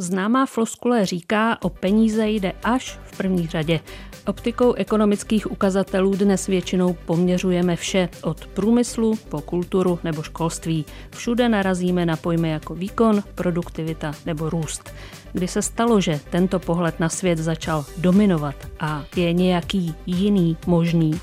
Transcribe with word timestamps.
Známá 0.00 0.46
floskule 0.46 1.06
říká, 1.06 1.58
o 1.62 1.68
peníze 1.68 2.28
jde 2.28 2.52
až 2.64 2.98
v 3.04 3.16
první 3.16 3.46
řadě. 3.46 3.80
Optikou 4.26 4.72
ekonomických 4.72 5.50
ukazatelů 5.52 6.14
dnes 6.14 6.46
většinou 6.46 6.96
poměřujeme 7.06 7.76
vše, 7.76 8.08
od 8.22 8.46
průmyslu 8.46 9.16
po 9.28 9.40
kulturu 9.40 9.98
nebo 10.04 10.22
školství. 10.22 10.84
Všude 11.10 11.48
narazíme 11.48 12.06
na 12.06 12.16
pojmy 12.16 12.50
jako 12.50 12.74
výkon, 12.74 13.22
produktivita 13.34 14.12
nebo 14.26 14.50
růst. 14.50 14.90
Kdy 15.32 15.48
se 15.48 15.62
stalo, 15.62 16.00
že 16.00 16.20
tento 16.30 16.58
pohled 16.58 17.00
na 17.00 17.08
svět 17.08 17.38
začal 17.38 17.84
dominovat 17.96 18.54
a 18.80 19.04
je 19.16 19.32
nějaký 19.32 19.94
jiný 20.06 20.56
možný, 20.66 21.20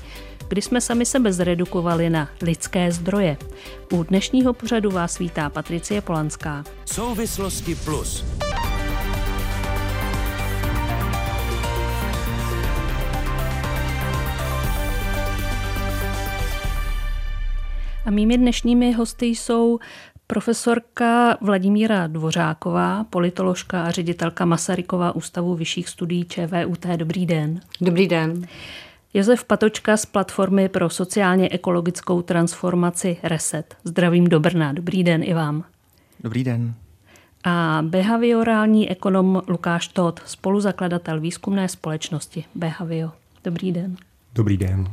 kdy 0.48 0.62
jsme 0.62 0.80
sami 0.80 1.06
sebe 1.06 1.32
zredukovali 1.32 2.10
na 2.10 2.28
lidské 2.42 2.92
zdroje. 2.92 3.36
U 3.92 4.02
dnešního 4.02 4.52
pořadu 4.52 4.90
vás 4.90 5.18
vítá 5.18 5.50
Patricie 5.50 6.00
Polanská. 6.00 6.64
Souvislosti 6.84 7.74
plus. 7.74 8.24
A 18.04 18.10
mými 18.10 18.38
dnešními 18.38 18.92
hosty 18.92 19.26
jsou 19.26 19.78
profesorka 20.26 21.38
Vladimíra 21.40 22.06
Dvořáková, 22.06 23.04
politoložka 23.04 23.82
a 23.82 23.90
ředitelka 23.90 24.44
Masarykova 24.44 25.16
ústavu 25.16 25.54
vyšších 25.54 25.88
studií 25.88 26.24
ČVUT. 26.24 26.86
Dobrý 26.96 27.26
den. 27.26 27.60
Dobrý 27.80 28.08
den. 28.08 28.46
Josef 29.16 29.44
Patočka 29.44 29.96
z 29.96 30.06
platformy 30.06 30.68
pro 30.68 30.90
sociálně 30.90 31.48
ekologickou 31.48 32.22
transformaci 32.22 33.16
Reset. 33.22 33.76
Zdravím 33.84 34.26
do 34.26 34.40
Brna. 34.40 34.72
Dobrý 34.72 35.04
den 35.04 35.22
i 35.22 35.34
vám. 35.34 35.64
Dobrý 36.20 36.44
den. 36.44 36.74
A 37.44 37.82
behaviorální 37.86 38.90
ekonom 38.90 39.42
Lukáš 39.48 39.88
Todt, 39.88 40.20
spoluzakladatel 40.24 41.20
výzkumné 41.20 41.68
společnosti 41.68 42.44
Behavio. 42.54 43.10
Dobrý 43.44 43.72
den. 43.72 43.96
Dobrý 44.34 44.56
den. 44.56 44.86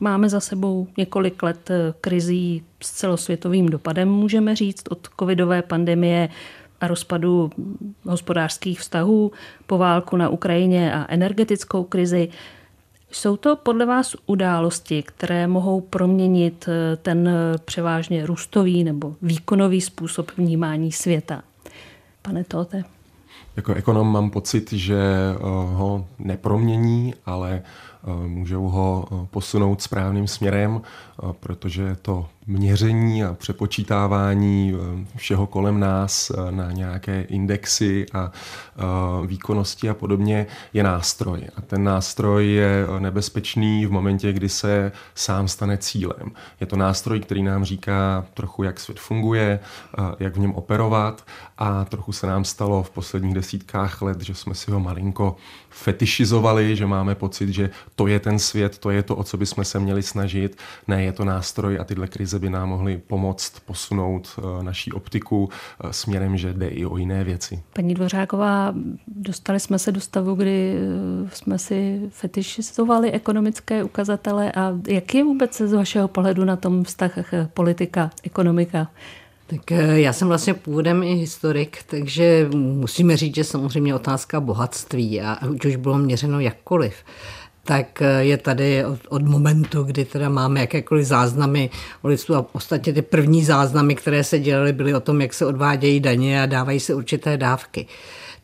Máme 0.00 0.28
za 0.28 0.40
sebou 0.40 0.86
několik 0.96 1.42
let 1.42 1.70
eh, 1.70 1.94
krizí 2.00 2.62
s 2.82 2.90
celosvětovým 2.92 3.68
dopadem, 3.68 4.08
můžeme 4.08 4.56
říct, 4.56 4.84
od 4.90 5.08
covidové 5.20 5.62
pandemie 5.62 6.28
a 6.80 6.88
rozpadu 6.88 7.50
hospodářských 8.04 8.80
vztahů 8.80 9.32
po 9.66 9.78
válku 9.78 10.16
na 10.16 10.28
Ukrajině 10.28 10.94
a 10.94 11.06
energetickou 11.08 11.84
krizi. 11.84 12.28
Jsou 13.14 13.36
to 13.36 13.56
podle 13.56 13.86
vás 13.86 14.16
události, 14.26 15.02
které 15.02 15.46
mohou 15.46 15.80
proměnit 15.80 16.68
eh, 16.68 16.96
ten 16.96 17.28
eh, 17.28 17.58
převážně 17.64 18.26
růstový 18.26 18.84
nebo 18.84 19.14
výkonový 19.22 19.80
způsob 19.80 20.30
vnímání 20.36 20.92
světa? 20.92 21.42
Pane 22.22 22.44
Tote. 22.44 22.84
Jako 23.56 23.74
ekonom 23.74 24.12
mám 24.12 24.30
pocit, 24.30 24.72
že 24.72 24.96
ho 25.72 26.06
nepromění, 26.18 27.14
ale 27.26 27.62
můžou 28.26 28.68
ho 28.68 29.08
posunout 29.30 29.82
správným 29.82 30.28
směrem, 30.28 30.80
protože 31.40 31.96
to 32.02 32.26
měření 32.46 33.24
a 33.24 33.34
přepočítávání 33.34 34.74
eh, 34.74 35.06
všeho 35.16 35.46
kolem 35.46 35.80
nás 35.80 36.30
eh, 36.30 36.52
na 36.52 36.72
nějaké 36.72 37.22
indexy 37.22 38.06
a 38.12 38.32
eh, 38.32 39.26
výkonnosti 39.26 39.88
a 39.88 39.94
podobně 39.94 40.46
je 40.72 40.82
nástroj. 40.82 41.40
A 41.56 41.60
ten 41.60 41.84
nástroj 41.84 42.46
je 42.46 42.86
nebezpečný 42.98 43.86
v 43.86 43.90
momentě, 43.90 44.32
kdy 44.32 44.48
se 44.48 44.92
sám 45.14 45.48
stane 45.48 45.78
cílem. 45.78 46.32
Je 46.60 46.66
to 46.66 46.76
nástroj, 46.76 47.20
který 47.20 47.42
nám 47.42 47.64
říká 47.64 48.26
trochu, 48.34 48.62
jak 48.62 48.80
svět 48.80 49.00
funguje, 49.00 49.60
jak 50.18 50.36
v 50.36 50.38
něm 50.38 50.54
operovat 50.54 51.26
a 51.58 51.84
trochu 51.84 52.12
se 52.12 52.26
nám 52.26 52.44
stalo 52.44 52.82
v 52.82 52.90
posledních 52.90 53.34
desítkách 53.34 54.02
let, 54.02 54.20
že 54.20 54.34
jsme 54.34 54.54
si 54.54 54.70
ho 54.70 54.80
malinko 54.80 55.36
fetišizovali, 55.70 56.76
že 56.76 56.86
máme 56.86 57.14
pocit, 57.14 57.48
že 57.48 57.70
to 57.94 58.06
je 58.06 58.20
ten 58.20 58.38
svět, 58.38 58.78
to 58.78 58.90
je 58.90 59.02
to, 59.02 59.16
o 59.16 59.24
co 59.24 59.36
bychom 59.36 59.64
se 59.64 59.80
měli 59.80 60.02
snažit. 60.02 60.58
Ne, 60.88 61.03
je 61.04 61.12
to 61.12 61.24
nástroj 61.24 61.78
a 61.80 61.84
tyhle 61.84 62.06
krize 62.06 62.38
by 62.38 62.50
nám 62.50 62.68
mohly 62.68 62.98
pomoct 63.06 63.60
posunout 63.66 64.28
eh, 64.38 64.62
naší 64.62 64.92
optiku 64.92 65.48
eh, 65.50 65.92
směrem, 65.92 66.36
že 66.36 66.52
jde 66.52 66.68
i 66.68 66.86
o 66.86 66.96
jiné 66.96 67.24
věci. 67.24 67.62
Paní 67.72 67.94
Dvořáková, 67.94 68.74
dostali 69.06 69.60
jsme 69.60 69.78
se 69.78 69.92
do 69.92 70.00
stavu, 70.00 70.34
kdy 70.34 70.74
eh, 70.76 71.30
jsme 71.32 71.58
si 71.58 72.00
fetišizovali 72.08 73.12
ekonomické 73.12 73.84
ukazatele 73.84 74.52
a 74.52 74.72
jak 74.88 75.14
je 75.14 75.24
vůbec 75.24 75.56
z 75.56 75.72
vašeho 75.72 76.08
pohledu 76.08 76.44
na 76.44 76.56
tom 76.56 76.84
vztah 76.84 77.12
politika, 77.54 78.10
ekonomika? 78.22 78.90
Tak 79.46 79.70
já 79.94 80.12
jsem 80.12 80.28
vlastně 80.28 80.54
původem 80.54 81.02
i 81.02 81.14
historik, 81.14 81.78
takže 81.86 82.48
musíme 82.54 83.16
říct, 83.16 83.34
že 83.34 83.44
samozřejmě 83.44 83.94
otázka 83.94 84.40
bohatství 84.40 85.20
a 85.20 85.38
už 85.66 85.76
bylo 85.76 85.98
měřeno 85.98 86.40
jakkoliv, 86.40 86.94
tak 87.64 88.02
eh, 88.02 88.24
je 88.24 88.36
tady 88.38 88.84
od, 88.84 89.00
od 89.08 89.22
momentu, 89.22 89.82
kdy 89.82 90.04
teda 90.04 90.28
máme 90.28 90.60
jakékoliv 90.60 91.06
záznamy 91.06 91.70
o 92.02 92.08
lidstvu 92.08 92.34
a 92.34 92.46
ostatně 92.52 92.92
ty 92.92 93.02
první 93.02 93.44
záznamy, 93.44 93.94
které 93.94 94.24
se 94.24 94.38
dělaly, 94.38 94.72
byly 94.72 94.94
o 94.94 95.00
tom, 95.00 95.20
jak 95.20 95.34
se 95.34 95.46
odvádějí 95.46 96.00
daně 96.00 96.42
a 96.42 96.46
dávají 96.46 96.80
se 96.80 96.94
určité 96.94 97.36
dávky. 97.36 97.86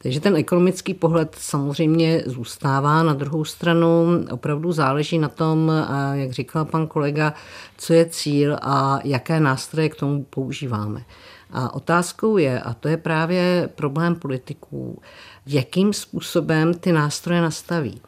Takže 0.02 0.20
ten 0.20 0.36
ekonomický 0.36 0.94
pohled 0.94 1.36
samozřejmě 1.38 2.22
zůstává. 2.26 3.02
Na 3.02 3.12
druhou 3.14 3.44
stranu 3.44 4.06
opravdu 4.30 4.72
záleží 4.72 5.18
na 5.18 5.28
tom, 5.28 5.72
jak 6.12 6.30
říkal 6.30 6.64
pan 6.64 6.86
kolega, 6.86 7.34
co 7.76 7.92
je 7.92 8.06
cíl 8.06 8.56
a 8.62 8.98
jaké 9.04 9.40
nástroje 9.40 9.88
k 9.88 9.94
tomu 9.94 10.24
používáme. 10.24 11.04
A 11.52 11.74
otázkou 11.74 12.36
je, 12.36 12.60
a 12.60 12.74
to 12.74 12.88
je 12.88 12.96
právě 12.96 13.68
problém 13.74 14.14
politiků, 14.14 15.02
jakým 15.46 15.92
způsobem 15.92 16.74
ty 16.74 16.92
nástroje 16.92 17.40
nastaví 17.40 18.00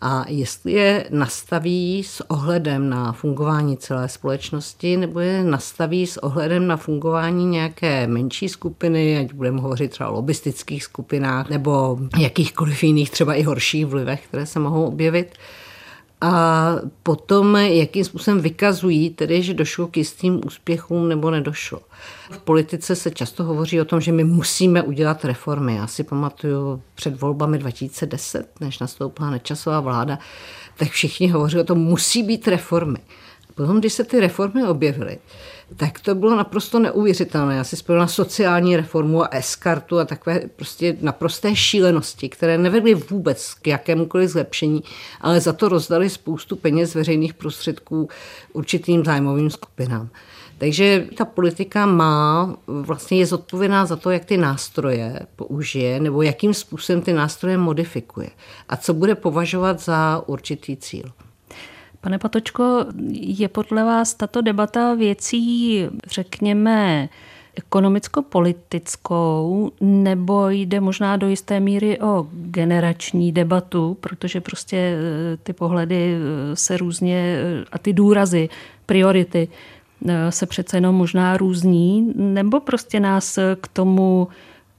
a 0.00 0.24
jestli 0.28 0.72
je 0.72 1.04
nastaví 1.10 2.04
s 2.04 2.30
ohledem 2.30 2.88
na 2.88 3.12
fungování 3.12 3.76
celé 3.76 4.08
společnosti 4.08 4.96
nebo 4.96 5.20
je 5.20 5.44
nastaví 5.44 6.06
s 6.06 6.16
ohledem 6.16 6.66
na 6.66 6.76
fungování 6.76 7.46
nějaké 7.46 8.06
menší 8.06 8.48
skupiny, 8.48 9.18
ať 9.18 9.32
budeme 9.32 9.60
hovořit 9.60 9.90
třeba 9.90 10.10
o 10.10 10.14
lobistických 10.14 10.84
skupinách 10.84 11.50
nebo 11.50 11.98
jakýchkoliv 12.18 12.82
jiných 12.82 13.10
třeba 13.10 13.34
i 13.34 13.42
horších 13.42 13.86
vlivech, 13.86 14.26
které 14.26 14.46
se 14.46 14.58
mohou 14.58 14.84
objevit, 14.84 15.34
a 16.20 16.74
potom, 17.02 17.56
jakým 17.56 18.04
způsobem 18.04 18.40
vykazují, 18.40 19.10
tedy, 19.10 19.42
že 19.42 19.54
došlo 19.54 19.86
k 19.86 19.96
jistým 19.96 20.40
úspěchům 20.46 21.08
nebo 21.08 21.30
nedošlo. 21.30 21.80
V 22.30 22.38
politice 22.38 22.96
se 22.96 23.10
často 23.10 23.44
hovoří 23.44 23.80
o 23.80 23.84
tom, 23.84 24.00
že 24.00 24.12
my 24.12 24.24
musíme 24.24 24.82
udělat 24.82 25.24
reformy. 25.24 25.76
Já 25.76 25.86
si 25.86 26.04
pamatuju 26.04 26.82
před 26.94 27.20
volbami 27.20 27.58
2010, 27.58 28.60
než 28.60 28.78
nastoupila 28.78 29.30
nečasová 29.30 29.80
vláda, 29.80 30.18
tak 30.76 30.88
všichni 30.88 31.28
hovoří 31.28 31.58
o 31.58 31.64
tom, 31.64 31.78
musí 31.78 32.22
být 32.22 32.48
reformy. 32.48 32.98
Potom, 33.54 33.78
když 33.78 33.92
se 33.92 34.04
ty 34.04 34.20
reformy 34.20 34.64
objevily, 34.64 35.18
tak 35.76 36.00
to 36.00 36.14
bylo 36.14 36.36
naprosto 36.36 36.78
neuvěřitelné. 36.78 37.56
Já 37.56 37.64
si 37.64 37.76
na 37.88 38.06
sociální 38.06 38.76
reformu 38.76 39.22
a 39.22 39.28
eskartu 39.28 39.98
a 39.98 40.04
takové 40.04 40.40
prostě 40.56 40.96
naprosté 41.00 41.56
šílenosti, 41.56 42.28
které 42.28 42.58
nevedly 42.58 42.94
vůbec 42.94 43.54
k 43.54 43.66
jakémukoliv 43.66 44.30
zlepšení, 44.30 44.82
ale 45.20 45.40
za 45.40 45.52
to 45.52 45.68
rozdali 45.68 46.10
spoustu 46.10 46.56
peněz 46.56 46.94
veřejných 46.94 47.34
prostředků 47.34 48.08
určitým 48.52 49.04
zájmovým 49.04 49.50
skupinám. 49.50 50.08
Takže 50.58 51.06
ta 51.16 51.24
politika 51.24 51.86
má, 51.86 52.56
vlastně 52.66 53.18
je 53.18 53.26
zodpovědná 53.26 53.86
za 53.86 53.96
to, 53.96 54.10
jak 54.10 54.24
ty 54.24 54.36
nástroje 54.36 55.20
použije 55.36 56.00
nebo 56.00 56.22
jakým 56.22 56.54
způsobem 56.54 57.02
ty 57.02 57.12
nástroje 57.12 57.58
modifikuje 57.58 58.30
a 58.68 58.76
co 58.76 58.94
bude 58.94 59.14
považovat 59.14 59.80
za 59.80 60.22
určitý 60.26 60.76
cíl. 60.76 61.12
Pane 62.00 62.18
Patočko, 62.18 62.84
je 63.12 63.48
podle 63.48 63.84
vás 63.84 64.14
tato 64.14 64.40
debata 64.40 64.94
věcí, 64.94 65.86
řekněme, 66.06 67.08
ekonomicko-politickou, 67.58 69.70
nebo 69.80 70.48
jde 70.48 70.80
možná 70.80 71.16
do 71.16 71.28
jisté 71.28 71.60
míry 71.60 72.00
o 72.00 72.26
generační 72.32 73.32
debatu, 73.32 73.96
protože 74.00 74.40
prostě 74.40 74.76
eh, 74.76 74.96
ty 75.36 75.52
pohledy 75.52 76.14
eh, 76.14 76.18
se 76.56 76.76
různě 76.76 77.16
eh, 77.16 77.64
a 77.72 77.78
ty 77.78 77.92
důrazy, 77.92 78.48
priority 78.86 79.48
se 80.30 80.46
přece 80.46 80.76
jenom 80.76 80.94
možná 80.94 81.36
různí, 81.36 82.12
nebo 82.16 82.60
prostě 82.60 83.00
nás 83.00 83.38
k 83.60 83.68
tomu 83.68 84.28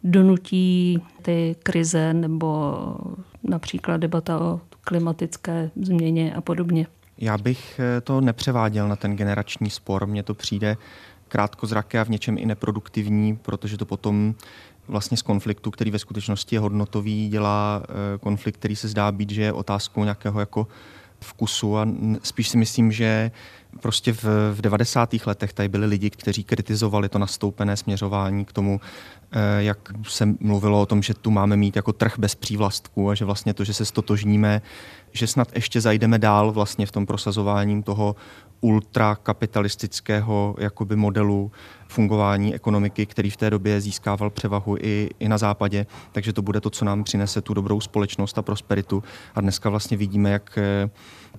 donutí 0.04 1.02
ty 1.22 1.56
krize 1.64 2.14
nebo 2.14 2.76
například 3.44 3.98
debata 3.98 4.40
o 4.40 4.62
klimatické 4.82 5.72
změně 5.76 6.34
a 6.34 6.42
podobně. 6.42 6.88
Já 7.22 7.38
bych 7.38 7.80
eh, 7.80 8.02
to 8.02 8.22
nepřeváděl 8.22 8.88
na 8.88 8.96
ten 8.96 9.16
generační 9.16 9.70
spor. 9.70 10.08
Mně 10.08 10.24
to 10.24 10.34
přijde 10.34 10.78
krátkozraké 11.28 12.00
a 12.00 12.04
v 12.04 12.10
něčem 12.10 12.38
i 12.38 12.46
neproduktivní, 12.46 13.36
protože 13.36 13.78
to 13.78 13.86
potom 13.86 14.36
vlastně 14.88 15.18
z 15.18 15.22
konfliktu, 15.22 15.72
který 15.72 15.92
ve 15.92 16.00
skutečnosti 16.00 16.56
je 16.56 16.60
hodnotový, 16.60 17.30
dělá 17.30 17.84
eh, 17.84 18.18
konflikt, 18.18 18.58
který 18.58 18.76
se 18.76 18.88
zdá 18.88 19.12
být, 19.12 19.30
že 19.30 19.42
je 19.42 19.54
otázkou 19.54 20.04
nějakého 20.04 20.40
jako 20.40 20.68
vkusu 21.20 21.78
a 21.78 21.88
spíš 22.24 22.50
si 22.50 22.58
myslím, 22.58 22.92
že 22.92 23.32
Prostě 23.82 24.14
v, 24.14 24.24
v 24.54 24.62
90. 24.62 25.10
letech 25.26 25.54
tady 25.54 25.70
byli 25.70 25.86
lidi, 25.86 26.10
kteří 26.10 26.44
kritizovali 26.44 27.10
to 27.10 27.20
nastoupené 27.20 27.78
směřování 27.78 28.46
k 28.46 28.54
tomu, 28.54 28.82
jak 29.60 29.78
se 30.04 30.26
mluvilo 30.40 30.82
o 30.82 30.86
tom, 30.86 31.02
že 31.02 31.14
tu 31.14 31.32
máme 31.32 31.58
mít 31.58 31.76
jako 31.76 31.94
trh 31.94 32.14
bez 32.18 32.36
přívlastků 32.36 33.10
a 33.10 33.16
že 33.16 33.26
vlastně 33.26 33.54
to, 33.54 33.64
že 33.64 33.74
se 33.74 33.86
stotožníme, 33.86 34.62
že 35.12 35.28
snad 35.28 35.56
ještě 35.56 35.82
zajdeme 35.82 36.20
dál 36.20 36.52
vlastně 36.52 36.86
v 36.86 36.92
tom 36.92 37.06
prosazování 37.06 37.84
toho 37.84 38.16
ultrakapitalistického 38.62 40.56
jakoby 40.60 40.96
modelu 40.96 41.52
fungování 41.88 42.56
ekonomiky, 42.56 43.06
který 43.06 43.30
v 43.30 43.38
té 43.38 43.50
době 43.50 43.82
získával 43.82 44.30
převahu 44.30 44.78
i, 44.82 45.10
i 45.20 45.30
na 45.30 45.38
západě. 45.38 45.86
Takže 46.12 46.34
to 46.34 46.42
bude 46.42 46.62
to, 46.62 46.70
co 46.70 46.86
nám 46.86 47.04
přinese 47.04 47.42
tu 47.42 47.54
dobrou 47.54 47.82
společnost 47.82 48.38
a 48.38 48.42
prosperitu. 48.42 49.04
A 49.36 49.42
dneska 49.42 49.70
vlastně 49.70 49.98
vidíme, 49.98 50.32
jak 50.32 50.58
eh, 50.58 50.90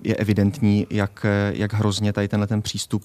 je 0.03 0.15
evidentní, 0.15 0.87
jak, 0.89 1.25
eh, 1.25 1.53
jak 1.55 1.73
hrozně 1.73 2.13
tady 2.13 2.27
tenhle 2.27 2.47
ten 2.47 2.61
přístup 2.61 3.03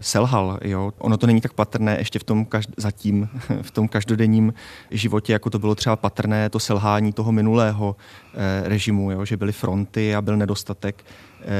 selhal. 0.00 0.58
Jo? 0.62 0.92
Ono 0.98 1.16
to 1.16 1.26
není 1.26 1.40
tak 1.40 1.52
patrné 1.52 1.98
ještě 1.98 2.18
v 2.18 2.24
tom 2.24 2.44
každ- 2.44 2.74
zatím, 2.76 3.28
v 3.62 3.70
tom 3.70 3.88
každodenním 3.88 4.54
životě, 4.90 5.32
jako 5.32 5.50
to 5.50 5.58
bylo 5.58 5.74
třeba 5.74 5.96
patrné 5.96 6.50
to 6.50 6.58
selhání 6.58 7.12
toho 7.12 7.32
minulého 7.32 7.96
eh, 8.34 8.68
režimu, 8.68 9.10
jo? 9.10 9.24
že 9.24 9.36
byly 9.36 9.52
fronty 9.52 10.14
a 10.14 10.22
byl 10.22 10.36
nedostatek 10.36 11.04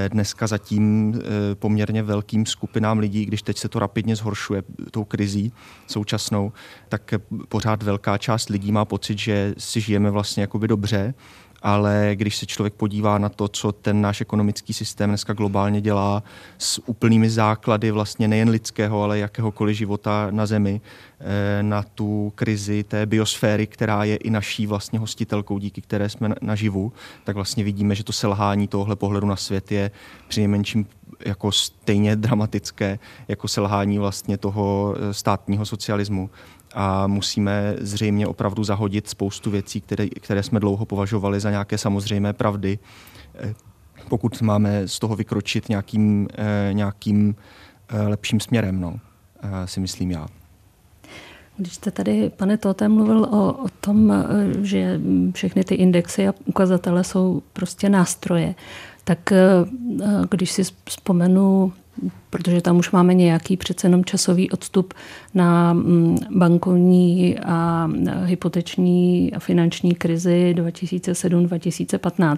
dneska 0.08 0.46
zatím 0.46 1.14
eh, 1.14 1.54
poměrně 1.54 2.02
velkým 2.02 2.46
skupinám 2.46 2.98
lidí, 2.98 3.26
když 3.26 3.42
teď 3.42 3.58
se 3.58 3.68
to 3.68 3.78
rapidně 3.78 4.16
zhoršuje 4.16 4.62
tou 4.90 5.04
krizí 5.04 5.52
současnou, 5.86 6.52
tak 6.88 7.14
pořád 7.48 7.82
velká 7.82 8.18
část 8.18 8.48
lidí 8.48 8.72
má 8.72 8.84
pocit, 8.84 9.18
že 9.18 9.54
si 9.58 9.80
žijeme 9.80 10.10
vlastně 10.10 10.40
jakoby 10.40 10.68
dobře, 10.68 11.14
ale 11.62 12.10
když 12.14 12.36
se 12.36 12.46
člověk 12.46 12.74
podívá 12.74 13.18
na 13.18 13.28
to, 13.28 13.48
co 13.48 13.72
ten 13.72 14.00
náš 14.00 14.20
ekonomický 14.20 14.72
systém 14.72 15.10
dneska 15.10 15.32
globálně 15.32 15.80
dělá 15.80 16.22
s 16.58 16.88
úplnými 16.88 17.30
základy 17.30 17.90
vlastně 17.90 18.28
nejen 18.28 18.48
lidského, 18.48 19.02
ale 19.02 19.18
jakéhokoliv 19.18 19.76
života 19.76 20.28
na 20.30 20.46
Zemi, 20.46 20.80
eh, 21.20 21.62
na 21.62 21.82
tu 21.82 22.32
krizi 22.34 22.84
té 22.84 23.06
biosféry, 23.06 23.66
která 23.66 24.04
je 24.04 24.16
i 24.16 24.30
naší 24.30 24.66
vlastně 24.66 24.98
hostitelkou, 24.98 25.58
díky 25.58 25.80
které 25.80 26.08
jsme 26.08 26.34
naživu, 26.42 26.92
tak 27.24 27.34
vlastně 27.36 27.64
vidíme, 27.64 27.94
že 27.94 28.04
to 28.04 28.12
selhání 28.12 28.68
tohle 28.68 28.96
pohledu 28.96 29.26
na 29.26 29.36
svět 29.36 29.72
je 29.72 29.90
přinejmenším 30.28 30.86
jako 31.24 31.52
stejně 31.52 32.16
dramatické 32.16 32.98
jako 33.28 33.48
selhání 33.48 33.98
vlastně 33.98 34.36
toho 34.38 34.94
eh, 34.98 35.14
státního 35.14 35.66
socialismu 35.66 36.30
a 36.74 37.06
musíme 37.06 37.74
zřejmě 37.80 38.26
opravdu 38.26 38.64
zahodit 38.64 39.08
spoustu 39.08 39.50
věcí, 39.50 39.80
které, 39.80 40.08
které 40.08 40.42
jsme 40.42 40.60
dlouho 40.60 40.86
považovali 40.86 41.40
za 41.40 41.50
nějaké 41.50 41.78
samozřejmé 41.78 42.32
pravdy, 42.32 42.78
eh, 43.34 43.54
pokud 44.08 44.42
máme 44.42 44.88
z 44.88 44.98
toho 44.98 45.16
vykročit 45.16 45.68
nějakým, 45.68 46.28
eh, 46.38 46.70
nějakým 46.72 47.34
eh, 47.88 48.02
lepším 48.02 48.40
směrem, 48.40 48.80
no, 48.80 48.98
si 49.64 49.80
myslím 49.80 50.10
já. 50.10 50.26
Když 51.56 51.74
jste 51.74 51.90
tady, 51.90 52.30
pane 52.36 52.58
Tote, 52.58 52.88
mluvil 52.88 53.24
o, 53.24 53.52
o 53.52 53.68
tom, 53.80 54.24
že 54.62 55.00
všechny 55.34 55.64
ty 55.64 55.74
indexy 55.74 56.28
a 56.28 56.34
ukazatele 56.44 57.04
jsou 57.04 57.42
prostě 57.52 57.88
nástroje, 57.88 58.54
tak 59.04 59.32
když 60.30 60.50
si 60.50 60.62
vzpomenu 60.84 61.72
protože 62.30 62.60
tam 62.60 62.76
už 62.76 62.90
máme 62.90 63.14
nějaký 63.14 63.56
přece 63.56 63.86
jenom 63.86 64.04
časový 64.04 64.50
odstup 64.50 64.94
na 65.34 65.72
mm, 65.72 66.18
bankovní 66.36 67.38
a 67.38 67.90
hypoteční 68.24 69.32
a 69.34 69.38
finanční 69.38 69.94
krizi 69.94 70.54
2007-2015. 70.58 72.36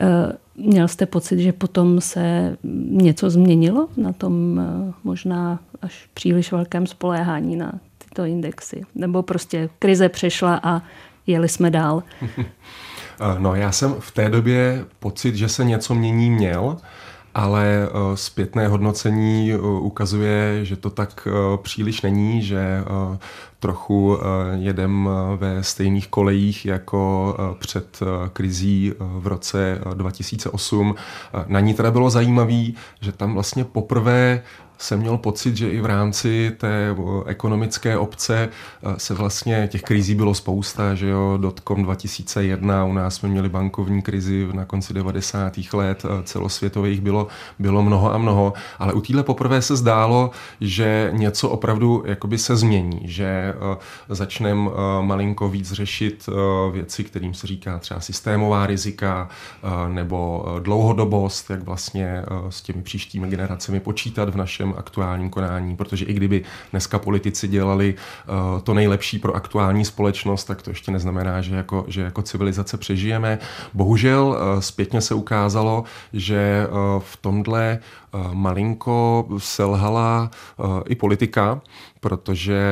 Eh, 0.00 0.32
měl 0.56 0.88
jste 0.88 1.06
pocit, 1.06 1.38
že 1.38 1.52
potom 1.52 2.00
se 2.00 2.56
něco 2.90 3.30
změnilo 3.30 3.88
na 3.96 4.12
tom 4.12 4.60
eh, 4.60 4.92
možná 5.04 5.58
až 5.82 6.08
příliš 6.14 6.52
velkém 6.52 6.86
spoléhání 6.86 7.56
na 7.56 7.72
tyto 8.08 8.24
indexy? 8.24 8.82
Nebo 8.94 9.22
prostě 9.22 9.68
krize 9.78 10.08
přešla 10.08 10.60
a 10.62 10.82
jeli 11.26 11.48
jsme 11.48 11.70
dál? 11.70 12.02
No 13.38 13.54
já 13.54 13.72
jsem 13.72 13.94
v 13.94 14.10
té 14.10 14.28
době 14.30 14.84
pocit, 14.98 15.36
že 15.36 15.48
se 15.48 15.64
něco 15.64 15.94
mění 15.94 16.30
měl, 16.30 16.76
ale 17.34 17.88
eh, 17.88 18.16
zpětné 18.16 18.68
hodnocení 18.68 19.52
eh, 19.52 19.58
ukazuje, 19.58 20.64
že 20.64 20.76
to 20.76 20.90
tak 20.90 21.28
eh, 21.30 21.58
příliš 21.62 22.02
není, 22.02 22.42
že 22.42 22.84
trochu 23.58 24.18
jedem 24.54 25.08
ve 25.36 25.62
stejných 25.62 26.08
kolejích 26.08 26.66
jako 26.66 27.36
před 27.58 28.00
krizí 28.32 28.92
v 28.98 29.26
roce 29.26 29.80
2008. 29.94 30.94
Na 31.46 31.60
ní 31.60 31.74
teda 31.74 31.90
bylo 31.90 32.10
zajímavé, 32.10 32.62
že 33.00 33.12
tam 33.12 33.34
vlastně 33.34 33.64
poprvé 33.64 34.42
jsem 34.78 35.00
měl 35.00 35.18
pocit, 35.18 35.56
že 35.56 35.70
i 35.70 35.80
v 35.80 35.86
rámci 35.86 36.52
té 36.58 36.96
ekonomické 37.26 37.98
obce 37.98 38.48
se 38.96 39.14
vlastně 39.14 39.68
těch 39.72 39.82
krizí 39.82 40.14
bylo 40.14 40.34
spousta, 40.34 40.94
že 40.94 41.08
jo, 41.08 41.38
dotcom 41.40 41.82
2001, 41.82 42.84
u 42.84 42.92
nás 42.92 43.14
jsme 43.14 43.28
měli 43.28 43.48
bankovní 43.48 44.02
krizi 44.02 44.48
na 44.52 44.64
konci 44.64 44.94
90. 44.94 45.52
let, 45.72 46.02
celosvětových 46.24 47.00
bylo, 47.00 47.26
bylo 47.58 47.82
mnoho 47.82 48.14
a 48.14 48.18
mnoho, 48.18 48.52
ale 48.78 48.92
u 48.92 49.00
téhle 49.00 49.22
poprvé 49.22 49.62
se 49.62 49.76
zdálo, 49.76 50.30
že 50.60 51.10
něco 51.12 51.48
opravdu 51.48 52.02
jakoby 52.06 52.38
se 52.38 52.56
změní, 52.56 53.00
že 53.04 53.54
začneme 54.08 54.70
malinko 55.00 55.48
víc 55.48 55.72
řešit 55.72 56.28
věci, 56.72 57.04
kterým 57.04 57.34
se 57.34 57.46
říká 57.46 57.78
třeba 57.78 58.00
systémová 58.00 58.66
rizika 58.66 59.28
nebo 59.88 60.46
dlouhodobost, 60.60 61.50
jak 61.50 61.62
vlastně 61.62 62.22
s 62.48 62.62
těmi 62.62 62.82
příštími 62.82 63.28
generacemi 63.28 63.80
počítat 63.80 64.28
v 64.28 64.36
našem 64.36 64.63
aktuálním 64.72 65.30
konání, 65.30 65.76
protože 65.76 66.04
i 66.04 66.12
kdyby 66.12 66.44
dneska 66.70 66.98
politici 66.98 67.48
dělali 67.48 67.94
uh, 67.94 68.60
to 68.60 68.74
nejlepší 68.74 69.18
pro 69.18 69.36
aktuální 69.36 69.84
společnost, 69.84 70.44
tak 70.44 70.62
to 70.62 70.70
ještě 70.70 70.90
neznamená, 70.90 71.40
že 71.40 71.56
jako, 71.56 71.84
že 71.88 72.00
jako 72.00 72.22
civilizace 72.22 72.76
přežijeme. 72.76 73.38
Bohužel 73.74 74.26
uh, 74.26 74.60
zpětně 74.60 75.00
se 75.00 75.14
ukázalo, 75.14 75.84
že 76.12 76.66
uh, 76.70 77.02
v 77.02 77.16
tomhle 77.16 77.78
malinko 78.32 79.26
selhala 79.38 80.30
i 80.88 80.94
politika, 80.94 81.60
protože 82.04 82.62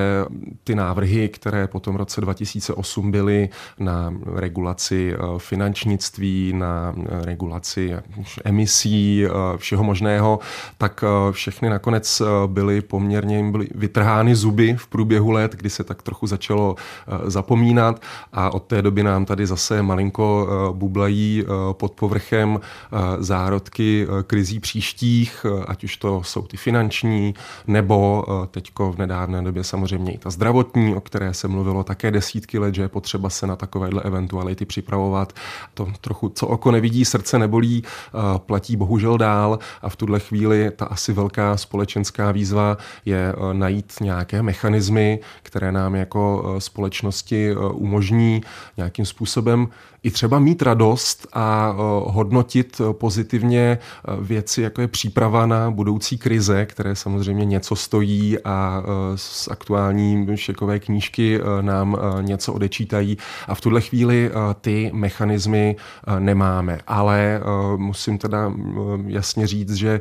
ty 0.65 0.75
návrhy, 0.75 1.29
které 1.29 1.67
po 1.67 1.81
tom 1.81 1.97
roce 1.97 2.21
2008 2.21 3.11
byly 3.11 3.49
na 3.79 4.15
regulaci 4.35 5.15
eh, 5.15 5.19
finančnictví, 5.39 6.53
na 6.53 6.95
eh, 6.97 7.25
regulaci 7.25 7.97
emisí, 8.45 9.25
eh, 9.25 9.29
všeho 9.57 9.85
možného, 9.85 10.39
tak 10.79 11.05
všechny 11.31 11.71
nakonec 11.71 12.23
byly 12.47 12.81
poměrně 12.81 13.51
byly 13.51 13.69
vytrhány 13.75 14.35
zuby 14.35 14.77
v 14.77 14.87
průběhu 14.87 15.31
let, 15.31 15.53
kdy 15.53 15.71
se 15.71 15.85
tak 15.85 16.03
trochu 16.03 16.27
začalo 16.27 16.77
zapomínat. 17.25 18.03
A 18.33 18.55
od 18.55 18.63
té 18.63 18.83
doby 18.83 19.03
nám 19.03 19.25
tady 19.25 19.47
zase 19.47 19.83
malinko 19.83 20.49
bublají 20.73 21.45
pod 21.73 21.93
povrchem 21.93 22.61
zárodky 23.19 24.07
krizí 24.27 24.61
příštích, 24.61 25.32
ať 25.67 25.85
už 25.85 25.97
to 25.97 26.23
jsou 26.23 26.43
ty 26.43 26.57
finanční, 26.57 27.35
nebo 27.67 28.25
teďko 28.51 28.93
v 28.93 28.99
nedávné 28.99 29.43
době 29.43 29.65
samozřejmě 29.65 30.13
i 30.13 30.19
ta 30.19 30.31
zdravotní, 30.31 30.95
o 30.95 31.01
které 31.01 31.35
se 31.35 31.49
mluvilo 31.49 31.85
také 31.85 32.11
desítky 32.11 32.59
let, 32.59 32.75
že 32.75 32.83
je 32.83 32.89
potřeba 32.89 33.31
se 33.31 33.47
na 33.47 33.57
takovéhle 33.57 34.03
eventuality 34.03 34.65
připravovat. 34.65 35.33
To 35.75 35.89
trochu, 36.01 36.29
co 36.29 36.47
oko 36.47 36.71
nevidí, 36.71 37.05
srdce 37.05 37.39
nebolí, 37.39 37.83
eh, 37.85 38.19
platí 38.39 38.77
bohužel 38.77 39.19
dál 39.19 39.59
a 39.83 39.89
v 39.89 39.97
tuhle 39.97 40.21
chvíli 40.21 40.71
ta 40.71 40.85
asi 40.87 41.13
velká 41.13 41.57
společenská 41.57 42.33
výzva 42.33 42.77
je 43.05 43.35
eh, 43.35 43.55
najít 43.55 43.93
nějaké 44.01 44.43
mechanismy, 44.43 45.21
které 45.43 45.73
nám 45.73 45.95
jako 45.95 46.21
eh, 46.57 46.61
společnosti 46.61 47.55
umožní 47.73 48.43
nějakým 48.77 49.07
způsobem 49.07 49.69
i 50.03 50.11
třeba 50.11 50.39
mít 50.39 50.63
radost 50.63 51.27
a 51.33 51.75
hodnotit 52.07 52.81
pozitivně 52.93 53.79
věci, 54.21 54.63
jako 54.63 54.81
je 54.81 54.89
příprava 54.89 55.22
na 55.47 55.71
budoucí 55.71 56.19
krize, 56.19 56.67
které 56.67 56.97
samozřejmě 56.97 57.45
něco 57.45 57.77
stojí 57.77 58.39
a 58.45 58.83
z 59.17 59.49
aktuální 59.49 60.27
šekové 60.35 60.79
knížky 60.79 61.41
nám 61.61 61.97
něco 62.21 62.53
odečítají 62.53 63.19
a 63.49 63.55
v 63.55 63.61
tuhle 63.61 63.81
chvíli 63.81 64.31
ty 64.61 64.91
mechanismy 64.95 65.77
nemáme. 66.19 66.79
Ale 66.87 67.41
musím 67.77 68.19
teda 68.19 68.53
jasně 69.07 69.47
říct, 69.47 69.75
že 69.75 70.01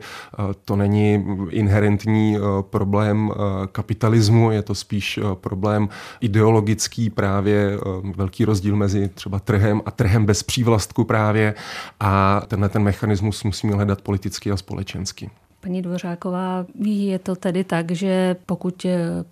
to 0.65 0.75
není 0.75 1.25
inherentní 1.49 2.37
problém 2.61 3.31
kapitalismu, 3.71 4.51
je 4.51 4.61
to 4.61 4.75
spíš 4.75 5.19
problém 5.33 5.89
ideologický, 6.21 7.09
právě 7.09 7.77
velký 8.15 8.45
rozdíl 8.45 8.75
mezi 8.75 9.09
třeba 9.09 9.39
trhem 9.39 9.81
a 9.85 9.91
a 9.91 9.93
trhem 9.93 10.25
bez 10.25 10.43
přívlastku 10.43 11.03
právě 11.03 11.53
a 11.99 12.41
tenhle 12.47 12.69
ten 12.69 12.83
mechanismus 12.83 13.43
musíme 13.43 13.73
hledat 13.73 14.01
politicky 14.01 14.51
a 14.51 14.57
společensky. 14.57 15.10
Paní 15.59 15.81
Dvořáková, 15.81 16.65
je 16.85 17.19
to 17.19 17.35
tedy 17.35 17.63
tak, 17.63 17.91
že 17.91 18.35
pokud 18.45 18.85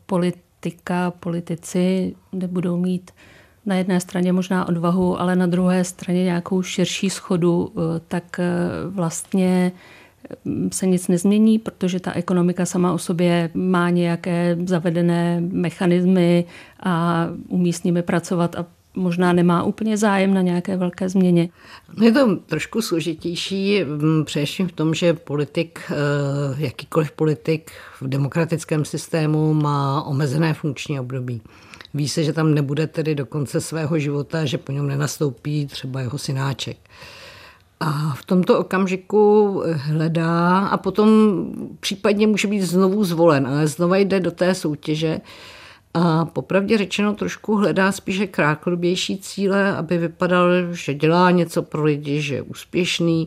politika, 0.05 1.11
politici 1.11 2.15
nebudou 2.31 2.77
mít 2.77 3.11
na 3.65 3.75
jedné 3.75 3.99
straně 3.99 4.33
možná 4.33 4.67
odvahu, 4.67 5.21
ale 5.21 5.35
na 5.35 5.47
druhé 5.47 5.83
straně 5.83 6.23
nějakou 6.23 6.61
širší 6.61 7.09
schodu, 7.09 7.73
tak 8.07 8.39
vlastně 8.89 9.71
se 10.71 10.87
nic 10.87 11.07
nezmění, 11.07 11.59
protože 11.59 11.99
ta 11.99 12.13
ekonomika 12.13 12.65
sama 12.65 12.93
o 12.93 12.97
sobě 12.97 13.49
má 13.53 13.89
nějaké 13.89 14.57
zavedené 14.65 15.41
mechanismy 15.41 16.45
a 16.83 17.25
umí 17.47 17.73
s 17.73 17.83
nimi 17.83 18.01
pracovat 18.01 18.55
a 18.55 18.65
možná 18.99 19.33
nemá 19.33 19.63
úplně 19.63 19.97
zájem 19.97 20.33
na 20.33 20.41
nějaké 20.41 20.77
velké 20.77 21.09
změně. 21.09 21.49
Je 22.01 22.11
to 22.11 22.35
trošku 22.35 22.81
složitější, 22.81 23.83
mm, 23.83 24.25
především 24.25 24.67
v 24.67 24.71
tom, 24.71 24.93
že 24.93 25.13
politik, 25.13 25.79
eh, 25.91 25.95
jakýkoliv 26.57 27.11
politik 27.11 27.71
v 28.01 28.07
demokratickém 28.07 28.85
systému 28.85 29.53
má 29.53 30.03
omezené 30.03 30.53
funkční 30.53 30.99
období. 30.99 31.41
Ví 31.93 32.09
se, 32.09 32.23
že 32.23 32.33
tam 32.33 32.53
nebude 32.53 32.87
tedy 32.87 33.15
do 33.15 33.25
konce 33.25 33.61
svého 33.61 33.99
života, 33.99 34.45
že 34.45 34.57
po 34.57 34.71
něm 34.71 34.87
nenastoupí 34.87 35.65
třeba 35.65 36.01
jeho 36.01 36.17
synáček. 36.17 36.77
A 37.79 38.13
v 38.15 38.25
tomto 38.25 38.59
okamžiku 38.59 39.63
hledá 39.65 40.59
a 40.59 40.77
potom 40.77 41.09
případně 41.79 42.27
může 42.27 42.47
být 42.47 42.61
znovu 42.61 43.03
zvolen, 43.03 43.47
ale 43.47 43.67
znova 43.67 43.97
jde 43.97 44.19
do 44.19 44.31
té 44.31 44.55
soutěže, 44.55 45.21
a 45.93 46.25
popravdě 46.25 46.77
řečeno 46.77 47.13
trošku 47.13 47.55
hledá 47.55 47.91
spíše 47.91 48.27
krátkodobější 48.27 49.17
cíle, 49.17 49.75
aby 49.75 49.97
vypadal, 49.97 50.49
že 50.71 50.93
dělá 50.93 51.31
něco 51.31 51.63
pro 51.63 51.83
lidi, 51.83 52.21
že 52.21 52.35
je 52.35 52.41
úspěšný. 52.41 53.25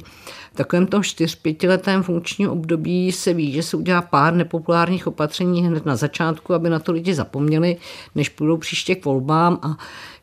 Takovém 0.55 0.87
tom 0.87 1.03
čtyř, 1.03 1.35
pětiletém 1.35 2.03
funkčním 2.03 2.51
období 2.51 3.13
se 3.13 3.35
ví, 3.35 3.53
že 3.53 3.63
se 3.63 3.77
udělá 3.77 4.03
pár 4.03 4.35
nepopulárních 4.35 5.07
opatření 5.07 5.63
hned 5.63 5.87
na 5.87 5.97
začátku, 5.97 6.55
aby 6.55 6.71
na 6.71 6.79
to 6.79 6.93
lidi 6.93 7.15
zapomněli, 7.15 7.77
než 8.15 8.29
půjdou 8.29 8.57
příště 8.57 8.95
k 8.95 9.05
volbám 9.05 9.59
a 9.63 9.77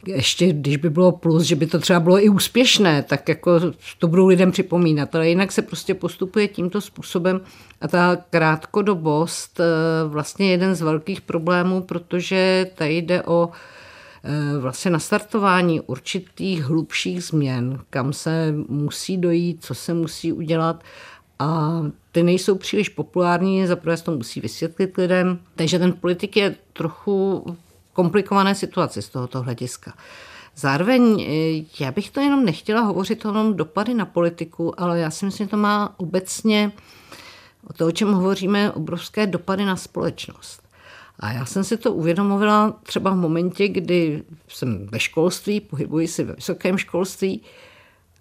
ještě 0.06 0.54
když 0.54 0.78
by 0.78 0.90
bylo 0.90 1.12
plus, 1.12 1.44
že 1.44 1.56
by 1.56 1.68
to 1.68 1.80
třeba 1.80 2.00
bylo 2.00 2.24
i 2.24 2.30
úspěšné, 2.30 3.04
tak 3.04 3.30
jako 3.30 3.52
to 4.00 4.08
budou 4.08 4.28
lidem 4.28 4.52
připomínat. 4.52 5.16
Ale 5.16 5.30
jinak 5.30 5.52
se 5.52 5.62
prostě 5.62 5.94
postupuje 5.94 6.48
tímto 6.48 6.82
způsobem 6.82 7.42
a 7.82 7.88
ta 7.88 8.18
krátkodobost 8.30 9.60
eh, 9.60 9.64
vlastně 10.08 10.52
jeden 10.52 10.76
z 10.76 10.82
velkých 10.82 11.22
problémů, 11.22 11.82
protože 11.82 12.72
tady 12.76 12.98
jde 12.98 13.24
o 13.24 13.50
vlastně 14.60 14.92
nastartování 14.92 15.82
určitých 15.82 16.64
hlubších 16.64 17.24
změn, 17.24 17.80
kam 17.90 18.14
se 18.14 18.54
musí 18.68 19.18
dojít, 19.18 19.66
co 19.66 19.76
se 19.76 19.94
musí 19.94 20.34
udělat 20.34 20.84
a 21.40 21.82
ty 22.12 22.24
nejsou 22.24 22.56
příliš 22.56 22.90
populární, 22.90 23.68
zaprvé 23.68 23.98
to 23.98 24.12
musí 24.12 24.42
vysvětlit 24.42 24.98
lidem, 24.98 25.40
takže 25.56 25.80
ten 25.80 25.94
politik 25.94 26.38
je 26.38 26.56
trochu 26.74 27.46
komplikované 27.94 28.56
situaci 28.56 29.02
z 29.02 29.10
tohoto 29.10 29.42
hlediska. 29.42 29.94
Zároveň 30.56 31.22
eh, 31.22 31.84
já 31.84 31.92
bych 31.92 32.10
to 32.10 32.20
jenom 32.20 32.46
nechtěla 32.46 32.82
hovořit 32.82 33.26
o 33.26 33.54
dopady 33.54 33.94
na 33.94 34.06
politiku, 34.06 34.82
ale 34.82 35.00
já 35.00 35.12
si 35.12 35.26
myslím, 35.26 35.48
že 35.48 35.52
to 35.52 35.58
má 35.58 35.94
obecně 35.98 36.72
o 37.70 37.74
to, 37.74 37.88
o 37.88 37.92
čem 37.92 38.14
hovoříme, 38.14 38.72
obrovské 38.72 39.28
dopady 39.28 39.66
na 39.66 39.76
společnost. 39.76 40.69
A 41.20 41.32
já 41.32 41.46
jsem 41.46 41.64
si 41.64 41.78
to 41.78 41.94
uvědomovala 41.94 42.80
třeba 42.84 43.12
v 43.12 43.16
momentě, 43.16 43.68
kdy 43.68 44.24
jsem 44.48 44.88
ve 44.88 45.00
školství, 45.00 45.60
pohybuji 45.60 46.08
si 46.08 46.24
ve 46.24 46.34
vysokém 46.34 46.78
školství 46.78 47.42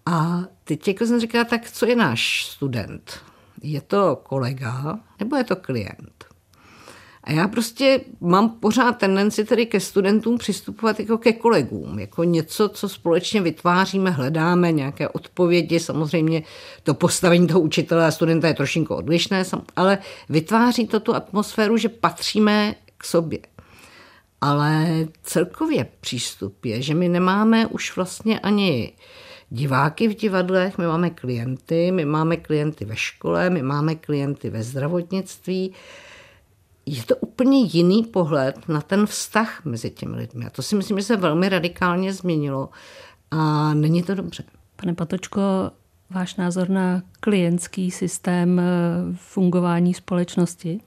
a 0.06 0.42
teď 0.64 0.88
jako 0.88 1.06
jsem 1.06 1.20
říkala, 1.20 1.44
tak 1.44 1.70
co 1.70 1.86
je 1.86 1.96
náš 1.96 2.46
student? 2.46 3.20
Je 3.62 3.80
to 3.80 4.20
kolega 4.22 4.98
nebo 5.18 5.36
je 5.36 5.44
to 5.44 5.56
klient? 5.56 6.24
A 7.24 7.32
já 7.32 7.48
prostě 7.48 8.00
mám 8.20 8.50
pořád 8.50 8.92
tendenci 8.92 9.44
tedy 9.44 9.66
ke 9.66 9.80
studentům 9.80 10.38
přistupovat 10.38 11.00
jako 11.00 11.18
ke 11.18 11.32
kolegům, 11.32 11.98
jako 11.98 12.24
něco, 12.24 12.68
co 12.68 12.88
společně 12.88 13.40
vytváříme, 13.40 14.10
hledáme, 14.10 14.72
nějaké 14.72 15.08
odpovědi. 15.08 15.80
Samozřejmě 15.80 16.42
to 16.82 16.94
postavení 16.94 17.46
toho 17.46 17.60
učitele 17.60 18.06
a 18.06 18.10
studenta 18.10 18.48
je 18.48 18.54
trošinko 18.54 18.96
odlišné, 18.96 19.44
ale 19.76 19.98
vytváří 20.28 20.86
to 20.86 21.00
tu 21.00 21.14
atmosféru, 21.14 21.76
že 21.76 21.88
patříme 21.88 22.74
k 22.98 23.04
sobě. 23.04 23.38
Ale 24.40 24.88
celkově 25.22 25.86
přístup 26.00 26.64
je, 26.64 26.82
že 26.82 26.94
my 26.94 27.08
nemáme 27.08 27.66
už 27.66 27.96
vlastně 27.96 28.40
ani 28.40 28.92
diváky 29.50 30.08
v 30.08 30.14
divadlech, 30.14 30.78
my 30.78 30.86
máme 30.86 31.10
klienty, 31.10 31.92
my 31.92 32.04
máme 32.04 32.36
klienty 32.36 32.84
ve 32.84 32.96
škole, 32.96 33.50
my 33.50 33.62
máme 33.62 33.94
klienty 33.94 34.50
ve 34.50 34.62
zdravotnictví, 34.62 35.74
je 36.86 37.02
to 37.02 37.16
úplně 37.16 37.60
jiný 37.60 38.02
pohled 38.02 38.68
na 38.68 38.80
ten 38.80 39.06
vztah 39.06 39.64
mezi 39.64 39.90
těmi 39.90 40.16
lidmi. 40.16 40.46
A 40.46 40.50
to 40.50 40.62
si 40.62 40.76
myslím, 40.76 40.98
že 40.98 41.04
se 41.04 41.16
velmi 41.16 41.48
radikálně 41.48 42.12
změnilo 42.12 42.68
a 43.30 43.74
není 43.74 44.02
to 44.02 44.14
dobře. 44.14 44.44
Pane 44.76 44.94
Patočko, 44.94 45.40
váš 46.10 46.36
názor 46.36 46.68
na 46.68 47.02
klientský 47.20 47.90
systém 47.90 48.60
eh, 48.60 48.64
fungování 49.14 49.94
společnosti? 49.94 50.80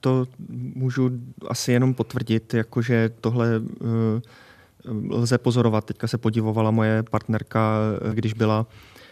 To 0.00 0.26
můžu 0.74 1.10
asi 1.48 1.72
jenom 1.72 1.94
potvrdit, 1.94 2.54
jakože 2.54 3.10
tohle 3.20 3.48
eh, 3.56 4.20
lze 5.10 5.38
pozorovat. 5.38 5.84
Teďka 5.84 6.06
se 6.06 6.18
podivovala 6.18 6.70
moje 6.70 7.02
partnerka, 7.02 7.76
eh, 8.10 8.14
když 8.14 8.32
byla 8.32 8.66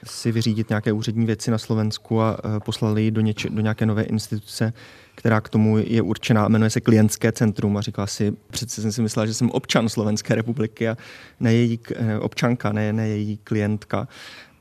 si 0.04 0.33
vyřídit 0.33 0.68
nějaké 0.68 0.92
úřední 0.92 1.26
věci 1.26 1.50
na 1.50 1.59
Slovensku 1.59 2.21
a 2.21 2.38
poslali 2.64 3.02
ji 3.02 3.11
do, 3.11 3.21
něč- 3.21 3.54
do 3.54 3.62
nějaké 3.62 3.87
nové 3.87 4.02
instituce, 4.02 4.73
která 5.14 5.40
k 5.40 5.49
tomu 5.49 5.78
je 5.78 6.02
určená, 6.02 6.49
jmenuje 6.49 6.71
se 6.71 6.80
Klientské 6.80 7.33
centrum 7.33 7.76
a 7.76 7.80
říkala 7.80 8.07
si, 8.07 8.33
přece 8.50 8.83
jsem 8.83 8.92
si 8.92 9.02
myslela, 9.02 9.26
že 9.26 9.35
jsem 9.35 9.50
občan 9.50 9.88
Slovenské 9.88 10.35
republiky 10.35 10.88
a 10.88 10.97
ne 11.40 11.54
její 11.54 11.80
eh, 11.95 12.18
občanka, 12.18 12.73
ne, 12.73 12.92
ne 12.92 13.09
její 13.09 13.37
klientka. 13.45 14.09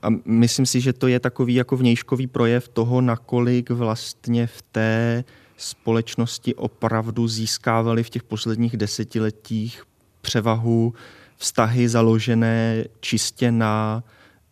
A 0.01 0.07
myslím 0.25 0.65
si, 0.65 0.81
že 0.81 0.93
to 0.93 1.07
je 1.07 1.19
takový 1.19 1.55
jako 1.55 1.77
vnějškový 1.77 2.27
projev 2.27 2.67
toho, 2.67 3.01
nakolik 3.01 3.69
vlastně 3.69 4.47
v 4.47 4.61
té 4.61 5.23
společnosti 5.57 6.55
opravdu 6.55 7.27
získávali 7.27 8.03
v 8.03 8.09
těch 8.09 8.23
posledních 8.23 8.77
desetiletích 8.77 9.83
převahu 10.21 10.93
vztahy 11.37 11.89
založené 11.89 12.83
čistě 12.99 13.51
na 13.51 14.03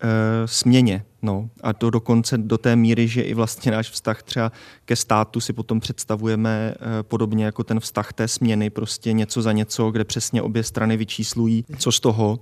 e, 0.01 0.47
směně, 0.47 1.03
No 1.25 1.49
a 1.63 1.73
to 1.73 1.89
dokonce 1.89 2.37
do 2.37 2.57
té 2.57 2.75
míry, 2.75 3.07
že 3.07 3.21
i 3.21 3.33
vlastně 3.33 3.71
náš 3.71 3.89
vztah 3.89 4.23
třeba 4.23 4.51
ke 4.85 4.95
státu 4.95 5.41
si 5.41 5.53
potom 5.53 5.79
představujeme 5.79 6.73
eh, 6.73 7.03
podobně 7.03 7.45
jako 7.45 7.63
ten 7.63 7.79
vztah 7.79 8.13
té 8.13 8.27
směny, 8.27 8.69
prostě 8.69 9.13
něco 9.13 9.41
za 9.41 9.51
něco, 9.51 9.91
kde 9.91 10.03
přesně 10.03 10.41
obě 10.41 10.63
strany 10.63 10.97
vyčíslují, 10.97 11.65
co 11.77 11.91
z 11.91 11.99
toho. 11.99 12.39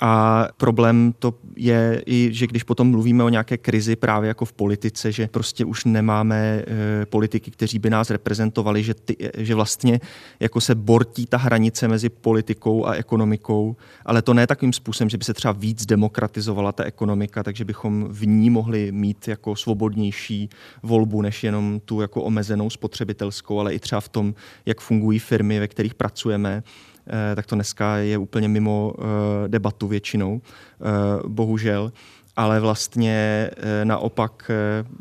A 0.00 0.48
problém 0.56 1.14
to 1.18 1.34
je 1.56 2.02
i, 2.06 2.28
že 2.32 2.46
když 2.46 2.62
potom 2.62 2.90
mluvíme 2.90 3.24
o 3.24 3.28
nějaké 3.28 3.56
krizi 3.56 3.96
právě 3.96 4.28
jako 4.28 4.44
v 4.44 4.52
politice, 4.52 5.12
že 5.12 5.28
prostě 5.28 5.64
už 5.64 5.84
nemáme 5.84 6.36
e, 6.36 7.06
politiky, 7.06 7.50
kteří 7.50 7.78
by 7.78 7.90
nás 7.90 8.10
reprezentovali, 8.10 8.82
že, 8.82 8.94
ty, 8.94 9.16
že 9.36 9.54
vlastně 9.54 10.00
jako 10.40 10.60
se 10.60 10.74
bortí 10.74 11.26
ta 11.26 11.36
hranice 11.36 11.88
mezi 11.88 12.08
politikou 12.08 12.86
a 12.86 12.94
ekonomikou, 12.94 13.76
ale 14.04 14.22
to 14.22 14.34
ne 14.34 14.46
takovým 14.46 14.72
způsobem, 14.72 15.10
že 15.10 15.18
by 15.18 15.24
se 15.24 15.34
třeba 15.34 15.52
víc 15.52 15.86
demokratizovala 15.86 16.72
ta 16.72 16.84
ekonomika, 16.84 17.42
takže 17.42 17.64
bychom 17.64 18.06
v 18.08 18.26
ní 18.26 18.50
mohli 18.50 18.92
mít 18.92 19.28
jako 19.28 19.56
svobodnější 19.56 20.48
volbu, 20.82 21.22
než 21.22 21.44
jenom 21.44 21.80
tu 21.84 22.00
jako 22.00 22.22
omezenou 22.22 22.70
spotřebitelskou, 22.70 23.58
ale 23.58 23.74
i 23.74 23.78
třeba 23.78 24.00
v 24.00 24.08
tom, 24.08 24.34
jak 24.66 24.80
fungují 24.80 25.18
firmy, 25.18 25.60
ve 25.60 25.68
kterých 25.68 25.94
pracujeme. 25.94 26.62
Eh, 26.66 26.91
tak 27.36 27.46
to 27.46 27.54
dneska 27.54 27.96
je 27.96 28.18
úplně 28.18 28.48
mimo 28.48 28.94
eh, 28.98 29.48
debatu 29.48 29.88
většinou, 29.88 30.40
eh, 30.40 30.84
bohužel. 31.28 31.92
Ale 32.36 32.60
vlastně 32.60 33.50
naopak 33.84 34.50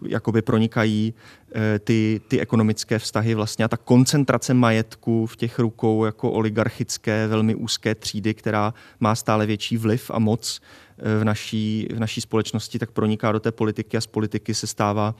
jakoby 0.07 0.41
pronikají 0.41 1.13
ty, 1.79 2.21
ty 2.27 2.39
ekonomické 2.39 2.99
vztahy 2.99 3.35
vlastně 3.35 3.65
a 3.65 3.67
ta 3.67 3.77
koncentrace 3.77 4.53
majetku 4.53 5.25
v 5.25 5.35
těch 5.35 5.59
rukou 5.59 6.05
jako 6.05 6.31
oligarchické, 6.31 7.27
velmi 7.27 7.55
úzké 7.55 7.95
třídy, 7.95 8.33
která 8.33 8.73
má 8.99 9.15
stále 9.15 9.45
větší 9.45 9.77
vliv 9.77 10.11
a 10.13 10.19
moc 10.19 10.61
v 11.19 11.23
naší, 11.23 11.87
v 11.93 11.99
naší 11.99 12.21
společnosti, 12.21 12.79
tak 12.79 12.91
proniká 12.91 13.31
do 13.31 13.39
té 13.39 13.51
politiky 13.51 13.97
a 13.97 14.01
z 14.01 14.07
politiky 14.07 14.53
se 14.53 14.67
stává 14.67 15.15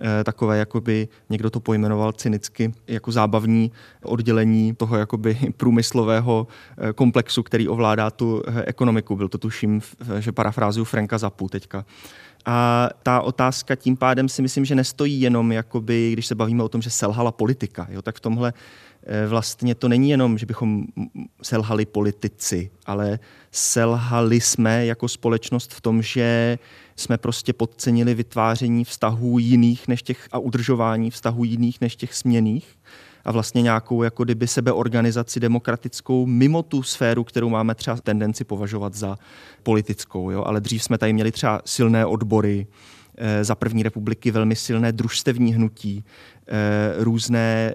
Eh, 0.00 0.24
takové, 0.24 0.58
jakoby 0.58 1.08
někdo 1.30 1.50
to 1.50 1.60
pojmenoval 1.60 2.12
cynicky, 2.12 2.72
jako 2.86 3.12
zábavní 3.12 3.72
oddělení 4.02 4.74
toho 4.74 4.96
jakoby 4.96 5.38
průmyslového 5.56 6.46
eh, 6.78 6.92
komplexu, 6.92 7.42
který 7.42 7.68
ovládá 7.68 8.10
tu 8.10 8.42
eh, 8.46 8.64
ekonomiku. 8.66 9.16
Byl 9.16 9.28
to 9.28 9.38
tuším, 9.38 9.80
že 10.18 10.32
parafrázuju 10.32 10.84
Franka 10.84 11.18
Zapu 11.18 11.48
teďka. 11.48 11.84
A 12.46 12.88
ta 13.02 13.20
otázka 13.20 13.74
tím 13.74 13.96
pádem 13.96 14.28
si 14.28 14.42
myslím, 14.42 14.64
že 14.64 14.74
nestojí 14.74 15.20
jenom, 15.20 15.52
jakoby, 15.52 16.12
když 16.12 16.26
se 16.26 16.34
bavíme 16.34 16.62
o 16.62 16.68
tom, 16.68 16.82
že 16.82 16.90
selhala 16.90 17.32
politika. 17.32 17.86
Jo, 17.90 18.02
tak 18.02 18.16
v 18.16 18.20
tomhle 18.20 18.52
vlastně 19.28 19.74
to 19.74 19.88
není 19.88 20.10
jenom, 20.10 20.38
že 20.38 20.46
bychom 20.46 20.84
selhali 21.42 21.86
politici, 21.86 22.70
ale 22.86 23.18
selhali 23.50 24.40
jsme 24.40 24.86
jako 24.86 25.08
společnost 25.08 25.74
v 25.74 25.80
tom, 25.80 26.02
že 26.02 26.58
jsme 26.96 27.18
prostě 27.18 27.52
podcenili 27.52 28.14
vytváření 28.14 28.84
vztahů 28.84 29.38
jiných 29.38 29.88
než 29.88 30.02
těch 30.02 30.28
a 30.32 30.38
udržování 30.38 31.10
vztahů 31.10 31.44
jiných 31.44 31.80
než 31.80 31.96
těch 31.96 32.14
směných 32.14 32.76
a 33.24 33.32
vlastně 33.32 33.62
nějakou 33.62 34.02
jako 34.02 34.24
kdyby 34.24 34.48
sebeorganizaci 34.48 35.40
demokratickou 35.40 36.26
mimo 36.26 36.62
tu 36.62 36.82
sféru, 36.82 37.24
kterou 37.24 37.48
máme 37.48 37.74
třeba 37.74 37.96
tendenci 37.96 38.44
považovat 38.44 38.94
za 38.94 39.18
politickou. 39.62 40.30
Jo? 40.30 40.44
Ale 40.46 40.60
dřív 40.60 40.82
jsme 40.82 40.98
tady 40.98 41.12
měli 41.12 41.32
třeba 41.32 41.62
silné 41.64 42.06
odbory, 42.06 42.66
za 43.42 43.54
první 43.54 43.82
republiky 43.82 44.30
velmi 44.30 44.56
silné 44.56 44.92
družstevní 44.92 45.54
hnutí, 45.54 46.04
různé 46.98 47.74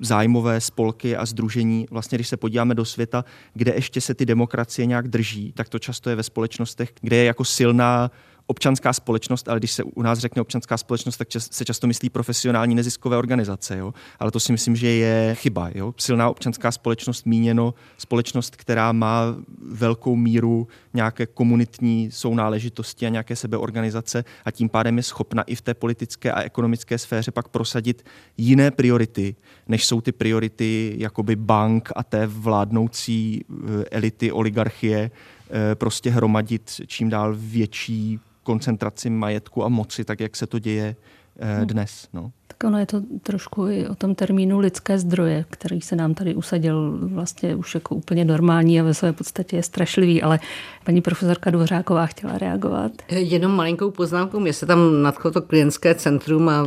zájmové 0.00 0.60
spolky 0.60 1.16
a 1.16 1.26
združení. 1.26 1.86
Vlastně, 1.90 2.18
když 2.18 2.28
se 2.28 2.36
podíváme 2.36 2.74
do 2.74 2.84
světa, 2.84 3.24
kde 3.54 3.72
ještě 3.74 4.00
se 4.00 4.14
ty 4.14 4.26
demokracie 4.26 4.86
nějak 4.86 5.08
drží, 5.08 5.52
tak 5.52 5.68
to 5.68 5.78
často 5.78 6.10
je 6.10 6.16
ve 6.16 6.22
společnostech, 6.22 6.92
kde 7.00 7.16
je 7.16 7.24
jako 7.24 7.44
silná 7.44 8.10
občanská 8.46 8.92
společnost, 8.92 9.48
ale 9.48 9.58
když 9.60 9.72
se 9.72 9.82
u 9.82 10.02
nás 10.02 10.18
řekne 10.18 10.42
občanská 10.42 10.76
společnost, 10.76 11.16
tak 11.16 11.28
se 11.38 11.64
často 11.64 11.86
myslí 11.86 12.10
profesionální 12.10 12.74
neziskové 12.74 13.16
organizace. 13.16 13.78
Jo? 13.78 13.94
Ale 14.18 14.30
to 14.30 14.40
si 14.40 14.52
myslím, 14.52 14.76
že 14.76 14.88
je 14.88 15.34
chyba. 15.34 15.70
Jo? 15.74 15.94
Silná 15.98 16.30
občanská 16.30 16.72
společnost 16.72 17.26
míněno 17.26 17.74
společnost, 17.98 18.56
která 18.56 18.92
má 18.92 19.22
velkou 19.62 20.16
míru 20.16 20.68
nějaké 20.94 21.26
komunitní 21.26 22.10
sounáležitosti 22.10 23.06
a 23.06 23.08
nějaké 23.08 23.36
sebeorganizace 23.36 24.24
a 24.44 24.50
tím 24.50 24.68
pádem 24.68 24.96
je 24.96 25.02
schopna 25.02 25.42
i 25.42 25.54
v 25.54 25.60
té 25.60 25.74
politické 25.74 26.32
a 26.32 26.42
ekonomické 26.42 26.98
sféře 26.98 27.30
pak 27.30 27.48
prosadit 27.48 28.02
jiné 28.36 28.70
priority, 28.70 29.36
než 29.68 29.86
jsou 29.86 30.00
ty 30.00 30.12
priority 30.12 30.94
jakoby 30.98 31.36
bank 31.36 31.92
a 31.96 32.04
té 32.04 32.26
vládnoucí 32.26 33.44
eh, 33.50 33.84
elity 33.90 34.32
oligarchie, 34.32 35.10
eh, 35.50 35.74
prostě 35.74 36.10
hromadit 36.10 36.80
čím 36.86 37.08
dál 37.08 37.34
větší 37.38 38.20
koncentraci 38.46 39.10
majetku 39.10 39.64
a 39.64 39.68
moci, 39.68 40.04
tak 40.04 40.20
jak 40.20 40.36
se 40.36 40.46
to 40.46 40.58
děje 40.58 40.96
eh, 41.38 41.56
hmm. 41.56 41.66
dnes. 41.66 42.08
No. 42.12 42.32
Tak 42.46 42.68
ono 42.68 42.78
je 42.78 42.86
to 42.86 43.02
trošku 43.22 43.68
i 43.68 43.88
o 43.88 43.94
tom 43.94 44.14
termínu 44.14 44.58
lidské 44.58 44.98
zdroje, 44.98 45.44
který 45.50 45.80
se 45.80 45.96
nám 45.96 46.14
tady 46.14 46.34
usadil 46.34 46.98
vlastně 47.02 47.54
už 47.54 47.74
jako 47.74 47.94
úplně 47.94 48.24
normální 48.24 48.80
a 48.80 48.82
ve 48.82 48.94
své 48.94 49.12
podstatě 49.12 49.56
je 49.56 49.62
strašlivý, 49.62 50.22
ale 50.22 50.40
paní 50.84 51.00
profesorka 51.00 51.50
Dvořáková 51.50 52.06
chtěla 52.06 52.38
reagovat. 52.38 52.92
Jenom 53.10 53.52
malinkou 53.52 53.90
poznámkou, 53.90 54.40
mě 54.40 54.52
se 54.52 54.66
tam 54.66 55.02
nadchlo 55.02 55.30
to 55.30 55.42
klientské 55.42 55.94
centrum 55.94 56.48
a 56.48 56.64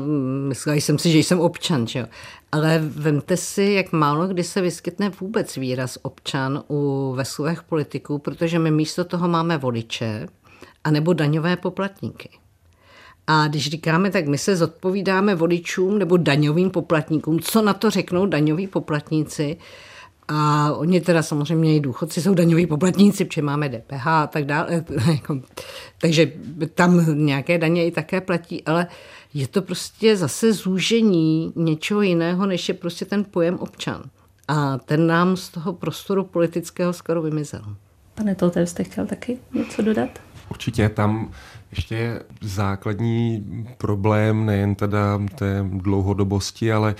myslela 0.47 0.75
jsem 0.75 0.97
si, 0.97 1.11
že 1.11 1.17
jsem 1.17 1.39
občan, 1.39 1.87
že? 1.87 2.07
Ale 2.51 2.79
vemte 2.79 3.37
si, 3.37 3.63
jak 3.63 3.91
málo 3.91 4.27
kdy 4.27 4.43
se 4.43 4.61
vyskytne 4.61 5.09
vůbec 5.09 5.57
výraz 5.57 5.97
občan 6.01 6.63
u 6.69 7.13
veslových 7.17 7.63
politiků, 7.63 8.17
protože 8.17 8.59
my 8.59 8.71
místo 8.71 9.03
toho 9.03 9.27
máme 9.27 9.57
voliče, 9.57 10.27
anebo 10.83 11.13
daňové 11.13 11.55
poplatníky. 11.55 12.29
A 13.27 13.47
když 13.47 13.69
říkáme, 13.69 14.11
tak 14.11 14.27
my 14.27 14.37
se 14.37 14.55
zodpovídáme 14.55 15.35
voličům 15.35 15.99
nebo 15.99 16.17
daňovým 16.17 16.69
poplatníkům, 16.69 17.39
co 17.39 17.61
na 17.61 17.73
to 17.73 17.89
řeknou 17.89 18.25
daňoví 18.25 18.67
poplatníci. 18.67 19.57
A 20.27 20.71
oni 20.73 21.01
teda 21.01 21.23
samozřejmě 21.23 21.75
i 21.75 21.79
důchodci 21.79 22.21
jsou 22.21 22.33
daňoví 22.33 22.67
poplatníci, 22.67 23.25
protože 23.25 23.41
máme 23.41 23.69
DPH 23.69 24.07
a 24.07 24.27
tak 24.27 24.45
dále. 24.45 24.85
Jako, 25.11 25.41
takže 26.01 26.31
tam 26.73 27.25
nějaké 27.25 27.57
daně 27.57 27.85
i 27.85 27.91
také 27.91 28.21
platí, 28.21 28.63
ale 28.63 28.87
je 29.33 29.47
to 29.47 29.61
prostě 29.61 30.17
zase 30.17 30.53
zúžení 30.53 31.53
něčeho 31.55 32.01
jiného, 32.01 32.45
než 32.45 32.69
je 32.69 32.73
prostě 32.73 33.05
ten 33.05 33.25
pojem 33.31 33.55
občan. 33.55 34.03
A 34.47 34.77
ten 34.77 35.07
nám 35.07 35.37
z 35.37 35.49
toho 35.49 35.73
prostoru 35.73 36.23
politického 36.23 36.93
skoro 36.93 37.21
vymizel. 37.21 37.61
Pane 38.15 38.35
Tolte, 38.35 38.65
jste 38.65 38.83
chtěl 38.83 39.05
taky 39.05 39.39
něco 39.53 39.81
dodat? 39.81 40.09
Určitě 40.49 40.89
tam 40.89 41.31
ještě 41.71 41.95
je 41.95 42.23
základní 42.41 43.45
problém 43.77 44.45
nejen 44.45 44.75
teda 44.75 45.19
té 45.35 45.65
dlouhodobosti, 45.71 46.73
ale 46.73 46.95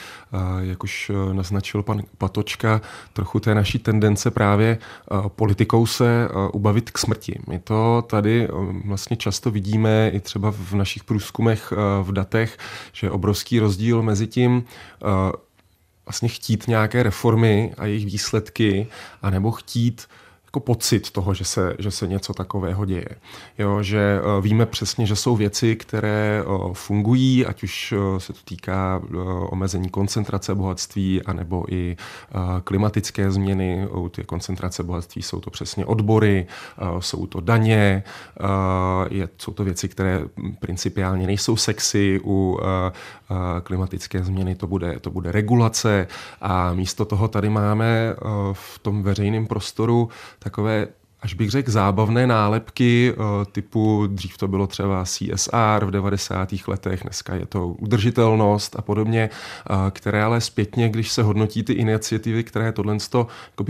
jak 0.60 0.84
už 0.84 1.10
e, 1.10 1.34
naznačil 1.34 1.84
pan 1.84 2.02
Patočka, 2.18 2.82
trochu 3.14 3.40
té 3.40 3.56
naší 3.56 3.80
tendence 3.80 4.32
právě 4.32 4.70
e, 4.70 4.78
politikou 5.30 5.86
se 5.86 6.30
ubavit 6.54 6.92
k 6.92 6.98
smrti. 6.98 7.40
My 7.48 7.60
to 7.60 8.04
tady 8.08 8.48
vlastně 8.86 9.18
často 9.18 9.52
vidíme 9.52 10.10
i 10.14 10.20
třeba 10.20 10.52
v 10.52 10.74
našich 10.74 11.04
průzkumech 11.04 11.74
v 12.02 12.12
datech, 12.12 12.58
že 12.94 13.08
je 13.08 13.12
obrovský 13.12 13.60
rozdíl 13.60 14.02
mezi 14.02 14.28
tím 14.28 14.64
vlastně 16.06 16.30
chtít 16.30 16.68
nějaké 16.68 17.04
reformy 17.04 17.74
a 17.78 17.86
jejich 17.86 18.06
výsledky, 18.06 18.88
anebo 19.22 19.52
chtít 19.52 20.08
jako 20.50 20.60
pocit 20.60 21.12
toho, 21.12 21.34
že 21.34 21.46
se, 21.46 21.76
že 21.80 21.92
se 21.92 22.08
něco 22.08 22.34
takového 22.34 22.86
děje. 22.86 23.10
Jo, 23.58 23.84
že 23.84 24.20
eh, 24.20 24.42
víme 24.42 24.66
přesně, 24.66 25.06
že 25.06 25.16
jsou 25.16 25.36
věci, 25.36 25.76
které 25.76 26.44
eh, 26.44 26.74
fungují, 26.74 27.46
ať 27.46 27.64
už 27.64 27.94
eh, 27.94 28.20
se 28.20 28.34
to 28.34 28.40
týká 28.44 29.02
omezení 29.50 29.90
koncentrace 29.90 30.56
bohatství, 30.56 31.22
anebo 31.24 31.66
i 31.70 31.98
klimatické 32.64 33.32
změny. 33.32 33.88
U 33.88 34.10
té 34.10 34.24
koncentrace 34.24 34.84
bohatství 34.84 35.22
jsou 35.22 35.40
to 35.40 35.50
přesně 35.50 35.86
odbory, 35.86 36.48
jsou 37.00 37.28
to 37.28 37.40
daně, 37.40 38.04
jsou 39.38 39.52
to 39.54 39.64
věci, 39.64 39.88
které 39.88 40.22
principiálně 40.60 41.28
nejsou 41.28 41.56
sexy. 41.56 42.20
U 42.24 42.60
klimatické 43.64 44.24
změny 44.24 44.56
to 44.56 44.68
bude, 44.68 45.00
to 45.00 45.10
bude 45.12 45.32
regulace 45.32 46.08
a 46.42 46.74
místo 46.74 47.06
toho 47.06 47.28
tady 47.28 47.50
máme 47.50 48.16
v 48.54 48.80
tom 48.80 49.04
veřejném 49.04 49.48
prostoru 49.48 50.10
takové 50.40 50.88
až 51.22 51.34
bych 51.34 51.50
řekl, 51.50 51.72
zábavné 51.72 52.28
nálepky 52.28 53.14
eh, 53.14 53.46
typu, 53.52 54.08
dřív 54.08 54.38
to 54.38 54.48
bylo 54.48 54.68
třeba 54.68 55.04
CSR 55.06 55.86
v 55.86 55.92
90. 55.92 56.50
letech, 56.68 57.02
dneska 57.04 57.36
je 57.36 57.46
to 57.46 57.68
udržitelnost 57.68 58.76
a 58.80 58.82
podobně, 58.82 59.30
eh, 59.30 59.92
které 59.92 60.24
ale 60.24 60.42
zpětně, 60.42 60.90
když 60.90 61.12
se 61.12 61.24
hodnotí 61.24 61.64
ty 61.64 61.74
iniciativy, 61.74 62.44
které 62.44 62.72
tohle 62.72 62.98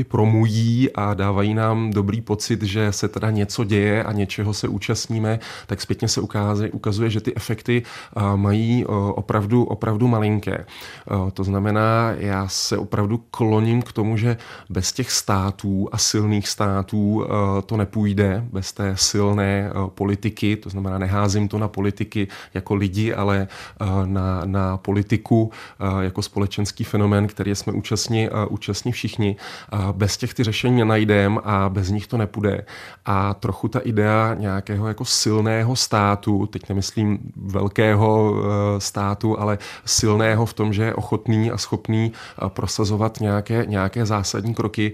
promují 0.03 0.89
a 0.95 1.13
dávají 1.13 1.53
nám 1.53 1.91
dobrý 1.91 2.21
pocit, 2.21 2.63
že 2.63 2.91
se 2.91 3.07
teda 3.07 3.31
něco 3.31 3.63
děje 3.63 4.03
a 4.03 4.11
něčeho 4.11 4.53
se 4.53 4.67
účastníme, 4.67 5.39
tak 5.67 5.81
zpětně 5.81 6.07
se 6.07 6.21
ukazuje, 6.21 6.71
ukazuje 6.71 7.09
že 7.09 7.21
ty 7.21 7.35
efekty 7.35 7.83
eh, 7.83 8.21
mají 8.35 8.85
opravdu, 8.85 9.63
opravdu 9.63 10.07
malinké. 10.07 10.65
To 11.33 11.43
znamená, 11.43 12.13
já 12.17 12.47
se 12.47 12.77
opravdu 12.77 13.17
kloním 13.31 13.81
k 13.81 13.91
tomu, 13.91 14.17
že 14.17 14.37
bez 14.69 14.93
těch 14.93 15.11
států 15.11 15.89
a 15.91 15.97
silných 15.97 16.47
států 16.47 17.25
to 17.65 17.77
nepůjde 17.77 18.45
bez 18.51 18.73
té 18.73 18.93
silné 18.95 19.69
eh, 19.69 19.73
politiky, 19.87 20.55
to 20.55 20.69
znamená 20.69 20.97
neházím 20.97 21.47
to 21.47 21.57
na 21.57 21.67
politiky 21.67 22.27
jako 22.53 22.75
lidi, 22.75 23.13
ale 23.13 23.47
eh, 23.81 23.85
na, 24.05 24.41
na 24.45 24.77
politiku 24.77 25.51
jako 26.01 26.21
společenský 26.21 26.83
fenomén, 26.83 27.27
který 27.27 27.55
jsme 27.55 27.73
účastní, 27.73 28.29
účastní 28.49 28.91
všichni. 28.91 29.35
Bez 29.91 30.17
těch 30.17 30.33
ty 30.33 30.43
řešení 30.43 30.77
nenajdeme 30.77 31.41
a 31.43 31.69
bez 31.69 31.89
nich 31.89 32.07
to 32.07 32.17
nepůjde. 32.17 32.65
A 33.05 33.33
trochu 33.33 33.67
ta 33.67 33.79
idea 33.79 34.33
nějakého 34.33 34.87
jako 34.87 35.05
silného 35.05 35.75
státu, 35.75 36.45
teď 36.45 36.69
nemyslím 36.69 37.19
velkého 37.35 38.35
státu, 38.77 39.39
ale 39.39 39.57
silného 39.85 40.45
v 40.45 40.53
tom, 40.53 40.73
že 40.73 40.83
je 40.83 40.93
ochotný 40.93 41.51
a 41.51 41.57
schopný 41.57 42.11
prosazovat 42.47 43.19
nějaké, 43.19 43.65
nějaké 43.65 44.05
zásadní 44.05 44.53
kroky, 44.53 44.91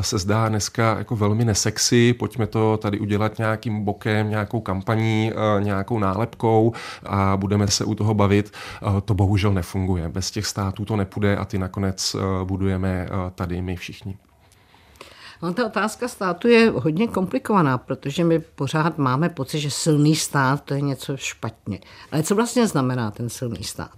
se 0.00 0.18
zdá 0.18 0.48
dneska 0.48 0.98
jako 0.98 1.16
velmi 1.16 1.44
nesexy 1.44 1.87
sexy, 1.88 2.12
pojďme 2.12 2.46
to 2.46 2.76
tady 2.76 3.00
udělat 3.00 3.38
nějakým 3.38 3.84
bokem, 3.84 4.30
nějakou 4.30 4.60
kampaní, 4.60 5.32
eh, 5.32 5.64
nějakou 5.64 5.98
nálepkou 5.98 6.72
a 7.06 7.36
budeme 7.36 7.68
se 7.68 7.84
u 7.84 7.94
toho 7.94 8.14
bavit. 8.14 8.52
Eh, 8.52 9.00
to 9.00 9.14
bohužel 9.14 9.52
nefunguje. 9.52 10.08
Bez 10.08 10.30
těch 10.30 10.46
států 10.46 10.84
to 10.84 10.96
nepůjde 10.96 11.36
a 11.36 11.44
ty 11.44 11.58
nakonec 11.58 12.14
eh, 12.14 12.44
budujeme 12.44 13.08
tady 13.34 13.62
my 13.62 13.76
všichni. 13.76 14.16
No, 15.42 15.54
ta 15.54 15.66
otázka 15.66 16.08
státu 16.08 16.48
je 16.48 16.70
hodně 16.70 17.08
komplikovaná, 17.08 17.78
protože 17.78 18.24
my 18.24 18.38
pořád 18.38 18.98
máme 18.98 19.28
pocit, 19.28 19.60
že 19.60 19.70
silný 19.70 20.16
stát 20.16 20.64
to 20.64 20.74
je 20.74 20.80
něco 20.80 21.16
špatně. 21.16 21.80
Ale 22.12 22.22
co 22.22 22.34
vlastně 22.34 22.66
znamená 22.66 23.10
ten 23.10 23.28
silný 23.28 23.64
stát? 23.64 23.96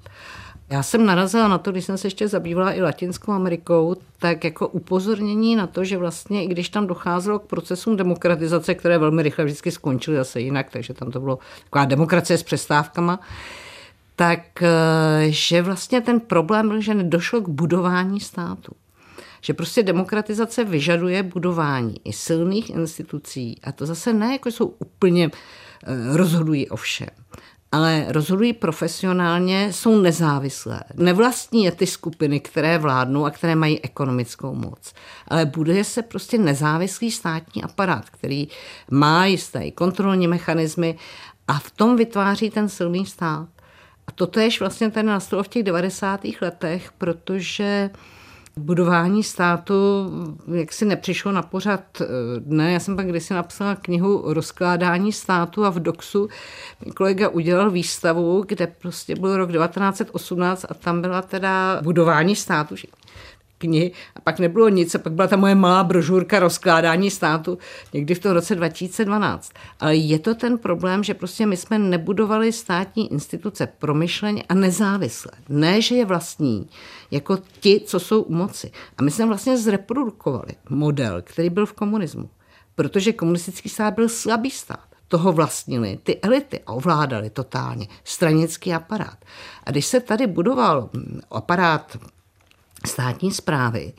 Já 0.70 0.82
jsem 0.82 1.06
narazila 1.06 1.48
na 1.48 1.58
to, 1.58 1.72
když 1.72 1.84
jsem 1.84 1.98
se 1.98 2.06
ještě 2.06 2.28
zabývala 2.28 2.72
i 2.72 2.82
Latinskou 2.82 3.32
Amerikou, 3.32 3.96
tak 4.18 4.44
jako 4.44 4.68
upozornění 4.68 5.56
na 5.56 5.66
to, 5.66 5.84
že 5.84 5.98
vlastně 5.98 6.44
i 6.44 6.46
když 6.46 6.68
tam 6.68 6.86
docházelo 6.86 7.38
k 7.38 7.46
procesům 7.46 7.96
demokratizace, 7.96 8.74
které 8.74 8.98
velmi 8.98 9.22
rychle 9.22 9.44
vždycky 9.44 9.70
skončily 9.70 10.16
zase 10.16 10.40
jinak, 10.40 10.70
takže 10.70 10.94
tam 10.94 11.10
to 11.10 11.20
bylo 11.20 11.38
taková 11.64 11.84
demokracie 11.84 12.38
s 12.38 12.42
přestávkama, 12.42 13.20
tak 14.16 14.62
eh, 14.62 14.68
že 15.28 15.62
vlastně 15.62 16.00
ten 16.00 16.20
problém 16.20 16.68
byl, 16.68 16.80
že 16.80 16.94
nedošlo 16.94 17.40
k 17.40 17.48
budování 17.48 18.20
státu. 18.20 18.72
Že 19.40 19.54
prostě 19.54 19.82
demokratizace 19.82 20.64
vyžaduje 20.64 21.22
budování 21.22 21.94
i 22.04 22.12
silných 22.12 22.70
institucí 22.70 23.56
a 23.64 23.72
to 23.72 23.86
zase 23.86 24.12
ne, 24.12 24.32
jako 24.32 24.48
jsou 24.48 24.74
úplně 24.78 25.30
eh, 25.30 26.16
rozhodují 26.16 26.68
o 26.68 26.76
všem 26.76 27.19
ale 27.72 28.04
rozhodují 28.08 28.52
profesionálně, 28.52 29.72
jsou 29.72 30.00
nezávislé. 30.00 30.80
Nevlastní 30.94 31.64
je 31.64 31.72
ty 31.72 31.86
skupiny, 31.86 32.40
které 32.40 32.78
vládnou 32.78 33.24
a 33.24 33.30
které 33.30 33.54
mají 33.54 33.80
ekonomickou 33.80 34.54
moc. 34.54 34.92
Ale 35.28 35.46
buduje 35.46 35.84
se 35.84 36.02
prostě 36.02 36.38
nezávislý 36.38 37.10
státní 37.10 37.62
aparát, 37.62 38.10
který 38.10 38.48
má 38.90 39.26
jisté 39.26 39.70
kontrolní 39.70 40.28
mechanismy 40.28 40.98
a 41.48 41.58
v 41.58 41.70
tom 41.70 41.96
vytváří 41.96 42.50
ten 42.50 42.68
silný 42.68 43.06
stát. 43.06 43.48
A 44.06 44.12
toto 44.12 44.40
je 44.40 44.48
vlastně 44.60 44.90
ten 44.90 45.06
nastalo 45.06 45.42
v 45.42 45.48
těch 45.48 45.62
90. 45.62 46.20
letech, 46.40 46.92
protože 46.98 47.90
budování 48.60 49.22
státu 49.22 49.74
jak 50.54 50.72
si 50.72 50.84
nepřišlo 50.84 51.32
na 51.32 51.42
pořad 51.42 51.80
dne. 52.38 52.72
Já 52.72 52.80
jsem 52.80 52.96
pak 52.96 53.06
kdysi 53.06 53.34
napsala 53.34 53.74
knihu 53.74 54.22
Rozkládání 54.26 55.12
státu 55.12 55.64
a 55.64 55.70
v 55.70 55.80
DOXu 55.80 56.28
kolega 56.96 57.28
udělal 57.28 57.70
výstavu, 57.70 58.44
kde 58.48 58.66
prostě 58.66 59.14
byl 59.16 59.36
rok 59.36 59.52
1918 59.52 60.66
a 60.68 60.74
tam 60.74 61.00
byla 61.00 61.22
teda 61.22 61.80
budování 61.82 62.36
státu 62.36 62.74
knihy 63.60 63.92
a 64.16 64.20
pak 64.20 64.38
nebylo 64.38 64.68
nic 64.68 64.94
a 64.94 64.98
pak 64.98 65.12
byla 65.12 65.28
ta 65.28 65.36
moje 65.36 65.54
malá 65.54 65.84
brožurka 65.84 66.38
rozkládání 66.38 67.10
státu 67.10 67.58
někdy 67.92 68.14
v 68.14 68.18
tom 68.18 68.32
roce 68.32 68.54
2012. 68.54 69.52
Ale 69.80 69.96
je 69.96 70.18
to 70.18 70.34
ten 70.34 70.58
problém, 70.58 71.04
že 71.04 71.14
prostě 71.14 71.46
my 71.46 71.56
jsme 71.56 71.78
nebudovali 71.78 72.52
státní 72.52 73.12
instituce 73.12 73.68
promyšleně 73.78 74.42
a 74.48 74.54
nezávisle. 74.54 75.32
Ne, 75.48 75.80
že 75.80 75.94
je 75.94 76.04
vlastní, 76.04 76.68
jako 77.10 77.38
ti, 77.60 77.80
co 77.80 78.00
jsou 78.00 78.22
u 78.22 78.34
moci. 78.34 78.70
A 78.98 79.02
my 79.02 79.10
jsme 79.10 79.26
vlastně 79.26 79.58
zreprodukovali 79.58 80.52
model, 80.68 81.22
který 81.22 81.50
byl 81.50 81.66
v 81.66 81.72
komunismu. 81.72 82.30
Protože 82.74 83.12
komunistický 83.12 83.68
stát 83.68 83.94
byl 83.94 84.08
slabý 84.08 84.50
stát 84.50 84.90
toho 85.08 85.32
vlastnili 85.32 85.98
ty 86.02 86.20
elity 86.20 86.60
a 86.66 86.72
ovládali 86.72 87.30
totálně 87.30 87.86
stranický 88.04 88.74
aparát. 88.74 89.24
A 89.64 89.70
když 89.70 89.86
se 89.86 90.00
tady 90.00 90.26
budoval 90.26 90.90
aparát 91.30 91.96
státní 92.86 93.32
zprávy, 93.32 93.92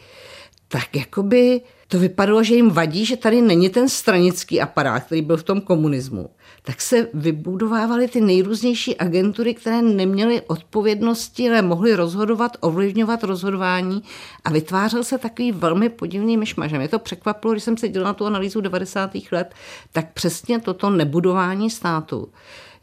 tak 0.67 0.95
jakoby 0.95 1.61
to 1.91 1.99
vypadalo, 1.99 2.43
že 2.43 2.55
jim 2.55 2.69
vadí, 2.69 3.05
že 3.05 3.17
tady 3.17 3.41
není 3.41 3.69
ten 3.69 3.89
stranický 3.89 4.61
aparát, 4.61 5.03
který 5.03 5.21
byl 5.21 5.37
v 5.37 5.43
tom 5.43 5.61
komunismu. 5.61 6.29
Tak 6.61 6.81
se 6.81 7.07
vybudovávaly 7.13 8.07
ty 8.07 8.21
nejrůznější 8.21 8.97
agentury, 8.97 9.53
které 9.53 9.81
neměly 9.81 10.41
odpovědnosti, 10.41 11.49
ale 11.49 11.61
mohly 11.61 11.95
rozhodovat, 11.95 12.57
ovlivňovat 12.59 13.23
rozhodování 13.23 14.03
a 14.43 14.49
vytvářel 14.49 15.03
se 15.03 15.17
takový 15.17 15.51
velmi 15.51 15.89
podivný 15.89 16.37
myšmaž. 16.37 16.71
Mě 16.71 16.87
to 16.87 16.99
překvapilo, 16.99 17.53
když 17.53 17.63
jsem 17.63 17.77
se 17.77 17.89
dělala 17.89 18.13
tu 18.13 18.25
analýzu 18.25 18.61
90. 18.61 19.11
let, 19.31 19.53
tak 19.91 20.13
přesně 20.13 20.59
toto 20.59 20.89
nebudování 20.89 21.69
státu 21.69 22.27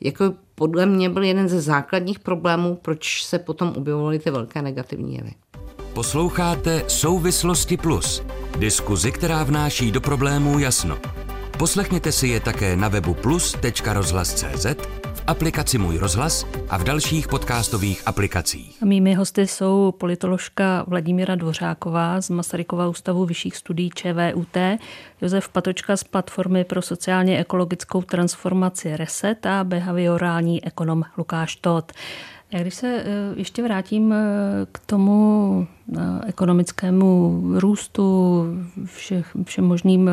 jako 0.00 0.34
podle 0.54 0.86
mě 0.86 1.08
byl 1.08 1.22
jeden 1.22 1.48
ze 1.48 1.60
základních 1.60 2.18
problémů, 2.18 2.78
proč 2.82 3.24
se 3.24 3.38
potom 3.38 3.72
objevovaly 3.76 4.18
ty 4.18 4.30
velké 4.30 4.62
negativní 4.62 5.14
jevy. 5.14 5.30
Posloucháte 5.98 6.84
Souvislosti 6.88 7.76
Plus, 7.76 8.22
diskuzi, 8.58 9.12
která 9.12 9.44
vnáší 9.44 9.92
do 9.92 10.00
problémů 10.00 10.58
jasno. 10.58 10.98
Poslechněte 11.58 12.12
si 12.12 12.28
je 12.28 12.40
také 12.40 12.76
na 12.76 12.88
webu 12.88 13.14
plus.rozhlas.cz, 13.14 14.66
v 15.14 15.22
aplikaci 15.26 15.78
Můj 15.78 15.98
rozhlas 15.98 16.46
a 16.68 16.78
v 16.78 16.84
dalších 16.84 17.28
podcastových 17.28 18.02
aplikacích. 18.06 18.82
A 18.82 18.84
mými 18.84 19.14
hosty 19.14 19.46
jsou 19.46 19.94
politoložka 19.98 20.84
Vladimíra 20.86 21.34
Dvořáková 21.34 22.20
z 22.20 22.30
Masarykova 22.30 22.88
ústavu 22.88 23.26
vyšších 23.26 23.56
studií 23.56 23.90
ČVUT, 23.90 24.56
Josef 25.22 25.48
Patočka 25.48 25.96
z 25.96 26.04
Platformy 26.04 26.64
pro 26.64 26.82
sociálně 26.82 27.38
ekologickou 27.38 28.02
transformaci 28.02 28.96
RESET 28.96 29.46
a 29.46 29.64
behaviorální 29.64 30.64
ekonom 30.64 31.04
Lukáš 31.16 31.56
Todt. 31.56 31.92
Já 32.52 32.60
když 32.60 32.74
se 32.74 33.02
eh, 33.04 33.04
ještě 33.36 33.62
vrátím 33.62 34.12
eh, 34.12 34.16
k 34.72 34.78
tomu 34.86 35.66
eh, 35.96 36.00
ekonomickému 36.26 37.40
růstu, 37.54 38.44
všech, 38.84 39.36
všem 39.44 39.64
možným 39.64 40.10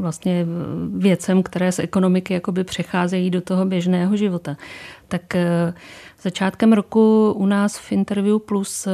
vlastně 0.00 0.46
věcem, 0.96 1.42
které 1.42 1.72
z 1.72 1.78
ekonomiky 1.78 2.34
jakoby 2.34 2.64
přecházejí 2.64 3.30
do 3.30 3.40
toho 3.40 3.64
běžného 3.64 4.16
života, 4.16 4.56
tak 5.08 5.22
začátkem 6.22 6.72
roku 6.72 7.32
u 7.36 7.46
nás 7.46 7.78
v 7.78 7.92
Interview 7.92 8.38
Plus 8.38 8.88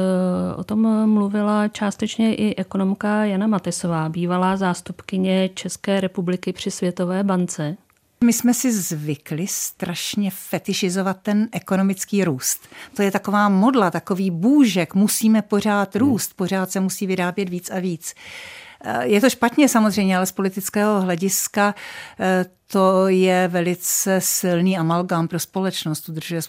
o 0.57 0.63
tom 0.63 1.09
mluvila 1.09 1.67
částečně 1.67 2.35
i 2.35 2.55
ekonomka 2.55 3.25
Jana 3.25 3.47
Matesová, 3.47 4.09
bývalá 4.09 4.57
zástupkyně 4.57 5.49
České 5.53 6.01
republiky 6.01 6.53
při 6.53 6.71
Světové 6.71 7.23
bance. 7.23 7.77
My 8.23 8.33
jsme 8.33 8.53
si 8.53 8.73
zvykli 8.73 9.47
strašně 9.47 10.31
fetišizovat 10.31 11.17
ten 11.21 11.49
ekonomický 11.51 12.23
růst. 12.23 12.69
To 12.93 13.01
je 13.01 13.11
taková 13.11 13.49
modla, 13.49 13.91
takový 13.91 14.31
bůžek, 14.31 14.93
musíme 14.95 15.41
pořád 15.41 15.95
hmm. 15.95 15.99
růst, 15.99 16.33
pořád 16.33 16.71
se 16.71 16.79
musí 16.79 17.07
vyrábět 17.07 17.49
víc 17.49 17.69
a 17.69 17.79
víc. 17.79 18.13
Eh, 18.83 19.07
je 19.07 19.21
to 19.21 19.29
špatně 19.29 19.69
samozřejmě, 19.69 20.17
ale 20.17 20.25
z 20.25 20.31
politického 20.31 21.01
hlediska 21.01 21.75
eh, 22.19 22.45
to 22.67 23.07
je 23.07 23.47
velice 23.47 24.21
silný 24.21 24.77
amalgám 24.77 25.27
pro 25.27 25.39
společnost, 25.39 26.09
udržuje 26.09 26.41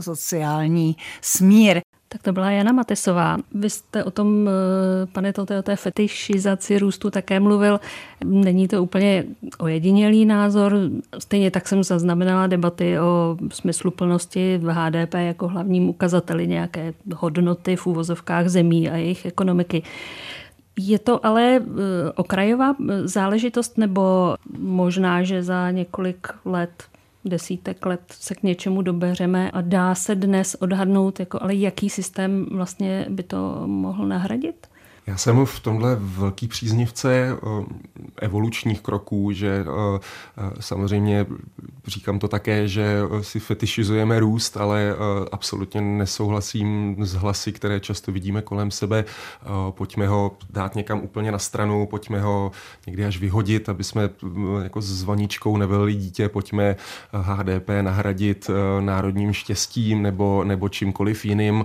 sociální 0.00 0.96
smír. 1.20 1.80
Tak 2.08 2.22
to 2.22 2.32
byla 2.32 2.50
Jana 2.50 2.72
Matesová. 2.72 3.38
Vy 3.54 3.70
jste 3.70 4.04
o 4.04 4.10
tom, 4.10 4.48
eh, 4.48 5.06
pane 5.06 5.32
Tote, 5.32 5.58
o 5.58 5.62
té 5.62 5.76
fetišizaci 5.76 6.78
růstu 6.78 7.10
také 7.10 7.40
mluvil. 7.40 7.80
Není 8.24 8.68
to 8.68 8.82
úplně 8.82 9.24
ojedinělý 9.58 10.24
názor. 10.24 10.78
Stejně 11.18 11.50
tak 11.50 11.68
jsem 11.68 11.84
zaznamenala 11.84 12.46
debaty 12.46 13.00
o 13.00 13.36
smyslu 13.52 13.90
plnosti 13.90 14.58
v 14.62 14.72
HDP 14.72 15.14
jako 15.14 15.48
hlavním 15.48 15.88
ukazateli 15.88 16.46
nějaké 16.46 16.94
hodnoty 17.14 17.76
v 17.76 17.86
úvozovkách 17.86 18.48
zemí 18.48 18.90
a 18.90 18.96
jejich 18.96 19.26
ekonomiky. 19.26 19.82
Je 20.78 20.98
to 20.98 21.26
ale 21.26 21.56
eh, 21.56 21.62
okrajová 22.14 22.74
eh, 22.80 23.08
záležitost 23.08 23.78
nebo 23.78 24.34
možná, 24.58 25.22
že 25.22 25.42
za 25.42 25.70
několik 25.70 26.28
let 26.44 26.84
desítek 27.28 27.86
let 27.86 28.00
se 28.10 28.34
k 28.34 28.42
něčemu 28.42 28.82
dobeřeme 28.82 29.50
a 29.50 29.60
dá 29.60 29.94
se 29.94 30.14
dnes 30.14 30.54
odhadnout, 30.54 31.20
jako, 31.20 31.42
ale 31.42 31.54
jaký 31.54 31.90
systém 31.90 32.46
vlastně 32.52 33.06
by 33.08 33.22
to 33.22 33.62
mohl 33.66 34.06
nahradit? 34.06 34.67
Já 35.08 35.16
jsem 35.16 35.46
v 35.46 35.60
tomhle 35.60 35.96
velký 36.00 36.48
příznivce 36.48 37.28
eh, 37.32 37.64
evolučních 38.20 38.80
kroků, 38.80 39.32
že 39.32 39.64
eh, 39.66 40.00
eh, 40.38 40.50
samozřejmě 40.60 41.26
říkám 41.86 42.18
to 42.18 42.28
také, 42.28 42.68
že 42.68 42.98
si 43.20 43.40
fetišizujeme 43.40 44.20
růst, 44.20 44.56
ale 44.56 44.94
absolutně 45.32 45.80
nesouhlasím 45.80 46.96
s 46.98 47.14
hlasy, 47.14 47.52
které 47.52 47.80
často 47.80 48.12
vidíme 48.12 48.42
kolem 48.42 48.70
sebe. 48.70 49.04
Pojďme 49.70 50.08
ho 50.08 50.36
dát 50.50 50.74
někam 50.74 51.00
úplně 51.00 51.32
na 51.32 51.38
stranu, 51.38 51.86
pojďme 51.86 52.20
ho 52.20 52.50
někdy 52.86 53.04
až 53.04 53.18
vyhodit, 53.18 53.68
aby 53.68 53.84
jsme 53.84 54.10
jako 54.62 54.80
s 54.80 55.02
vaničkou 55.02 55.56
nevelili 55.56 55.94
dítě, 55.94 56.28
pojďme 56.28 56.76
HDP 57.12 57.68
nahradit 57.82 58.50
národním 58.80 59.32
štěstím 59.32 60.02
nebo, 60.02 60.44
nebo 60.44 60.68
čímkoliv 60.68 61.24
jiným. 61.24 61.64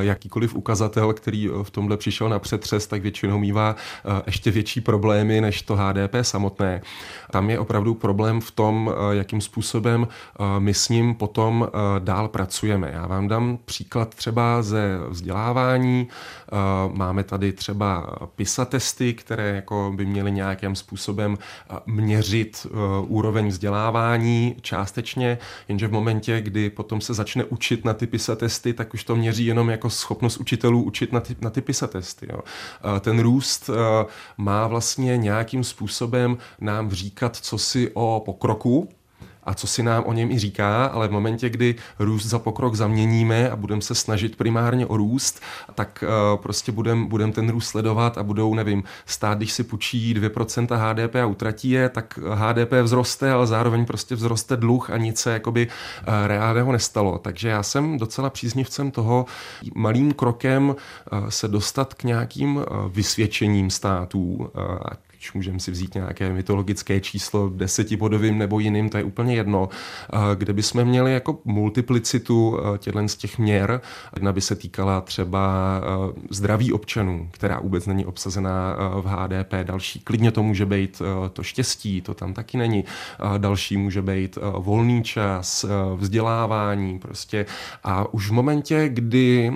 Jakýkoliv 0.00 0.54
ukazatel, 0.54 1.12
který 1.12 1.48
v 1.62 1.70
tomhle 1.70 1.96
přišel 1.96 2.28
napřed, 2.28 2.61
přes, 2.62 2.86
tak 2.86 3.02
většinou 3.02 3.38
mývá 3.38 3.76
eh, 3.76 4.22
ještě 4.26 4.50
větší 4.50 4.80
problémy 4.80 5.40
než 5.40 5.62
to 5.62 5.76
HDP 5.76 6.14
samotné. 6.22 6.82
Tam 7.30 7.50
je 7.50 7.58
opravdu 7.58 7.94
problém 7.94 8.40
v 8.40 8.50
tom, 8.50 8.90
eh, 8.92 9.16
jakým 9.16 9.40
způsobem 9.40 10.08
eh, 10.08 10.44
my 10.58 10.74
s 10.74 10.88
ním 10.88 11.14
potom 11.14 11.68
dál 11.98 12.28
pracujeme. 12.28 12.90
Já 12.94 13.06
vám 13.06 13.28
dám 13.28 13.58
příklad 13.64 14.14
třeba 14.14 14.62
ze 14.62 14.98
vzdělávání. 15.08 16.08
Máme 16.92 17.24
tady 17.24 17.52
třeba 17.52 18.16
PISA 18.36 18.64
testy, 18.64 19.14
které 19.14 19.54
jako 19.54 19.92
by 19.96 20.06
měly 20.06 20.32
nějakým 20.32 20.76
způsobem 20.76 21.38
měřit 21.86 22.66
úroveň 23.06 23.48
vzdělávání 23.48 24.56
částečně, 24.60 25.38
jenže 25.68 25.86
v 25.88 25.92
momentě, 25.92 26.40
kdy 26.40 26.70
potom 26.70 27.00
se 27.00 27.14
začne 27.14 27.44
učit 27.44 27.84
na 27.84 27.94
ty 27.94 28.06
PISA 28.06 28.36
testy, 28.36 28.72
tak 28.72 28.94
už 28.94 29.04
to 29.04 29.16
měří 29.16 29.46
jenom 29.46 29.70
jako 29.70 29.90
schopnost 29.90 30.36
učitelů 30.36 30.82
učit 30.82 31.12
na 31.12 31.20
ty, 31.20 31.36
na 31.40 31.50
ty 31.50 31.60
PISA 31.60 31.86
testy. 31.86 32.26
Jo. 32.30 32.40
Ten 33.00 33.20
růst 33.20 33.70
má 34.36 34.66
vlastně 34.66 35.16
nějakým 35.16 35.64
způsobem 35.64 36.38
nám 36.60 36.90
říkat, 36.90 37.36
co 37.36 37.58
si 37.58 37.90
o 37.94 38.22
pokroku, 38.24 38.88
a 39.44 39.54
co 39.54 39.66
si 39.66 39.82
nám 39.82 40.04
o 40.06 40.12
něm 40.12 40.30
i 40.30 40.38
říká, 40.38 40.86
ale 40.86 41.08
v 41.08 41.10
momentě, 41.10 41.50
kdy 41.50 41.74
růst 41.98 42.26
za 42.26 42.38
pokrok 42.38 42.74
zaměníme 42.74 43.50
a 43.50 43.56
budeme 43.56 43.82
se 43.82 43.94
snažit 43.94 44.36
primárně 44.36 44.86
o 44.86 44.96
růst, 44.96 45.42
tak 45.74 46.04
uh, 46.06 46.42
prostě 46.42 46.72
budeme 46.72 47.06
budem 47.06 47.32
ten 47.32 47.48
růst 47.48 47.68
sledovat 47.68 48.18
a 48.18 48.22
budou, 48.22 48.54
nevím, 48.54 48.84
stát, 49.06 49.38
když 49.38 49.52
si 49.52 49.64
půjčí 49.64 50.14
2% 50.14 50.66
HDP 50.76 51.14
a 51.14 51.26
utratí 51.26 51.70
je, 51.70 51.88
tak 51.88 52.18
HDP 52.34 52.72
vzroste, 52.84 53.32
ale 53.32 53.46
zároveň 53.46 53.86
prostě 53.86 54.16
vzroste 54.16 54.56
dluh 54.56 54.90
a 54.90 54.96
nic 54.96 55.18
se 55.18 55.32
jakoby 55.32 55.66
uh, 55.66 56.14
reálného 56.26 56.72
nestalo. 56.72 57.18
Takže 57.18 57.48
já 57.48 57.62
jsem 57.62 57.98
docela 57.98 58.30
příznivcem 58.30 58.90
toho 58.90 59.26
malým 59.74 60.12
krokem 60.12 60.68
uh, 60.68 61.28
se 61.28 61.48
dostat 61.48 61.94
k 61.94 62.04
nějakým 62.04 62.64
vysvědčením 62.88 63.70
států, 63.70 64.50
když 65.22 65.32
můžeme 65.32 65.60
si 65.60 65.70
vzít 65.70 65.94
nějaké 65.94 66.32
mytologické 66.32 67.00
číslo 67.00 67.48
desetibodovým 67.48 68.38
nebo 68.38 68.58
jiným, 68.58 68.88
to 68.88 68.96
je 68.98 69.04
úplně 69.04 69.34
jedno, 69.34 69.68
kde 70.34 70.52
bychom 70.52 70.84
měli 70.84 71.12
jako 71.12 71.38
multiplicitu 71.44 72.58
těchto 72.78 73.08
z 73.08 73.16
těch 73.16 73.38
měr. 73.38 73.80
Jedna 74.16 74.32
by 74.32 74.40
se 74.40 74.54
týkala 74.54 75.00
třeba 75.00 75.80
zdraví 76.30 76.72
občanů, 76.72 77.28
která 77.30 77.60
vůbec 77.60 77.86
není 77.86 78.06
obsazená 78.06 78.76
v 79.00 79.04
HDP. 79.06 79.54
Další, 79.62 80.00
klidně 80.00 80.30
to 80.30 80.42
může 80.42 80.66
být 80.66 81.02
to 81.32 81.42
štěstí, 81.42 82.00
to 82.00 82.14
tam 82.14 82.34
taky 82.34 82.58
není. 82.58 82.84
Další 83.38 83.76
může 83.76 84.02
být 84.02 84.38
volný 84.58 85.02
čas, 85.02 85.64
vzdělávání 85.96 86.98
prostě. 86.98 87.46
A 87.84 88.14
už 88.14 88.28
v 88.28 88.32
momentě, 88.32 88.88
kdy 88.88 89.52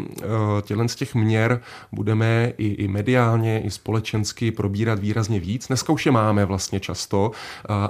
těchto 0.63 0.89
z 0.89 0.95
těch 0.95 1.15
měr 1.15 1.61
budeme 1.93 2.53
i, 2.59 2.67
i 2.67 2.89
mediálně, 2.89 3.61
i 3.61 3.71
společensky 3.71 4.51
probírat 4.51 4.99
výrazně 4.99 5.41
víc, 5.41 5.56
dneska 5.69 5.93
už 5.93 6.07
je 6.07 6.13
máme 6.13 6.45
vlastně 6.45 6.81
často, 6.81 7.31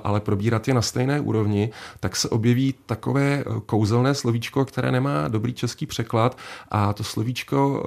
ale 0.05 0.21
probírat 0.21 0.69
je 0.69 0.75
na 0.75 0.83
stejné 0.83 1.21
úrovni, 1.21 1.71
tak 2.01 2.17
se 2.17 2.29
objeví 2.29 2.75
takové 2.87 3.45
kouzelné 3.67 4.15
slovíčko, 4.15 4.65
které 4.65 4.93
nemá 4.93 5.29
dobrý 5.29 5.53
český 5.53 5.87
překlad 5.87 6.39
a 6.69 6.93
to 6.93 7.05
slovíčko 7.05 7.83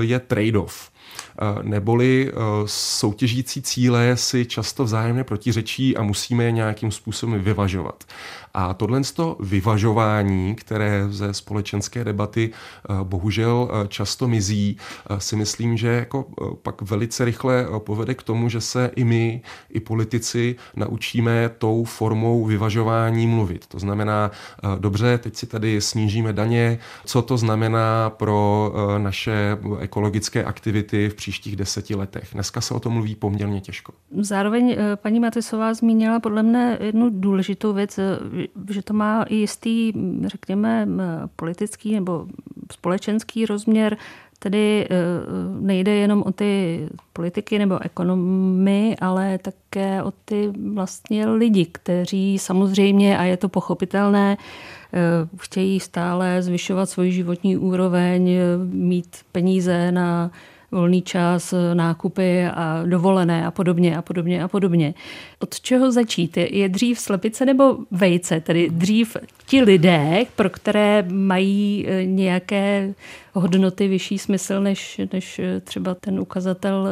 je 0.00 0.18
trade-off. 0.18 0.90
Eh, 1.18 1.62
neboli 1.62 2.30
eh, 2.30 2.34
soutěžící 2.66 3.62
cíle 3.62 4.16
si 4.16 4.46
často 4.46 4.84
vzájemně 4.84 5.24
protiřečí 5.24 5.96
a 5.96 6.02
musíme 6.02 6.44
je 6.44 6.52
nějakým 6.52 6.90
způsobem 6.90 7.40
vyvažovat. 7.40 8.04
A 8.60 8.74
tohle 8.74 9.00
to 9.14 9.36
vyvažování, 9.40 10.54
které 10.54 11.06
ze 11.08 11.34
společenské 11.34 12.04
debaty 12.04 12.50
eh, 12.50 12.94
bohužel 13.02 13.70
často 13.88 14.28
mizí, 14.28 14.76
si 15.18 15.36
myslím, 15.36 15.76
že 15.76 15.88
jako 15.88 16.26
pak 16.62 16.82
velice 16.82 17.24
rychle 17.24 17.66
povede 17.78 18.14
k 18.14 18.22
tomu, 18.22 18.48
že 18.48 18.60
se 18.60 18.90
i 18.96 19.04
my, 19.04 19.42
i 19.70 19.80
politici 19.80 20.56
naučíme 20.76 21.50
tou 21.58 21.84
formou 21.84 22.44
vyvažování 22.44 23.26
mluvit. 23.26 23.66
To 23.66 23.78
znamená, 23.78 24.30
dobře, 24.78 25.18
teď 25.18 25.36
si 25.36 25.46
tady 25.46 25.80
snížíme 25.80 26.32
daně, 26.32 26.78
co 27.04 27.22
to 27.22 27.36
znamená 27.36 28.10
pro 28.10 28.72
naše 28.98 29.58
ekologické 29.78 30.44
aktivity 30.44 31.08
v 31.08 31.14
příštích 31.14 31.56
deseti 31.56 31.94
letech. 31.94 32.28
Dneska 32.32 32.60
se 32.60 32.74
o 32.74 32.80
tom 32.80 32.92
mluví 32.92 33.14
poměrně 33.14 33.60
těžko. 33.60 33.92
Zároveň 34.20 34.76
eh, 34.78 34.96
paní 34.96 35.20
Matisová 35.20 35.74
zmínila 35.74 36.20
podle 36.20 36.42
mne 36.42 36.78
jednu 36.80 37.10
důležitou 37.10 37.72
věc, 37.72 37.98
eh, 37.98 38.18
že 38.70 38.82
to 38.82 38.94
má 38.94 39.22
i 39.22 39.34
jistý, 39.34 39.92
řekněme, 40.26 40.88
politický 41.36 41.94
nebo 41.94 42.26
společenský 42.72 43.46
rozměr, 43.46 43.96
Tedy 44.40 44.86
eh, 44.90 44.96
nejde 45.60 45.94
jenom 45.94 46.22
o 46.26 46.32
ty 46.32 46.88
politiky 47.12 47.58
nebo 47.58 47.82
ekonomy, 47.82 48.96
ale 49.00 49.38
také 49.38 50.02
o 50.02 50.10
ty 50.24 50.52
vlastně 50.72 51.26
lidi, 51.26 51.66
kteří 51.66 52.38
samozřejmě, 52.38 53.18
a 53.18 53.24
je 53.24 53.36
to 53.36 53.48
pochopitelné, 53.48 54.36
chtějí 55.36 55.80
stále 55.80 56.42
zvyšovat 56.42 56.90
svoji 56.90 57.12
životní 57.12 57.56
úroveň, 57.56 58.30
mít 58.70 59.16
peníze 59.32 59.92
na 59.92 60.30
volný 60.72 61.02
čas, 61.02 61.54
nákupy 61.74 62.46
a 62.46 62.82
dovolené 62.86 63.46
a 63.46 63.50
podobně 63.50 63.96
a 63.96 64.02
podobně 64.02 64.42
a 64.42 64.48
podobně. 64.48 64.94
Od 65.38 65.60
čeho 65.60 65.92
začít? 65.92 66.36
Je 66.36 66.68
dřív 66.68 66.98
slepice 66.98 67.46
nebo 67.46 67.78
vejce? 67.90 68.40
Tedy 68.40 68.70
dřív 68.70 69.16
ti 69.46 69.62
lidé, 69.62 70.24
pro 70.36 70.50
které 70.50 71.04
mají 71.08 71.86
e, 71.88 72.04
nějaké 72.04 72.94
hodnoty 73.32 73.88
vyšší 73.88 74.18
smysl 74.18 74.60
než, 74.60 75.00
než 75.12 75.40
třeba 75.64 75.94
ten 75.94 76.20
ukazatel 76.20 76.88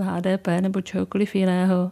HDP 0.00 0.48
e, 0.48 0.60
nebo 0.60 0.80
čehokoliv 0.80 1.34
jiného. 1.34 1.90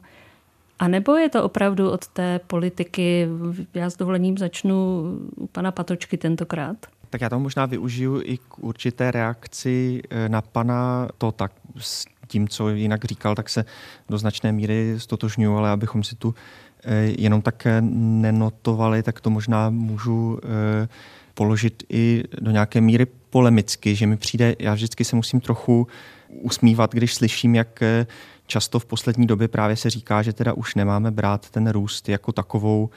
A 0.79 0.89
nebo 0.89 1.17
je 1.17 1.29
to 1.29 1.45
opravdu 1.45 1.91
od 1.91 2.07
té 2.07 2.41
politiky? 2.47 3.29
Já 3.75 3.91
s 3.91 3.97
dovolením 3.97 4.39
začnu 4.39 5.05
u 5.37 5.47
pana 5.47 5.73
Patočky 5.73 6.17
tentokrát. 6.17 6.77
Tak 7.11 7.21
já 7.21 7.29
to 7.29 7.39
možná 7.39 7.67
využiju 7.67 8.23
i 8.25 8.39
k 8.39 8.59
určité 8.59 9.11
reakci 9.11 10.03
eh, 10.11 10.29
na 10.29 10.43
pana 10.43 11.09
tak 11.37 11.53
S 11.79 12.05
tím, 12.27 12.49
co 12.49 12.69
jinak 12.69 13.05
říkal, 13.05 13.35
tak 13.35 13.49
se 13.49 13.65
do 14.09 14.19
značné 14.19 14.53
míry 14.53 14.95
stotožňuji, 14.99 15.57
ale 15.57 15.71
abychom 15.71 16.05
si 16.05 16.17
tu 16.17 16.35
eh, 16.85 17.13
jenom 17.19 17.43
tak 17.43 17.67
nenotovali, 18.23 19.03
tak 19.03 19.21
to 19.21 19.31
možná 19.31 19.71
můžu 19.71 20.39
eh, 20.43 20.89
položit 21.35 21.83
i 21.89 22.25
do 22.41 22.51
nějaké 22.51 22.81
míry 22.81 23.07
polemicky, 23.31 23.95
že 23.95 24.07
mi 24.07 24.17
přijde, 24.17 24.57
já 24.59 24.75
vždycky 24.75 25.05
se 25.05 25.17
musím 25.17 25.41
trochu 25.41 25.87
usmívat, 26.29 26.93
když 26.93 27.15
slyším, 27.15 27.55
jak 27.55 27.83
často 28.47 28.79
v 28.79 28.87
poslední 28.87 29.27
době 29.27 29.49
právě 29.49 29.77
se 29.77 29.91
říká, 29.91 30.23
že 30.23 30.33
teda 30.33 30.53
už 30.53 30.75
nemáme 30.75 31.11
brát 31.11 31.51
ten 31.51 31.71
růst 31.71 32.09
jako 32.09 32.33
takovou 32.33 32.91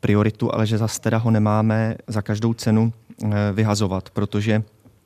prioritu, 0.00 0.54
ale 0.54 0.66
že 0.66 0.78
zase 0.78 1.00
teda 1.00 1.18
ho 1.18 1.30
nemáme 1.30 1.96
za 2.06 2.22
každou 2.22 2.54
cenu 2.54 2.92
Eh, 3.24 3.52
vyhazovat, 3.52 4.10
protože 4.10 4.62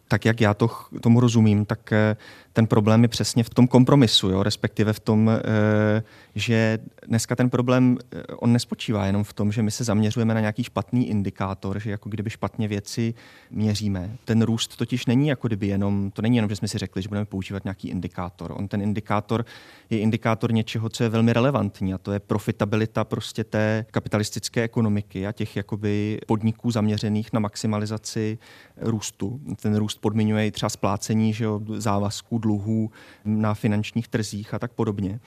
tak, 0.09 0.25
jak 0.25 0.41
já 0.41 0.55
to, 0.55 0.71
tomu 1.01 1.21
rozumím, 1.21 1.65
tak 1.65 1.93
eh, 1.93 2.17
ten 2.55 2.67
problém 2.67 3.03
je 3.03 3.09
přesně 3.09 3.45
v 3.45 3.51
tom 3.51 3.69
kompromisu, 3.69 4.29
jo? 4.31 4.43
respektive 4.43 4.93
v 4.93 5.01
tom, 5.01 5.31
eh, 5.31 6.03
že 6.35 6.79
dneska 7.07 7.37
ten 7.37 7.51
problém, 7.51 7.99
eh, 8.12 8.23
on 8.27 8.53
nespočívá 8.53 9.07
jenom 9.07 9.25
v 9.25 9.33
tom, 9.33 9.53
že 9.53 9.62
my 9.62 9.71
se 9.71 9.85
zaměřujeme 9.85 10.35
na 10.35 10.40
nějaký 10.40 10.64
špatný 10.64 11.09
indikátor, 11.09 11.81
že 11.81 11.90
jako 11.90 12.09
kdyby 12.09 12.31
špatně 12.31 12.69
věci 12.69 13.14
měříme. 13.51 14.17
Ten 14.25 14.43
růst 14.43 14.77
totiž 14.77 15.07
není 15.07 15.29
jako 15.29 15.49
kdyby 15.49 15.67
jenom, 15.67 16.11
to 16.11 16.23
není 16.23 16.37
jenom, 16.37 16.49
že 16.49 16.57
jsme 16.57 16.69
si 16.69 16.79
řekli, 16.79 17.03
že 17.03 17.09
budeme 17.09 17.27
používat 17.27 17.64
nějaký 17.64 17.88
indikátor. 17.88 18.53
On 18.57 18.69
ten 18.69 18.83
indikátor 18.83 19.45
je 19.90 19.99
indikátor 19.99 20.53
něčeho, 20.53 20.88
co 20.88 21.03
je 21.03 21.09
velmi 21.09 21.33
relevantní 21.33 21.95
a 21.95 21.99
to 21.99 22.12
je 22.12 22.21
profitabilita 22.21 23.05
prostě 23.05 23.45
té 23.45 23.87
kapitalistické 23.90 24.62
ekonomiky 24.62 25.27
a 25.27 25.33
těch 25.33 25.57
jakoby 25.57 26.19
podniků 26.27 26.71
zaměřených 26.71 27.33
na 27.33 27.40
maximalizaci 27.40 28.38
růstu. 28.77 29.40
Ten 29.62 29.77
růst 29.77 30.01
podmiňuje 30.01 30.47
i 30.47 30.51
třeba 30.51 30.71
splácení 30.71 31.35
že 31.35 31.45
jo, 31.45 31.61
závazků 31.77 32.38
dluhů 32.45 32.91
na 33.25 33.55
finančních 33.55 34.09
trzích 34.09 34.55
a 34.55 34.59
tak 34.59 34.73
podobně. 34.73 35.21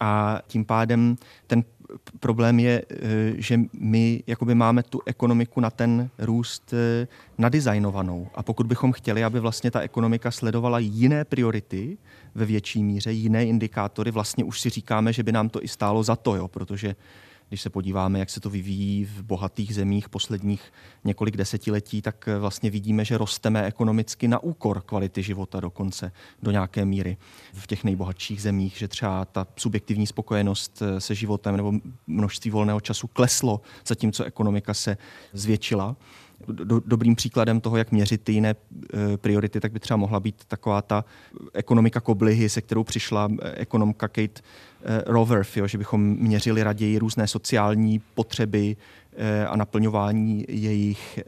A 0.00 0.40
tím 0.46 0.64
pádem 0.64 1.16
ten 1.46 1.64
problém 2.20 2.60
je, 2.60 2.82
eh, 2.90 2.96
že 3.36 3.60
my 3.72 4.22
jakoby 4.26 4.54
máme 4.54 4.82
tu 4.82 5.00
ekonomiku 5.06 5.60
na 5.60 5.70
ten 5.70 6.10
růst 6.18 6.74
eh, 6.74 7.08
nadizajnovanou. 7.38 8.28
A 8.34 8.42
pokud 8.42 8.66
bychom 8.66 8.92
chtěli, 8.92 9.24
aby 9.24 9.40
vlastně 9.40 9.70
ta 9.70 9.80
ekonomika 9.80 10.30
sledovala 10.30 10.78
jiné 10.78 11.24
priority 11.24 11.98
ve 12.34 12.44
větší 12.44 12.82
míře, 12.82 13.12
jiné 13.12 13.46
indikátory, 13.46 14.10
vlastně 14.10 14.44
už 14.44 14.60
si 14.60 14.70
říkáme, 14.70 15.12
že 15.12 15.22
by 15.22 15.32
nám 15.32 15.48
to 15.48 15.64
i 15.64 15.68
stálo 15.68 16.02
za 16.02 16.16
to, 16.16 16.36
jo, 16.36 16.48
protože 16.48 16.94
když 17.50 17.62
se 17.62 17.70
podíváme, 17.70 18.18
jak 18.18 18.30
se 18.30 18.40
to 18.40 18.50
vyvíjí 18.50 19.04
v 19.04 19.22
bohatých 19.22 19.74
zemích 19.74 20.08
posledních 20.08 20.72
několik 21.04 21.36
desetiletí, 21.36 22.02
tak 22.02 22.28
eh, 22.28 22.38
vlastně 22.38 22.70
vidíme, 22.70 23.04
že 23.04 23.18
rosteme 23.18 23.64
ekonomicky 23.64 24.28
na 24.28 24.38
úkor 24.38 24.80
kvality 24.80 25.22
života 25.22 25.60
dokonce 25.60 26.12
do 26.42 26.50
nějaké 26.50 26.84
míry. 26.84 27.16
V 27.52 27.66
těch 27.66 27.84
nejbohatších 27.84 28.42
zemích, 28.42 28.76
že 28.76 28.88
třeba 28.88 29.24
ta 29.24 29.46
subjektivní 29.56 30.06
spokojenost 30.06 30.82
eh, 30.82 31.00
se 31.00 31.14
životem 31.14 31.56
nebo 31.56 31.72
množství 32.06 32.50
volného 32.50 32.80
času 32.80 33.06
kleslo, 33.06 33.60
zatímco 33.86 34.24
ekonomika 34.24 34.74
se 34.74 34.96
zvětšila 35.32 35.96
do, 36.48 36.80
dobrým 36.86 37.16
příkladem 37.16 37.60
toho, 37.60 37.76
jak 37.76 37.92
měřit 37.92 38.24
ty 38.24 38.32
jiné 38.32 38.50
e, 38.50 39.16
priority, 39.16 39.60
tak 39.60 39.72
by 39.72 39.80
třeba 39.80 39.96
mohla 39.96 40.20
být 40.20 40.44
taková 40.48 40.82
ta 40.82 41.04
ekonomika 41.52 42.00
koblihy, 42.00 42.48
se 42.48 42.60
kterou 42.60 42.84
přišla 42.84 43.28
e, 43.42 43.50
ekonomka 43.50 44.08
Kate 44.08 44.22
e, 44.22 45.02
Roverf, 45.06 45.56
jo, 45.56 45.66
že 45.66 45.78
bychom 45.78 46.02
měřili 46.02 46.62
raději 46.62 46.98
různé 46.98 47.26
sociální 47.26 47.98
potřeby 48.14 48.76
a 49.48 49.56
naplňování 49.56 50.44
jejich 50.48 51.18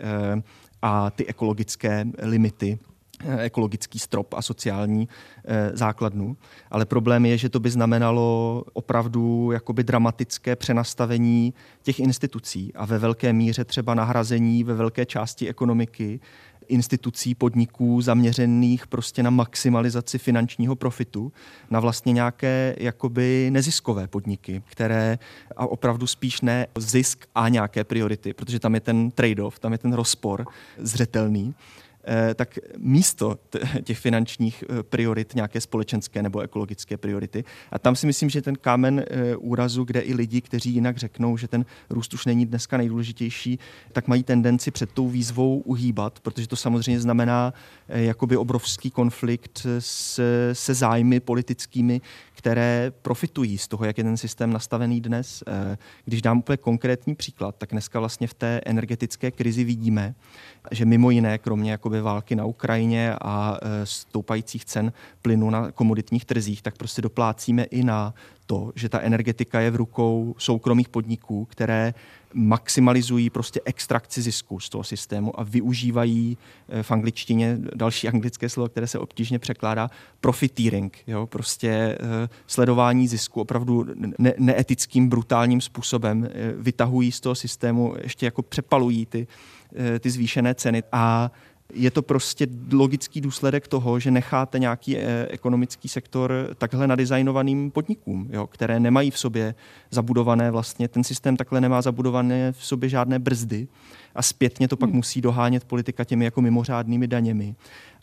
a 0.83 1.11
ty 1.11 1.27
ekologické 1.27 2.07
limity. 2.18 2.79
Eh, 2.83 2.92
ekologický 3.39 3.99
strop 3.99 4.35
a 4.35 4.43
sociální 4.43 5.09
eh, 5.45 5.71
základnu. 5.75 6.37
Ale 6.71 6.85
problém 6.85 7.27
je, 7.27 7.39
že 7.39 7.49
to 7.49 7.61
by 7.61 7.71
znamenalo 7.71 8.65
opravdu 8.73 9.51
jakoby 9.53 9.85
dramatické 9.85 10.57
přenastavení 10.57 11.55
těch 11.83 12.01
institucí 12.01 12.73
a 12.75 12.87
ve 12.87 12.99
velké 12.99 13.33
míře 13.33 13.65
třeba 13.65 13.95
nahrazení 13.95 14.65
ve 14.65 14.75
velké 14.75 15.07
části 15.07 15.49
ekonomiky 15.49 16.21
institucí, 16.69 17.35
podniků 17.35 18.01
zaměřených 18.01 18.87
prostě 18.87 19.23
na 19.23 19.31
maximalizaci 19.31 20.19
finančního 20.19 20.77
profitu, 20.77 21.33
na 21.71 21.81
vlastně 21.81 22.13
nějaké 22.13 22.75
jakoby 22.79 23.49
neziskové 23.53 24.07
podniky, 24.09 24.63
které 24.71 25.19
a 25.57 25.67
opravdu 25.67 26.07
spíš 26.07 26.41
ne 26.41 26.67
zisk 26.79 27.27
a 27.35 27.49
nějaké 27.49 27.85
priority, 27.85 28.35
protože 28.35 28.59
tam 28.59 28.75
je 28.75 28.81
ten 28.81 29.11
trade-off, 29.11 29.59
tam 29.59 29.73
je 29.73 29.79
ten 29.79 29.93
rozpor 29.93 30.47
zřetelný 30.79 31.55
Eh, 31.55 31.82
tak 32.35 32.59
místo 32.79 33.38
těch 33.85 33.99
finančních 33.99 34.65
eh, 34.69 34.83
priorit 34.83 35.35
nějaké 35.35 35.61
společenské 35.61 36.23
nebo 36.23 36.41
ekologické 36.41 36.97
priority. 36.97 37.45
A 37.71 37.79
tam 37.79 37.97
si 37.97 38.07
myslím, 38.07 38.31
že 38.31 38.43
ten 38.43 38.57
kámen 38.57 39.05
eh, 39.07 39.37
úrazu, 39.37 39.85
kde 39.85 40.01
i 40.01 40.15
lidi, 40.15 40.41
kteří 40.41 40.71
jinak 40.71 40.97
řeknou, 40.97 41.37
že 41.37 41.49
ten 41.49 41.65
růst 41.91 42.15
už 42.15 42.27
není 42.27 42.47
dneska 42.47 42.77
nejdůležitější, 42.77 43.59
tak 43.93 44.09
mají 44.09 44.23
tendenci 44.23 44.71
před 44.71 44.93
tou 44.93 45.09
výzvou 45.09 45.59
uhýbat, 45.59 46.21
protože 46.21 46.49
to 46.49 46.57
samozřejmě 46.57 47.01
znamená 47.01 47.55
jakoby 47.88 48.37
obrovský 48.37 48.91
konflikt 48.91 49.67
se, 49.79 50.51
se 50.53 50.75
zájmy 50.75 51.21
politickými, 51.21 52.01
které 52.35 52.93
profitují 53.03 53.59
z 53.59 53.69
toho, 53.69 53.85
jak 53.85 53.99
je 53.99 54.05
ten 54.05 54.17
systém 54.17 54.53
nastavený 54.53 55.01
dnes. 55.01 55.45
Když 56.05 56.23
dám 56.23 56.38
úplně 56.38 56.57
konkrétní 56.57 57.15
příklad, 57.15 57.55
tak 57.59 57.71
dneska 57.71 58.01
vlastně 58.01 58.27
v 58.27 58.35
té 58.35 58.61
energetické 58.65 59.31
krizi 59.31 59.65
vidíme, 59.65 60.15
že 60.71 60.85
mimo 60.85 61.11
jiné, 61.11 61.38
kromě 61.38 61.71
jakoby 61.93 62.05
války 62.05 62.37
na 62.37 62.45
Ukrajině 62.45 63.15
a 63.21 63.59
e, 63.63 63.87
stoupajících 63.87 64.65
cen 64.65 64.93
plynu 65.23 65.51
na 65.51 65.73
komoditních 65.73 66.25
trzích, 66.25 66.63
tak 66.63 66.77
prostě 66.77 67.03
doplácíme 67.03 67.65
i 67.65 67.85
na 67.85 68.15
to, 68.47 68.73
že 68.75 68.89
ta 68.89 69.01
energetika 69.01 69.61
je 69.61 69.71
v 69.71 69.77
rukou 69.77 70.35
soukromých 70.39 70.89
podniků, 70.89 71.45
které 71.45 71.95
maximalizují 72.35 73.31
prostě 73.31 73.61
extrakci 73.65 74.23
zisku 74.23 74.61
z 74.61 74.69
toho 74.69 74.85
systému 74.85 75.41
a 75.41 75.43
využívají 75.43 76.39
e, 76.69 76.83
v 76.83 76.91
angličtině 76.91 77.59
další 77.75 78.09
anglické 78.09 78.49
slovo, 78.49 78.69
které 78.69 78.87
se 78.87 78.99
obtížně 78.99 79.39
překládá, 79.39 79.91
profiteering, 80.21 80.99
jo? 81.07 81.27
prostě 81.27 81.69
e, 81.69 81.99
sledování 82.47 83.09
zisku 83.09 83.41
opravdu 83.41 83.87
ne- 84.19 84.35
neetickým, 84.39 85.09
brutálním 85.09 85.61
způsobem 85.61 86.29
vytahují 86.57 87.13
z 87.13 87.21
toho 87.21 87.35
systému, 87.35 87.95
ještě 88.03 88.27
jako 88.27 88.43
přepalují 88.43 89.07
ty 89.07 89.27
ty 90.01 90.11
zvýšené 90.11 90.55
ceny. 90.55 90.83
A 90.93 91.31
je 91.73 91.91
to 91.91 92.03
prostě 92.03 92.47
logický 92.73 93.21
důsledek 93.21 93.69
toho, 93.69 93.99
že 93.99 94.11
necháte 94.11 94.59
nějaký 94.59 94.97
eh, 94.97 95.27
ekonomický 95.31 95.89
sektor 95.89 96.33
takhle 96.59 96.87
nadizajnovaným 96.87 97.71
podnikům, 97.71 98.29
jo, 98.31 98.47
které 98.47 98.81
nemají 98.81 99.11
v 99.11 99.19
sobě 99.19 99.55
zabudované 99.91 100.51
vlastně, 100.51 100.89
ten 100.89 101.05
systém 101.05 101.37
takhle 101.37 101.61
nemá 101.61 101.83
zabudované 101.83 102.53
v 102.53 102.65
sobě 102.65 102.89
žádné 102.89 103.19
brzdy 103.19 103.69
a 104.15 104.23
zpětně 104.23 104.69
to 104.69 104.77
pak 104.77 104.89
hmm. 104.89 104.97
musí 104.97 105.21
dohánět 105.21 105.65
politika 105.65 106.05
těmi 106.05 106.25
jako 106.25 106.41
mimořádnými 106.41 107.07
daněmi. 107.07 107.55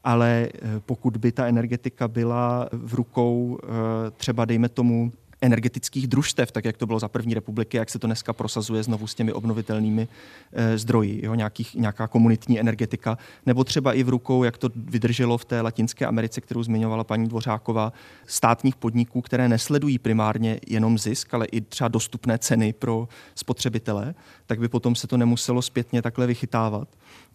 Ale 0.03 0.47
eh, 0.53 0.59
pokud 0.85 1.17
by 1.17 1.31
ta 1.31 1.47
energetika 1.47 2.07
byla 2.07 2.69
v 2.71 2.93
rukou 2.93 3.59
třeba, 4.17 4.45
dejme 4.45 4.69
tomu, 4.69 5.11
energetických 5.41 6.07
družstev, 6.07 6.51
tak 6.51 6.65
jak 6.65 6.77
to 6.77 6.85
bylo 6.85 6.99
za 6.99 7.07
první 7.07 7.33
republiky, 7.33 7.77
jak 7.77 7.89
se 7.89 7.99
to 7.99 8.07
dneska 8.07 8.33
prosazuje 8.33 8.83
znovu 8.83 9.07
s 9.07 9.15
těmi 9.15 9.33
obnovitelnými 9.33 10.07
e, 10.53 10.77
zdroji, 10.77 11.25
jo, 11.25 11.35
nějakých, 11.35 11.75
nějaká 11.75 12.07
komunitní 12.07 12.59
energetika, 12.59 13.17
nebo 13.45 13.63
třeba 13.63 13.93
i 13.93 14.03
v 14.03 14.09
rukou, 14.09 14.43
jak 14.43 14.57
to 14.57 14.69
vydrželo 14.75 15.37
v 15.37 15.45
té 15.45 15.61
Latinské 15.61 16.05
Americe, 16.05 16.41
kterou 16.41 16.63
zmiňovala 16.63 17.03
paní 17.03 17.27
Dvořáková, 17.27 17.93
státních 18.25 18.75
podniků, 18.75 19.21
které 19.21 19.49
nesledují 19.49 19.99
primárně 19.99 20.59
jenom 20.67 20.97
zisk, 20.97 21.33
ale 21.33 21.45
i 21.45 21.61
třeba 21.61 21.87
dostupné 21.87 22.37
ceny 22.37 22.73
pro 22.73 23.07
spotřebitele, 23.35 24.15
tak 24.45 24.59
by 24.59 24.67
potom 24.67 24.95
se 24.95 25.07
to 25.07 25.17
nemuselo 25.17 25.61
zpětně 25.61 26.01
takhle 26.01 26.27
vychytávat 26.27 26.87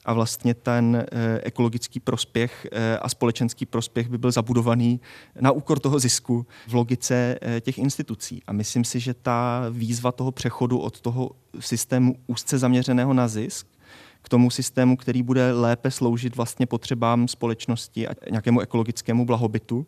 a 0.05 0.13
vlastně 0.13 0.55
ten 0.55 0.97
eh, 0.97 1.41
ekologický 1.43 2.01
prospěch 2.01 2.67
eh, 2.73 2.99
a 2.99 3.09
společenský 3.09 3.67
prospěch 3.67 4.09
by 4.09 4.19
byl 4.19 4.33
zabudovaný 4.33 5.01
na 5.41 5.51
úkor 5.51 5.79
toho 5.79 5.99
zisku 5.99 6.47
v 6.69 6.75
logice 6.75 7.39
eh, 7.43 7.61
těch 7.61 7.79
institucí. 7.79 8.43
A 8.47 8.53
myslím 8.53 8.85
si, 8.85 9.01
že 9.01 9.15
ta 9.15 9.67
výzva 9.71 10.13
toho 10.13 10.33
přechodu 10.33 10.79
od 10.79 11.01
toho 11.01 11.31
systému 11.61 12.17
úzce 12.27 12.59
zaměřeného 12.59 13.15
na 13.15 13.29
zisk 13.29 13.67
k 14.23 14.29
tomu 14.29 14.51
systému, 14.51 14.97
který 14.97 15.23
bude 15.23 15.53
lépe 15.53 15.91
sloužit 15.91 16.37
vlastně 16.37 16.67
potřebám 16.67 17.29
společnosti 17.29 18.09
a 18.09 18.15
nějakému 18.31 18.61
ekologickému 18.61 19.27
blahobytu, 19.27 19.87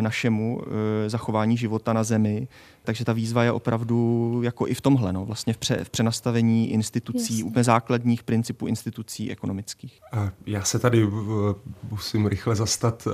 našemu 0.00 0.60
eh, 0.62 1.10
zachování 1.10 1.56
života 1.56 1.92
na 1.92 2.04
Zemi. 2.04 2.48
Takže 2.82 3.04
ta 3.04 3.12
výzva 3.12 3.44
je 3.44 3.52
opravdu 3.52 4.40
jako 4.44 4.68
i 4.68 4.74
v 4.74 4.80
tomhle, 4.80 5.12
no, 5.12 5.24
vlastně 5.24 5.52
v, 5.52 5.56
pře, 5.56 5.84
v 5.84 5.90
přenastavení 5.90 6.72
institucí, 6.72 7.34
Jasně. 7.34 7.44
úplně 7.44 7.64
základních 7.64 8.22
principů 8.22 8.66
institucí 8.66 9.30
ekonomických. 9.30 10.00
Já 10.46 10.62
se 10.62 10.78
tady 10.78 11.02
eh, 11.02 11.54
musím 11.90 12.26
rychle 12.26 12.56
zastat 12.56 13.08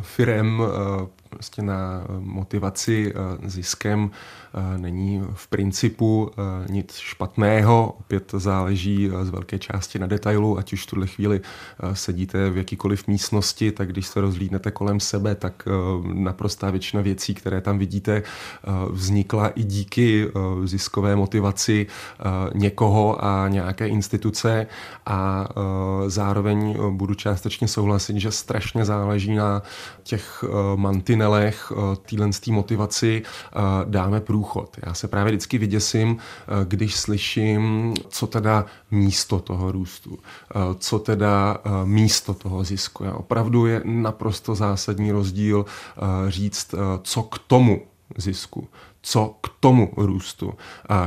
firem 0.00 0.62
prostě 1.38 1.62
na 1.62 2.04
motivaci 2.18 3.14
ziskem 3.44 4.10
není 4.76 5.22
v 5.34 5.48
principu 5.48 6.30
nic 6.70 6.94
špatného, 6.96 7.96
opět 8.00 8.34
záleží 8.36 9.10
z 9.22 9.28
velké 9.30 9.58
části 9.58 9.98
na 9.98 10.06
detailu, 10.06 10.58
ať 10.58 10.72
už 10.72 10.82
v 10.82 10.86
tuhle 10.86 11.06
chvíli 11.06 11.40
sedíte 11.92 12.50
v 12.50 12.56
jakýkoliv 12.56 13.06
místnosti, 13.06 13.72
tak 13.72 13.88
když 13.88 14.06
se 14.06 14.20
rozlídnete 14.20 14.70
kolem 14.70 15.00
sebe, 15.00 15.34
tak 15.34 15.68
naprostá 16.14 16.70
většina 16.70 17.02
věcí, 17.02 17.34
které 17.34 17.60
tam 17.60 17.78
vidíte, 17.78 18.12
eh, 18.16 18.70
vznikla 18.90 19.48
i 19.48 19.62
díky 19.62 20.28
eh, 20.28 20.66
ziskové 20.66 21.16
motivaci 21.16 21.86
eh, 21.86 22.24
někoho 22.54 23.24
a 23.24 23.48
nějaké 23.48 23.88
instituce. 23.88 24.66
A 25.06 25.48
zároveň 26.06 26.76
budu 26.96 27.14
částečně 27.14 27.68
souhlasit, 27.68 28.16
že 28.16 28.30
strašně 28.30 28.84
záleží 28.84 29.34
na 29.34 29.62
těch 30.02 30.44
mantinelech 31.28 31.72
téhle 32.06 32.30
motivaci 32.50 33.22
dáme 33.84 34.20
průchod. 34.20 34.76
Já 34.86 34.94
se 34.94 35.08
právě 35.08 35.32
vždycky 35.32 35.58
vyděsím, 35.58 36.16
když 36.64 36.96
slyším, 36.96 37.94
co 38.08 38.26
teda 38.26 38.66
místo 38.90 39.38
toho 39.40 39.72
růstu, 39.72 40.18
co 40.78 40.98
teda 40.98 41.58
místo 41.84 42.34
toho 42.34 42.64
zisku. 42.64 43.04
Já 43.04 43.12
opravdu 43.12 43.66
je 43.66 43.82
naprosto 43.84 44.54
zásadní 44.54 45.12
rozdíl 45.12 45.64
Eh, 45.98 46.30
říct, 46.30 46.74
eh, 46.74 46.78
co 47.02 47.22
k 47.22 47.38
tomu 47.38 47.82
zisku, 48.16 48.68
co 49.02 49.36
k 49.40 49.48
tomu 49.60 49.92
růstu, 49.96 50.54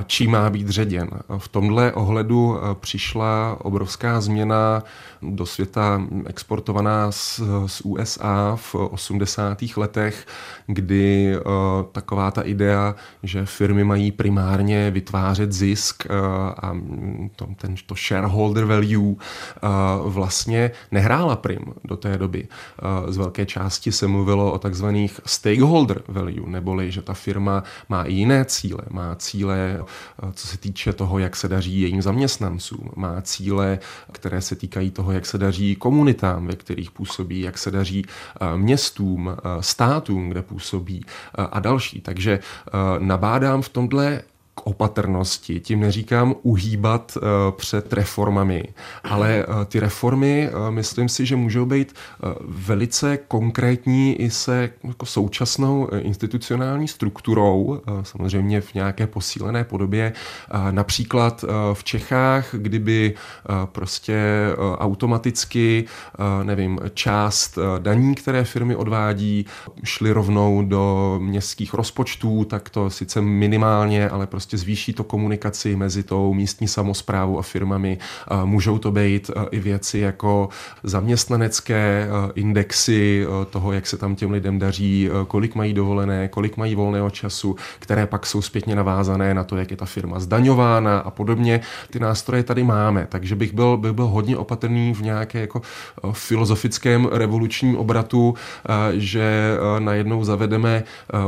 čí 0.06 0.28
má 0.28 0.50
být 0.50 0.70
ředěn. 0.70 1.10
V 1.38 1.48
tomhle 1.48 1.94
ohledu 1.94 2.58
eh, 2.58 2.76
přišla 2.76 3.58
obrovská 3.62 4.22
změna 4.22 4.84
do 5.22 5.46
světa 5.46 6.02
exportovaná 6.26 7.12
z, 7.12 7.42
z 7.66 7.82
USA 7.82 8.56
v 8.56 8.76
80. 8.76 9.58
letech, 9.78 10.28
kdy 10.68 11.36
uh, 11.36 11.44
taková 11.92 12.32
ta 12.32 12.42
idea, 12.42 12.96
že 13.24 13.46
firmy 13.46 13.84
mají 13.84 14.12
primárně 14.12 14.92
vytvářet 14.92 15.52
zisk 15.52 16.08
uh, 16.10 16.16
a 16.48 16.78
to, 17.36 17.48
ten, 17.56 17.76
to 17.86 17.96
shareholder 17.96 18.66
value 18.66 19.16
vlastně 20.04 20.72
nehrála 20.92 21.36
prim 21.36 21.66
do 21.84 21.98
té 21.98 22.18
doby. 22.18 22.48
Z 23.08 23.18
velké 23.18 23.46
části 23.46 23.92
se 23.92 24.08
mluvilo 24.08 24.52
o 24.52 24.58
takzvaných 24.58 25.22
stakeholder 25.26 26.02
value, 26.08 26.50
neboli 26.50 26.92
že 26.92 27.02
ta 27.02 27.14
firma 27.14 27.64
má 27.90 28.04
i 28.04 28.14
jiné 28.14 28.46
cíle. 28.46 28.82
Má 28.90 29.16
cíle, 29.16 29.84
co 30.34 30.48
se 30.48 30.58
týče 30.58 30.94
toho, 30.94 31.20
jak 31.20 31.36
se 31.36 31.48
daří 31.48 31.82
jejím 31.82 32.02
zaměstnancům. 32.02 32.90
Má 32.96 33.22
cíle, 33.22 33.80
které 34.12 34.42
se 34.42 34.56
týkají 34.56 34.92
toho, 34.92 35.12
jak 35.12 35.26
se 35.26 35.38
daří 35.38 35.76
komunitám, 35.76 36.48
ve 36.48 36.56
kterých 36.56 36.92
působí, 36.92 37.42
jak 37.42 37.58
se 37.58 37.72
daří 37.72 38.06
uh, 38.06 38.58
městům, 38.58 39.28
uh, 39.28 39.34
státům, 39.62 40.30
kde 40.30 40.42
působí 40.42 40.62
působí 40.62 41.06
a 41.36 41.60
další. 41.60 42.02
Takže 42.02 42.40
nabádám 43.00 43.62
v 43.62 43.70
tomhle 43.70 44.22
opatrnosti. 44.64 45.60
Tím 45.60 45.80
neříkám 45.80 46.36
uhýbat 46.42 47.18
uh, 47.18 47.22
před 47.52 47.94
reformami, 47.94 48.64
ale 49.04 49.46
uh, 49.46 49.66
ty 49.66 49.80
reformy, 49.80 50.50
uh, 50.50 50.72
myslím 50.72 51.10
si, 51.10 51.26
že 51.26 51.36
můžou 51.36 51.66
být 51.66 51.96
velice 52.48 53.18
konkrétní 53.18 54.22
i 54.22 54.30
se 54.30 54.70
jako 54.84 55.06
současnou 55.06 55.88
institucionální 55.88 56.88
strukturou, 56.88 57.82
samozřejmě 58.04 58.62
v 58.62 58.74
nějaké 58.74 59.08
posílené 59.08 59.64
podobě. 59.64 60.14
Například 60.72 61.46
v 61.74 61.84
Čechách, 61.84 62.56
kdyby 62.56 63.14
prostě 63.66 64.22
automaticky, 64.78 65.86
nevím, 66.44 66.80
část 66.94 67.58
daní, 67.80 68.16
které 68.16 68.44
firmy 68.44 68.76
odvádí, 68.76 69.46
šly 69.84 70.12
rovnou 70.12 70.64
do 70.66 71.16
městských 71.22 71.74
rozpočtů, 71.74 72.46
tak 72.46 72.70
to 72.70 72.90
sice 72.90 73.22
minimálně, 73.22 74.10
ale 74.10 74.28
prostě 74.28 74.51
prostě 74.52 74.66
zvýší 74.66 74.94
to 74.94 75.04
komunikaci 75.04 75.76
mezi 75.76 76.04
tou 76.04 76.34
místní 76.34 76.68
samozprávou 76.68 77.40
a 77.40 77.42
firmami. 77.42 77.98
Můžou 78.46 78.78
to 78.78 78.92
být 78.92 79.32
i 79.52 79.60
věci 79.60 80.00
jako 80.00 80.50
zaměstnanecké 80.84 82.08
indexy 82.36 83.28
toho, 83.50 83.72
jak 83.72 83.88
se 83.88 83.98
tam 83.98 84.16
těm 84.16 84.32
lidem 84.32 84.60
daří, 84.60 85.10
kolik 85.28 85.56
mají 85.56 85.74
dovolené, 85.74 86.28
kolik 86.28 86.58
mají 86.58 86.76
volného 86.76 87.10
času, 87.10 87.56
které 87.80 88.08
pak 88.08 88.26
jsou 88.26 88.42
zpětně 88.42 88.76
navázané 88.76 89.34
na 89.34 89.44
to, 89.44 89.58
jak 89.58 89.72
je 89.72 89.78
ta 89.78 89.86
firma 89.86 90.20
zdaňována 90.20 91.00
a 91.00 91.10
podobně. 91.10 91.62
Ty 91.90 92.00
nástroje 92.00 92.44
tady 92.44 92.64
máme, 92.64 93.08
takže 93.10 93.36
bych 93.36 93.54
byl, 93.54 93.78
bych 93.78 93.92
byl 93.92 94.08
hodně 94.08 94.38
opatrný 94.38 94.94
v 94.94 95.02
nějaké 95.02 95.40
jako 95.40 95.62
filozofickém 96.12 97.06
revolučním 97.12 97.78
obratu, 97.78 98.34
že 98.94 99.58
najednou 99.80 100.24
zavedeme 100.24 100.84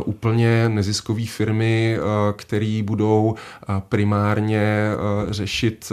úplně 0.06 0.70
neziskové 0.70 1.26
firmy, 1.26 1.98
který 2.36 2.84
budou 2.84 3.03
budou 3.04 3.36
primárně 3.90 4.90
řešit 5.30 5.92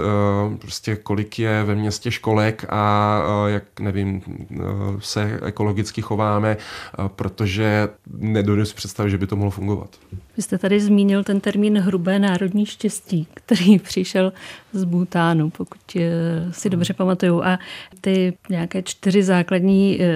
prostě 0.59 0.96
kolik 0.96 1.38
je 1.38 1.64
ve 1.64 1.75
městě 1.75 2.11
školek 2.11 2.64
a 2.68 3.23
jak 3.46 3.81
nevím, 3.81 4.23
se 4.99 5.40
ekologicky 5.44 6.03
chováme, 6.03 6.57
protože 7.07 7.88
nedovedu 8.18 8.64
představit, 8.75 9.11
že 9.11 9.18
by 9.18 9.27
to 9.27 9.37
mohlo 9.37 9.51
fungovat. 9.51 9.96
Vy 10.37 10.42
jste 10.42 10.59
tady 10.59 10.81
zmínil 10.81 11.25
ten 11.25 11.40
termín 11.40 11.79
hrubé 11.79 12.18
národní 12.18 12.66
štěstí, 12.66 13.27
který 13.35 13.79
přišel 13.79 14.33
z 14.73 14.85
Bhutánu, 14.85 15.51
pokud 15.51 15.81
eh, 15.96 16.53
si 16.53 16.70
dobře 16.70 16.94
pamatuju. 16.94 17.42
A 17.42 17.59
ty 18.01 18.33
nějaké 18.51 18.83
čtyři 18.83 19.23
základní 19.23 19.99
eh, 20.01 20.09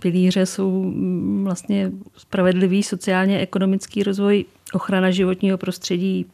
pilíře 0.00 0.46
jsou 0.46 0.82
mm, 0.82 1.44
vlastně 1.44 1.90
spravedlivý 2.16 2.82
sociálně 2.82 3.38
ekonomický 3.38 4.02
rozvoj, 4.02 4.44
ochrana 4.72 5.10
životního 5.10 5.58
prostředí, 5.58 6.26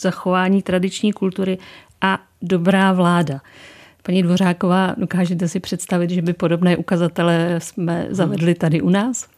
zachování 0.00 0.62
tradiční 0.62 1.12
kultury 1.12 1.58
a 2.00 2.18
dobrá 2.42 2.92
vláda. 2.92 3.40
Paní 4.02 4.22
Dvořáková, 4.22 4.94
dokážete 4.98 5.48
si 5.48 5.60
představit, 5.60 6.10
že 6.10 6.22
by 6.22 6.32
podobné 6.32 6.76
ukazatele 6.76 7.54
jsme 7.58 8.06
zavedli 8.10 8.54
tady 8.54 8.80
u 8.80 8.90
nás? 8.90 9.28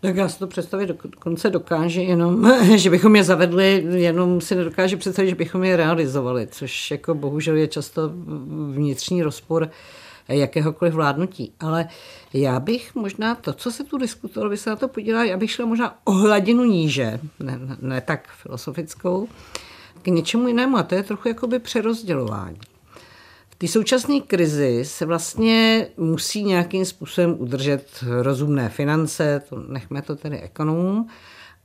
Tak 0.00 0.16
já 0.16 0.28
si 0.28 0.38
to 0.38 0.46
představit 0.46 0.86
dokonce 0.86 1.50
dokáže, 1.50 2.02
jenom, 2.02 2.52
že 2.76 2.90
bychom 2.90 3.16
je 3.16 3.24
zavedli, 3.24 3.86
jenom 3.90 4.40
si 4.40 4.54
nedokáže 4.54 4.96
představit, 4.96 5.28
že 5.28 5.34
bychom 5.34 5.64
je 5.64 5.76
realizovali, 5.76 6.48
což 6.50 6.90
jako 6.90 7.14
bohužel 7.14 7.56
je 7.56 7.68
často 7.68 8.12
vnitřní 8.70 9.22
rozpor 9.22 9.70
jakéhokoliv 10.34 10.94
vládnutí. 10.94 11.52
Ale 11.60 11.88
já 12.32 12.60
bych 12.60 12.94
možná 12.94 13.34
to, 13.34 13.52
co 13.52 13.70
se 13.70 13.84
tu 13.84 13.98
diskutovalo, 13.98 14.50
by 14.50 14.56
se 14.56 14.70
na 14.70 14.76
to 14.76 14.88
podívala, 14.88 15.24
já 15.24 15.36
bych 15.36 15.50
šla 15.50 15.66
možná 15.66 15.98
o 16.04 16.12
hladinu 16.12 16.64
níže, 16.64 17.20
ne, 17.40 17.60
ne, 17.80 18.00
tak 18.00 18.28
filozofickou, 18.42 19.28
k 20.02 20.06
něčemu 20.06 20.48
jinému 20.48 20.76
a 20.76 20.82
to 20.82 20.94
je 20.94 21.02
trochu 21.02 21.28
jakoby 21.28 21.58
přerozdělování 21.58 22.60
té 23.60 23.68
současné 23.68 24.20
krizi 24.20 24.84
se 24.84 25.06
vlastně 25.06 25.86
musí 25.96 26.44
nějakým 26.44 26.84
způsobem 26.84 27.36
udržet 27.38 28.04
rozumné 28.22 28.68
finance, 28.68 29.42
to 29.48 29.58
nechme 29.68 30.02
to 30.02 30.16
tedy 30.16 30.40
ekonomům, 30.40 31.08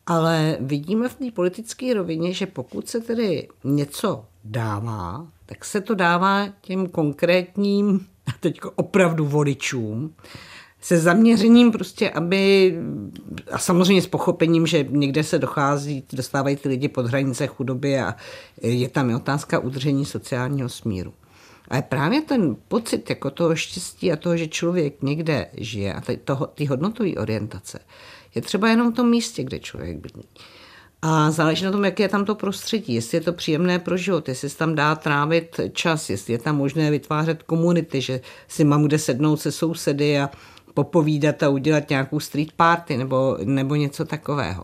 ale 0.05 0.57
vidíme 0.59 1.09
v 1.09 1.15
té 1.15 1.31
politické 1.31 1.93
rovině, 1.93 2.33
že 2.33 2.45
pokud 2.45 2.89
se 2.89 2.99
tedy 2.99 3.47
něco 3.63 4.25
dává, 4.43 5.27
tak 5.45 5.65
se 5.65 5.81
to 5.81 5.95
dává 5.95 6.47
těm 6.61 6.87
konkrétním, 6.87 8.07
a 8.27 8.31
teď 8.39 8.59
opravdu 8.75 9.25
voličům, 9.25 10.13
se 10.81 10.99
zaměřením 10.99 11.71
prostě, 11.71 12.09
aby, 12.09 12.75
a 13.51 13.57
samozřejmě 13.57 14.01
s 14.01 14.07
pochopením, 14.07 14.67
že 14.67 14.85
někde 14.89 15.23
se 15.23 15.39
dochází, 15.39 16.03
dostávají 16.13 16.55
ty 16.55 16.69
lidi 16.69 16.87
pod 16.87 17.05
hranice 17.05 17.47
chudoby 17.47 17.99
a 17.99 18.15
je 18.61 18.89
tam 18.89 19.09
i 19.09 19.15
otázka 19.15 19.59
udržení 19.59 20.05
sociálního 20.05 20.69
smíru. 20.69 21.13
Ale 21.69 21.81
právě 21.81 22.21
ten 22.21 22.55
pocit 22.67 23.09
jako 23.09 23.29
toho 23.29 23.55
štěstí 23.55 24.11
a 24.11 24.15
toho, 24.15 24.37
že 24.37 24.47
člověk 24.47 25.01
někde 25.01 25.47
žije 25.57 25.93
a 25.93 26.01
ty 26.53 26.65
hodnotové 26.65 27.13
orientace, 27.13 27.79
je 28.35 28.41
třeba 28.41 28.69
jenom 28.69 28.91
v 28.91 28.95
tom 28.95 29.09
místě, 29.09 29.43
kde 29.43 29.59
člověk 29.59 29.97
bydlí. 29.97 30.23
A 31.07 31.31
záleží 31.31 31.65
na 31.65 31.71
tom, 31.71 31.85
jaké 31.85 32.03
je 32.03 32.09
tam 32.09 32.25
to 32.25 32.35
prostředí, 32.35 32.93
jestli 32.93 33.17
je 33.17 33.21
to 33.21 33.33
příjemné 33.33 33.79
pro 33.79 33.97
život, 33.97 34.29
jestli 34.29 34.49
se 34.49 34.57
tam 34.57 34.75
dá 34.75 34.95
trávit 34.95 35.59
čas, 35.73 36.09
jestli 36.09 36.33
je 36.33 36.39
tam 36.39 36.57
možné 36.57 36.91
vytvářet 36.91 37.43
komunity, 37.43 38.01
že 38.01 38.21
si 38.47 38.63
mám 38.63 38.83
kde 38.83 38.99
sednout 38.99 39.37
se 39.37 39.51
sousedy 39.51 40.19
a 40.19 40.29
popovídat 40.73 41.43
a 41.43 41.49
udělat 41.49 41.89
nějakou 41.89 42.19
street 42.19 42.51
party 42.51 42.97
nebo, 42.97 43.37
nebo 43.43 43.75
něco 43.75 44.05
takového. 44.05 44.63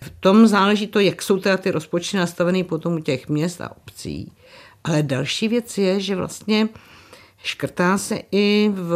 V 0.00 0.12
tom 0.20 0.46
záleží 0.46 0.86
to, 0.86 1.00
jak 1.00 1.22
jsou 1.22 1.38
teda 1.38 1.56
ty 1.56 1.70
rozpočty 1.70 2.16
nastavené 2.16 2.64
potom 2.64 2.94
u 2.94 3.00
těch 3.00 3.28
měst 3.28 3.60
a 3.60 3.76
obcí. 3.76 4.32
Ale 4.84 5.02
další 5.02 5.48
věc 5.48 5.78
je, 5.78 6.00
že 6.00 6.16
vlastně 6.16 6.68
škrtá 7.42 7.98
se 7.98 8.20
i 8.32 8.70
v 8.74 8.92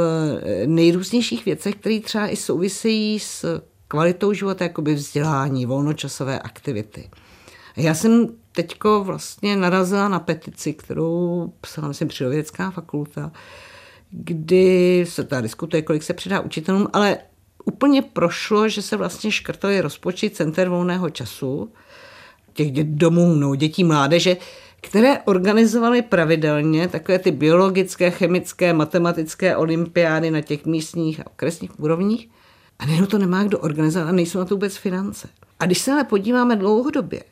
nejrůznějších 0.67 1.45
věcech, 1.45 1.75
které 1.75 2.01
třeba 2.01 2.29
i 2.29 2.37
souvisejí 2.37 3.21
s 3.21 3.63
kvalitou 3.93 4.32
života, 4.32 4.64
jakoby 4.64 4.95
vzdělání, 4.95 5.66
volnočasové 5.66 6.38
aktivity. 6.38 7.11
Já 7.76 7.95
jsem 7.95 8.28
teďko 8.53 9.05
vlastně 9.05 9.57
narazila 9.57 10.09
na 10.09 10.18
petici, 10.18 10.72
kterou 10.72 11.53
psala, 11.61 11.88
myslím, 11.88 12.09
Přírodovědecká 12.09 12.70
fakulta, 12.70 13.32
kdy 14.11 15.05
se 15.09 15.24
tady 15.24 15.43
diskutuje, 15.43 15.82
kolik 15.82 16.03
se 16.03 16.14
přidá 16.14 16.40
učitelům, 16.40 16.88
ale 16.93 17.18
úplně 17.64 18.03
prošlo, 18.03 18.68
že 18.68 18.82
se 18.82 18.97
vlastně 18.97 19.30
škrtali 19.30 19.80
rozpočet 19.80 20.36
center 20.36 20.68
volného 20.68 21.11
času, 21.11 21.72
těch 22.53 22.72
domů, 22.84 23.34
no, 23.34 23.55
dětí, 23.55 23.84
mládeže, 23.84 24.36
které 24.80 25.18
organizovaly 25.18 26.03
pravidelně 26.03 26.88
takové 26.88 27.18
ty 27.18 27.30
biologické, 27.30 28.11
chemické, 28.11 28.72
matematické 28.72 29.57
olympiády 29.57 30.30
na 30.30 30.40
těch 30.40 30.66
místních 30.66 31.20
a 31.20 31.26
okresních 31.26 31.80
úrovních. 31.80 32.28
A 32.83 32.87
nejenom 32.87 33.07
to 33.07 33.18
nemá 33.18 33.45
kdo 33.45 33.59
organizovat 33.59 34.09
a 34.09 34.12
nejsou 34.12 34.39
na 34.39 34.45
to 34.45 34.55
vůbec 34.55 34.76
finance. 34.76 35.28
A 35.61 35.66
když 35.66 35.78
se 35.78 35.93
ale 35.93 36.05
podíváme 36.05 36.57
dlouhodobě, 36.57 37.22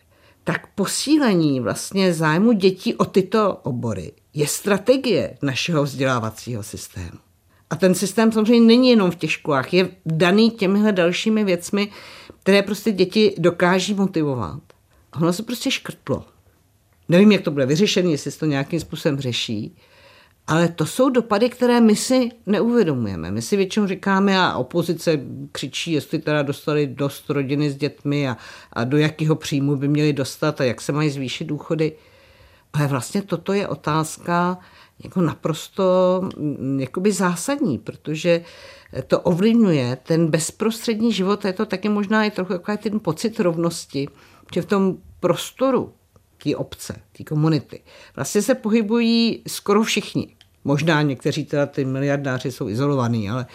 tak 0.45 0.67
posílení 0.75 1.61
vlastně 1.61 2.15
zájmu 2.15 2.53
dětí 2.53 2.95
o 2.95 3.05
tyto 3.05 3.57
obory 3.63 4.13
je 4.35 4.47
strategie 4.47 5.37
našeho 5.43 5.83
vzdělávacího 5.83 6.63
systému. 6.63 7.19
A 7.71 7.77
ten 7.77 7.95
systém 7.95 8.33
samozřejmě 8.33 8.67
není 8.67 8.91
jenom 8.91 9.11
v 9.11 9.17
těch 9.17 9.33
školách, 9.33 9.75
je 9.75 9.89
daný 10.07 10.51
těmihle 10.51 10.93
dalšími 10.93 11.45
věcmi, 11.45 11.91
které 12.43 12.63
prostě 12.63 12.93
děti 12.93 13.35
dokáží 13.39 13.95
motivovat. 13.95 14.61
A 15.13 15.21
ono 15.21 15.33
se 15.33 15.43
prostě 15.43 15.71
škrtlo. 15.71 16.25
Nevím, 17.09 17.33
jak 17.33 17.43
to 17.43 17.51
bude 17.51 17.67
vyřešené, 17.67 18.11
jestli 18.11 18.31
se 18.31 18.39
to 18.39 18.47
nějakým 18.47 18.81
způsobem 18.81 19.21
řeší, 19.21 19.77
ale 20.47 20.69
to 20.69 20.87
jsou 20.87 21.11
dopady, 21.11 21.51
které 21.51 21.81
my 21.81 21.97
si 21.97 22.31
neuvědomujeme. 22.47 23.31
My 23.31 23.43
si 23.43 23.57
většinou 23.57 23.87
říkáme 23.87 24.41
a 24.41 24.57
opozice 24.57 25.21
křičí, 25.53 25.93
jestli 25.93 26.19
teda 26.19 26.43
dostali 26.43 26.87
dost 26.87 27.31
rodiny 27.31 27.71
s 27.71 27.77
dětmi 27.77 28.29
a, 28.29 28.37
a 28.73 28.85
do 28.85 28.97
jakého 28.97 29.37
příjmu 29.37 29.77
by 29.77 29.89
měli 29.89 30.13
dostat 30.13 30.61
a 30.61 30.65
jak 30.65 30.81
se 30.81 30.93
mají 30.93 31.11
zvýšit 31.11 31.45
důchody. 31.45 31.93
Ale 32.73 32.87
vlastně 32.87 33.23
toto 33.23 33.53
je 33.53 33.69
otázka 33.69 34.59
jako 35.05 35.21
naprosto 35.21 35.83
mm, 36.37 36.81
jakoby 36.81 37.13
zásadní, 37.13 37.79
protože 37.79 38.45
to 39.07 39.21
ovlivňuje 39.21 39.99
ten 40.03 40.27
bezprostřední 40.27 41.13
život, 41.13 41.45
je 41.45 41.53
to 41.53 41.67
taky 41.67 41.89
možná 41.89 42.25
i 42.25 42.31
trochu 42.31 42.53
jako 42.53 42.77
ten 42.77 43.01
pocit 43.01 43.41
rovnosti, 43.41 44.09
že 44.55 44.63
v 44.63 44.67
tom 44.67 44.97
prostoru 45.21 45.93
té 46.43 46.57
obce, 46.57 46.97
té 47.17 47.25
komunity. 47.25 47.81
Vlastně 48.17 48.43
se 48.43 48.55
pohybují 48.55 49.43
skoro 49.47 49.83
všichni. 49.83 50.37
Možná 50.65 51.03
někteří 51.03 51.45
teda 51.45 51.67
ty 51.67 51.85
miliardáři 51.85 52.53
jsou 52.53 52.69
izolovaní, 52.69 53.31
ale, 53.31 53.47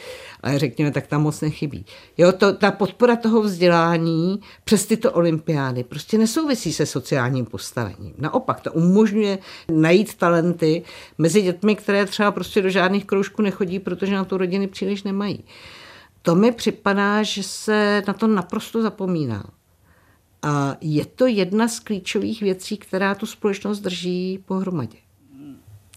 ale 0.44 0.60
řekněme, 0.60 0.92
tak 0.92 1.08
tam 1.08 1.22
moc 1.22 1.42
nechybí. 1.42 1.86
Jo, 2.18 2.32
to, 2.32 2.54
ta 2.54 2.72
podpora 2.72 3.16
toho 3.16 3.42
vzdělání 3.42 4.40
přes 4.64 4.86
tyto 4.86 5.12
olympiády 5.12 5.84
prostě 5.84 6.18
nesouvisí 6.18 6.74
se 6.74 6.86
sociálním 6.86 7.46
postavením. 7.46 8.14
Naopak, 8.18 8.62
to 8.62 8.72
umožňuje 8.72 9.38
najít 9.72 10.14
talenty 10.14 10.84
mezi 11.18 11.42
dětmi, 11.42 11.76
které 11.76 12.06
třeba 12.06 12.32
prostě 12.32 12.62
do 12.62 12.70
žádných 12.70 13.06
kroužků 13.06 13.42
nechodí, 13.42 13.80
protože 13.80 14.16
na 14.16 14.26
to 14.26 14.38
rodiny 14.38 14.68
příliš 14.68 15.04
nemají. 15.04 15.44
To 16.22 16.36
mi 16.36 16.52
připadá, 16.52 17.24
že 17.24 17.44
se 17.44 18.04
na 18.08 18.14
to 18.14 18.28
naprosto 18.28 18.82
zapomíná. 18.82 19.44
Je 20.82 21.06
to 21.06 21.26
jedna 21.26 21.68
z 21.68 21.80
klíčových 21.80 22.42
věcí, 22.42 22.78
která 22.78 23.16
tu 23.16 23.26
společnost 23.26 23.80
drží 23.80 24.40
pohromadě. 24.46 24.98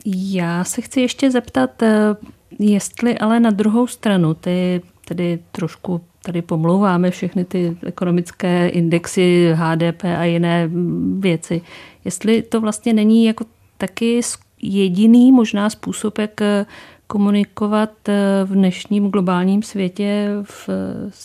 Já 0.06 0.64
se 0.64 0.80
chci 0.80 1.00
ještě 1.00 1.30
zeptat, 1.30 1.82
eh, 1.82 2.16
jestli 2.58 3.18
ale 3.18 3.40
na 3.40 3.50
druhou 3.50 3.86
stranu 3.86 4.34
ty 4.34 4.82
tedy 5.04 5.38
trošku 5.52 6.00
tady 6.22 6.42
pomlouváme 6.42 7.10
všechny 7.10 7.44
ty 7.44 7.76
ekonomické 7.86 8.68
indexy 8.68 9.52
HDP 9.54 10.04
a 10.04 10.24
jiné 10.24 10.70
věci, 11.18 11.62
jestli 12.04 12.42
to 12.42 12.60
vlastně 12.60 12.92
není 12.92 13.24
jako 13.24 13.44
taky 13.78 14.20
jediný 14.62 15.32
možná 15.32 15.70
způsob, 15.70 16.18
jak 16.18 16.40
eh, 16.40 16.66
komunikovat 17.06 18.08
eh, 18.08 18.44
v 18.44 18.52
dnešním 18.52 19.10
globálním 19.10 19.62
světě 19.62 20.28
v, 20.42 20.68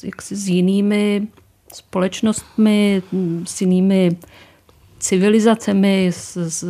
jak 0.04 0.22
s 0.22 0.48
jinými 0.48 1.28
společnostmi, 1.74 3.04
s 3.46 3.62
jinými 3.62 4.18
civilizacemi 5.00 6.08
s, 6.14 6.38
s, 6.38 6.68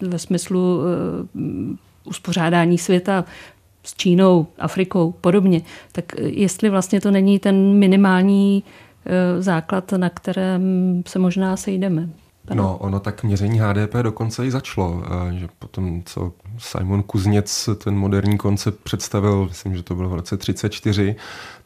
ve 0.00 0.18
smyslu 0.18 0.78
uh, 0.78 0.84
uspořádání 2.04 2.78
světa 2.78 3.24
s 3.84 3.94
Čínou, 3.94 4.46
Afrikou, 4.58 5.12
podobně. 5.20 5.62
Tak 5.92 6.04
jestli 6.18 6.70
vlastně 6.70 7.00
to 7.00 7.10
není 7.10 7.38
ten 7.38 7.72
minimální 7.72 8.62
uh, 8.64 9.42
základ, 9.42 9.92
na 9.92 10.10
kterém 10.10 10.62
se 11.06 11.18
možná 11.18 11.56
sejdeme. 11.56 12.08
No, 12.54 12.78
ono 12.78 13.00
tak 13.00 13.22
měření 13.22 13.58
HDP 13.58 13.94
dokonce 14.02 14.46
i 14.46 14.50
začalo, 14.50 15.02
že 15.30 15.48
potom, 15.58 16.02
co 16.04 16.32
Simon 16.58 17.02
Kuzněc 17.02 17.68
ten 17.84 17.94
moderní 17.96 18.38
koncept 18.38 18.80
představil, 18.82 19.46
myslím, 19.48 19.76
že 19.76 19.82
to 19.82 19.94
bylo 19.94 20.08
v 20.08 20.14
roce 20.14 20.36
34, 20.36 21.16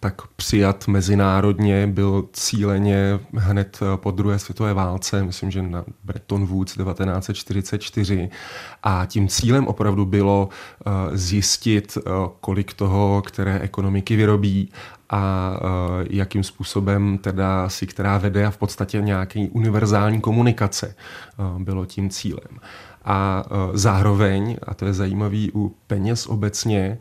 tak 0.01 0.22
přijat 0.37 0.89
mezinárodně 0.89 1.87
byl 1.87 2.24
cíleně 2.32 3.20
hned 3.35 3.80
po 3.97 4.11
druhé 4.11 4.39
světové 4.39 4.74
válce, 4.74 5.24
myslím, 5.24 5.51
že 5.51 5.62
na 5.62 5.85
Bretton 6.05 6.47
Woods 6.47 6.74
1944. 6.74 8.30
A 8.82 9.07
tím 9.07 9.28
cílem 9.28 9.66
opravdu 9.66 10.05
bylo 10.05 10.49
eh, 10.87 10.91
zjistit, 11.16 11.99
eh, 11.99 12.11
kolik 12.41 12.74
toho, 12.74 13.22
které 13.26 13.59
ekonomiky 13.59 14.16
vyrobí 14.16 14.68
a 15.14 15.54
eh, 15.56 16.06
jakým 16.10 16.44
způsobem 16.44 17.18
teda 17.18 17.68
si 17.68 17.86
která 17.86 18.18
vede 18.18 18.46
a 18.46 18.50
v 18.50 18.56
podstatě 18.56 19.00
nějaký 19.00 19.48
univerzální 19.48 20.20
komunikace 20.20 20.94
bylo 21.58 21.86
tím 21.86 22.10
cílem. 22.10 22.60
A 23.04 23.44
e, 23.46 23.78
zároveň, 23.78 24.56
a 24.62 24.74
to 24.74 24.86
je 24.86 24.92
zajímavý 24.92 25.50
u 25.54 25.76
peněz 25.86 26.26
obecně, 26.26 26.80
e, 26.80 26.98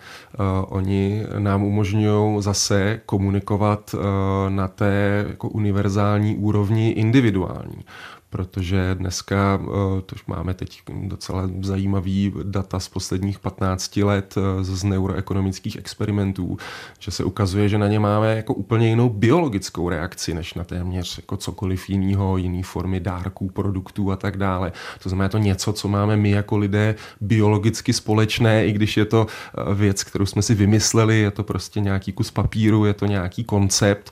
oni 0.67 1.23
nám 1.37 1.63
umožňují 1.63 2.41
zase 2.41 3.01
komunikovat 3.05 3.95
e, 3.95 4.49
na 4.49 4.67
té 4.67 5.25
jako 5.27 5.49
univerzální 5.49 6.35
úrovni 6.35 6.89
individuální 6.89 7.85
protože 8.33 8.95
dneska, 8.95 9.59
eh, 9.61 9.67
to 10.01 10.15
už 10.15 10.25
máme 10.25 10.53
teď 10.53 10.81
docela 10.89 11.49
zajímavý 11.61 12.33
data 12.43 12.79
z 12.79 12.89
posledních 12.89 13.39
15 13.39 14.03
let 14.03 14.35
eh, 14.37 14.63
z 14.63 14.83
neuroekonomických 14.83 15.75
experimentů, 15.75 16.57
že 16.99 17.11
se 17.11 17.23
ukazuje, 17.23 17.69
že 17.69 17.77
na 17.77 17.87
ně 17.87 17.99
máme 17.99 18.35
jako 18.35 18.53
úplně 18.53 18.89
jinou 18.89 19.09
biologickou 19.09 19.89
reakci, 19.89 20.33
než 20.33 20.53
na 20.53 20.63
téměř 20.63 21.17
jako 21.17 21.37
cokoliv 21.37 21.89
jiného, 21.89 22.37
jiný 22.37 22.63
formy 22.63 22.99
dárků, 22.99 23.49
produktů 23.49 24.11
a 24.11 24.15
tak 24.15 24.37
dále. 24.37 24.71
To 25.03 25.09
znamená, 25.09 25.29
to 25.29 25.37
něco, 25.37 25.73
co 25.73 25.87
máme 25.87 26.17
my 26.17 26.29
jako 26.29 26.57
lidé 26.57 26.95
biologicky 27.21 27.93
společné, 27.93 28.65
i 28.65 28.71
když 28.71 28.97
je 28.97 29.05
to 29.05 29.27
eh, 29.27 29.73
věc, 29.73 30.03
kterou 30.03 30.25
jsme 30.25 30.41
si 30.41 30.55
vymysleli, 30.55 31.19
je 31.19 31.31
to 31.31 31.43
prostě 31.43 31.79
nějaký 31.79 32.11
kus 32.11 32.31
papíru, 32.31 32.85
je 32.85 32.93
to 32.93 33.05
nějaký 33.05 33.43
koncept, 33.43 34.11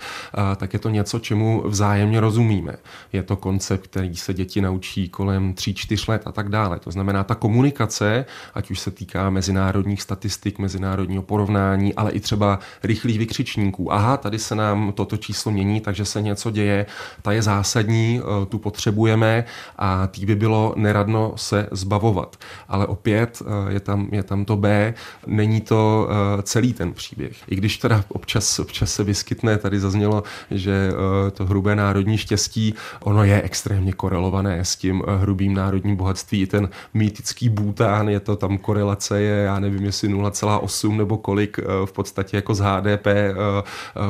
tak 0.58 0.74
je 0.74 0.80
to 0.80 0.90
něco, 0.90 1.20
čemu 1.20 1.64
vzájemně 1.68 2.20
rozumíme. 2.20 2.76
Je 3.14 3.24
to 3.24 3.36
koncept, 3.36 3.88
který 3.88 4.11
který 4.12 4.20
se 4.20 4.34
děti 4.34 4.62
naučí 4.62 5.09
kolem 5.09 5.53
3-4 5.53 6.09
let 6.09 6.22
a 6.26 6.32
tak 6.32 6.49
dále. 6.49 6.80
To 6.80 6.91
znamená, 6.91 7.24
ta 7.24 7.36
komunikace, 7.36 8.26
ať 8.53 8.72
už 8.72 8.80
se 8.80 8.91
týká 8.91 9.30
mezinárodních 9.30 10.01
statistik, 10.01 10.59
mezinárodního 10.59 11.24
porovnání, 11.24 11.95
ale 11.95 12.12
i 12.12 12.20
třeba 12.20 12.59
rychlých 12.84 13.20
vykřičníků. 13.20 13.93
Aha, 13.93 14.18
tady 14.18 14.39
se 14.39 14.55
nám 14.55 14.91
toto 14.91 15.18
číslo 15.18 15.51
mění, 15.51 15.82
takže 15.82 16.05
se 16.05 16.22
něco 16.22 16.51
děje, 16.51 16.86
ta 17.22 17.32
je 17.32 17.41
zásadní, 17.41 18.20
eh, 18.20 18.45
tu 18.45 18.59
potřebujeme 18.59 19.45
a 19.78 20.07
tý 20.07 20.26
by 20.26 20.36
bylo 20.36 20.74
neradno 20.78 21.34
se 21.36 21.68
zbavovat. 21.72 22.36
Ale 22.68 22.88
opět 22.88 23.41
eh, 23.41 23.74
je 23.74 23.80
tam, 23.80 24.07
je 24.12 24.24
tam 24.24 24.45
to 24.45 24.57
B, 24.57 24.93
není 25.28 25.62
to 25.62 26.09
eh, 26.09 26.41
celý 26.41 26.74
ten 26.74 26.93
příběh. 26.93 27.38
I 27.47 27.55
když 27.55 27.78
teda 27.78 28.03
občas, 28.07 28.59
občas 28.59 28.93
se 28.93 29.03
vyskytne, 29.03 29.57
tady 29.57 29.80
zaznělo, 29.80 30.24
že 30.51 30.91
to 31.34 31.45
hrubé 31.45 31.76
národní 31.76 32.18
štěstí, 32.18 32.74
ono 32.99 33.24
je 33.24 33.41
extrémně 33.41 33.93
korelované 34.02 34.66
s 34.66 34.76
tím 34.76 35.04
eh, 35.06 35.18
hrubým 35.18 35.54
národním 35.54 35.95
bohatství. 35.95 36.41
I 36.41 36.47
ten 36.47 36.70
mýtický 36.93 37.49
Bhután, 37.49 38.10
je 38.10 38.20
to 38.20 38.36
tam 38.36 38.58
korelace 38.58 39.22
je, 39.22 39.43
já 39.43 39.60
nevím, 39.60 39.86
jestli 39.86 40.10
0,8 40.10 40.97
nebo 40.97 41.18
kolik 41.18 41.60
eh, 41.60 41.86
v 41.86 41.91
podstatě 41.91 42.38
jako 42.38 42.56
z 42.56 42.60
HDP 42.60 43.08
eh, 43.08 43.34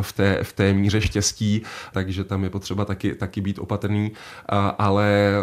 v 0.01 0.13
té, 0.13 0.43
v 0.43 0.53
té 0.53 0.73
míře 0.73 1.01
štěstí, 1.01 1.61
takže 1.91 2.23
tam 2.23 2.43
je 2.43 2.49
potřeba 2.49 2.85
taky, 2.85 3.15
taky 3.15 3.41
být 3.41 3.59
opatrný, 3.59 4.11
ale 4.77 5.33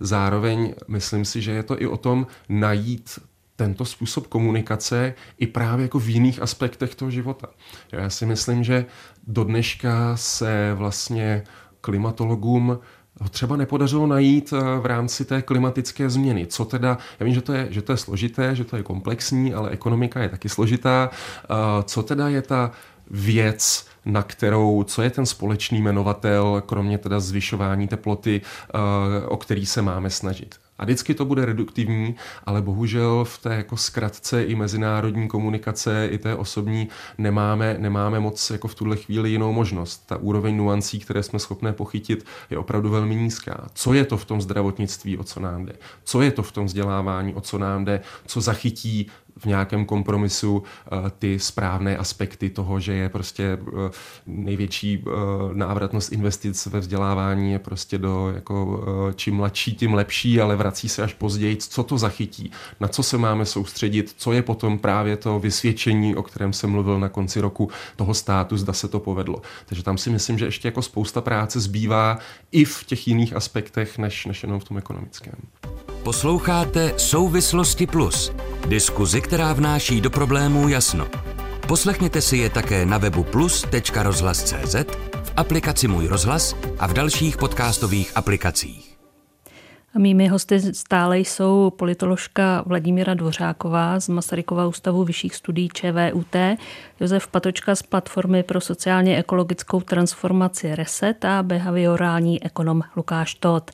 zároveň 0.00 0.74
myslím 0.88 1.24
si, 1.24 1.42
že 1.42 1.52
je 1.52 1.62
to 1.62 1.82
i 1.82 1.86
o 1.86 1.96
tom 1.96 2.26
najít 2.48 3.18
tento 3.56 3.84
způsob 3.84 4.26
komunikace 4.26 5.14
i 5.38 5.46
právě 5.46 5.82
jako 5.82 5.98
v 5.98 6.08
jiných 6.08 6.42
aspektech 6.42 6.94
toho 6.94 7.10
života. 7.10 7.48
Já 7.92 8.10
si 8.10 8.26
myslím, 8.26 8.64
že 8.64 8.86
do 9.26 9.44
dneška 9.44 10.16
se 10.16 10.74
vlastně 10.74 11.44
klimatologům 11.80 12.78
ho 13.20 13.28
třeba 13.28 13.56
nepodařilo 13.56 14.06
najít 14.06 14.52
eh, 14.52 14.78
v 14.80 14.86
rámci 14.86 15.24
té 15.24 15.42
klimatické 15.42 16.10
změny. 16.10 16.46
Co 16.46 16.64
teda, 16.64 16.98
já 17.20 17.26
vím, 17.26 17.34
že 17.34 17.40
to 17.40 17.52
je, 17.52 17.66
že 17.70 17.82
to 17.82 17.92
je 17.92 17.96
složité, 17.96 18.56
že 18.56 18.64
to 18.64 18.76
je 18.76 18.82
komplexní, 18.82 19.54
ale 19.54 19.70
ekonomika 19.70 20.22
je 20.22 20.28
taky 20.28 20.48
složitá. 20.48 21.10
Eh, 21.44 21.46
co 21.82 22.02
teda 22.02 22.28
je 22.28 22.42
ta 22.42 22.70
věc, 23.10 23.86
na 24.04 24.22
kterou, 24.22 24.84
co 24.84 25.02
je 25.02 25.10
ten 25.10 25.26
společný 25.26 25.80
jmenovatel, 25.80 26.62
kromě 26.66 26.98
teda 26.98 27.20
zvyšování 27.20 27.88
teploty, 27.88 28.40
eh, 28.40 29.26
o 29.26 29.36
který 29.36 29.66
se 29.66 29.82
máme 29.82 30.10
snažit. 30.10 30.63
A 30.78 30.84
vždycky 30.84 31.14
to 31.14 31.24
bude 31.24 31.44
reduktivní, 31.44 32.14
ale 32.46 32.62
bohužel 32.62 33.24
v 33.24 33.38
té 33.38 33.54
jako 33.54 33.76
zkratce 33.76 34.44
i 34.44 34.54
mezinárodní 34.54 35.28
komunikace, 35.28 36.08
i 36.10 36.18
té 36.18 36.36
osobní 36.36 36.88
nemáme, 37.18 37.76
nemáme 37.78 38.20
moc 38.20 38.50
jako 38.50 38.68
v 38.68 38.74
tuhle 38.74 38.96
chvíli 38.96 39.30
jinou 39.30 39.52
možnost. 39.52 40.02
Ta 40.06 40.16
úroveň 40.16 40.56
nuancí, 40.56 41.00
které 41.00 41.22
jsme 41.22 41.38
schopné 41.38 41.72
pochytit, 41.72 42.26
je 42.50 42.58
opravdu 42.58 42.90
velmi 42.90 43.14
nízká. 43.14 43.66
Co 43.74 43.92
je 43.92 44.04
to 44.04 44.16
v 44.16 44.24
tom 44.24 44.40
zdravotnictví, 44.40 45.18
o 45.18 45.24
co 45.24 45.40
nám 45.40 45.66
jde? 45.66 45.72
Co 46.04 46.22
je 46.22 46.30
to 46.30 46.42
v 46.42 46.52
tom 46.52 46.66
vzdělávání, 46.66 47.34
o 47.34 47.40
co 47.40 47.58
nám 47.58 47.84
jde? 47.84 48.00
Co 48.26 48.40
zachytí 48.40 49.10
v 49.36 49.46
nějakém 49.46 49.84
kompromisu 49.84 50.62
eh, 50.62 51.10
ty 51.18 51.38
správné 51.38 51.96
aspekty 51.96 52.50
toho, 52.50 52.80
že 52.80 52.92
je 52.92 53.08
prostě 53.08 53.44
eh, 53.44 53.90
největší 54.26 55.04
eh, 55.06 55.10
návratnost 55.52 56.12
investic 56.12 56.66
ve 56.66 56.80
vzdělávání 56.80 57.52
je 57.52 57.58
prostě 57.58 57.98
do 57.98 58.32
jako 58.34 58.84
čím 59.14 59.36
mladší, 59.36 59.74
tím 59.74 59.94
lepší, 59.94 60.40
ale 60.40 60.56
vrací 60.56 60.88
se 60.88 61.02
až 61.02 61.14
později, 61.14 61.56
co 61.56 61.82
to 61.82 61.98
zachytí, 61.98 62.50
na 62.80 62.88
co 62.88 63.02
se 63.02 63.18
máme 63.18 63.46
soustředit, 63.46 64.14
co 64.16 64.32
je 64.32 64.42
potom 64.42 64.78
právě 64.78 65.16
to 65.16 65.38
vysvědčení, 65.38 66.16
o 66.16 66.22
kterém 66.22 66.52
jsem 66.52 66.70
mluvil 66.70 67.00
na 67.00 67.08
konci 67.08 67.40
roku 67.40 67.70
toho 67.96 68.14
státu, 68.14 68.56
zda 68.56 68.72
se 68.72 68.88
to 68.88 69.00
povedlo. 69.00 69.42
Takže 69.66 69.82
tam 69.82 69.98
si 69.98 70.10
myslím, 70.10 70.38
že 70.38 70.44
ještě 70.44 70.68
jako 70.68 70.82
spousta 70.82 71.20
práce 71.20 71.60
zbývá 71.60 72.18
i 72.52 72.64
v 72.64 72.84
těch 72.84 73.08
jiných 73.08 73.36
aspektech, 73.36 73.98
než, 73.98 74.26
než 74.26 74.42
jenom 74.42 74.60
v 74.60 74.64
tom 74.64 74.78
ekonomickém. 74.78 75.34
Posloucháte 76.04 76.94
Souvislosti 76.96 77.86
Plus, 77.86 78.32
diskuzi, 78.68 79.20
která 79.20 79.52
vnáší 79.52 80.00
do 80.00 80.10
problémů 80.10 80.68
jasno. 80.68 81.06
Poslechněte 81.68 82.20
si 82.20 82.36
je 82.36 82.50
také 82.50 82.86
na 82.86 82.98
webu 82.98 83.24
plus.rozhlas.cz, 83.24 84.74
v 85.24 85.32
aplikaci 85.36 85.88
Můj 85.88 86.06
rozhlas 86.06 86.56
a 86.78 86.86
v 86.86 86.92
dalších 86.92 87.36
podcastových 87.36 88.16
aplikacích. 88.16 88.96
A 89.94 89.98
mými 89.98 90.28
hosty 90.28 90.74
stále 90.74 91.18
jsou 91.18 91.72
politoložka 91.76 92.62
Vladimíra 92.66 93.14
Dvořáková 93.14 94.00
z 94.00 94.08
Masarykova 94.08 94.66
ústavu 94.66 95.04
vyšších 95.04 95.34
studií 95.34 95.68
ČVUT, 95.68 96.36
Josef 97.00 97.26
Patočka 97.26 97.74
z 97.74 97.82
Platformy 97.82 98.42
pro 98.42 98.60
sociálně 98.60 99.18
ekologickou 99.18 99.80
transformaci 99.80 100.74
RESET 100.74 101.24
a 101.24 101.42
behaviorální 101.42 102.44
ekonom 102.44 102.82
Lukáš 102.96 103.34
Tot. 103.34 103.70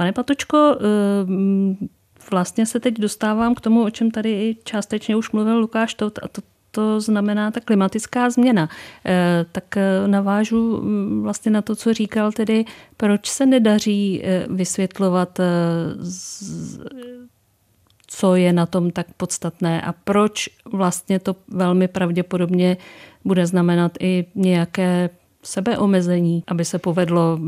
Pane 0.00 0.12
Patočko, 0.12 0.76
eh, 0.76 1.86
vlastně 2.30 2.66
se 2.66 2.80
teď 2.80 2.94
dostávám 2.98 3.54
k 3.54 3.60
tomu, 3.60 3.84
o 3.84 3.90
čem 3.90 4.10
tady 4.10 4.56
částečně 4.64 5.16
už 5.16 5.30
mluvil 5.30 5.58
Lukáš 5.58 5.94
Tot, 5.94 6.18
a 6.22 6.28
to, 6.28 6.40
to 6.70 7.00
znamená 7.00 7.50
ta 7.50 7.60
klimatická 7.60 8.30
změna. 8.30 8.68
Eh, 9.06 9.46
tak 9.52 9.76
eh, 9.76 10.08
navážu 10.08 10.82
mm, 10.82 11.22
vlastně 11.22 11.52
na 11.52 11.62
to, 11.62 11.76
co 11.76 11.94
říkal 11.94 12.32
tedy, 12.32 12.64
proč 12.96 13.28
se 13.28 13.46
nedaří 13.46 14.22
vysvětlovat, 14.48 15.40
co 18.06 18.34
je 18.34 18.52
na 18.52 18.66
tom 18.66 18.90
tak 18.90 19.06
podstatné 19.16 19.82
a 19.82 19.92
proč 19.92 20.48
vlastně 20.72 21.18
to 21.18 21.36
velmi 21.48 21.88
pravděpodobně 21.88 22.76
bude 23.24 23.46
znamenat 23.46 23.92
i 24.00 24.24
nějaké 24.34 25.10
sebeomezení, 25.42 26.44
aby 26.46 26.64
se 26.64 26.78
povedlo 26.78 27.38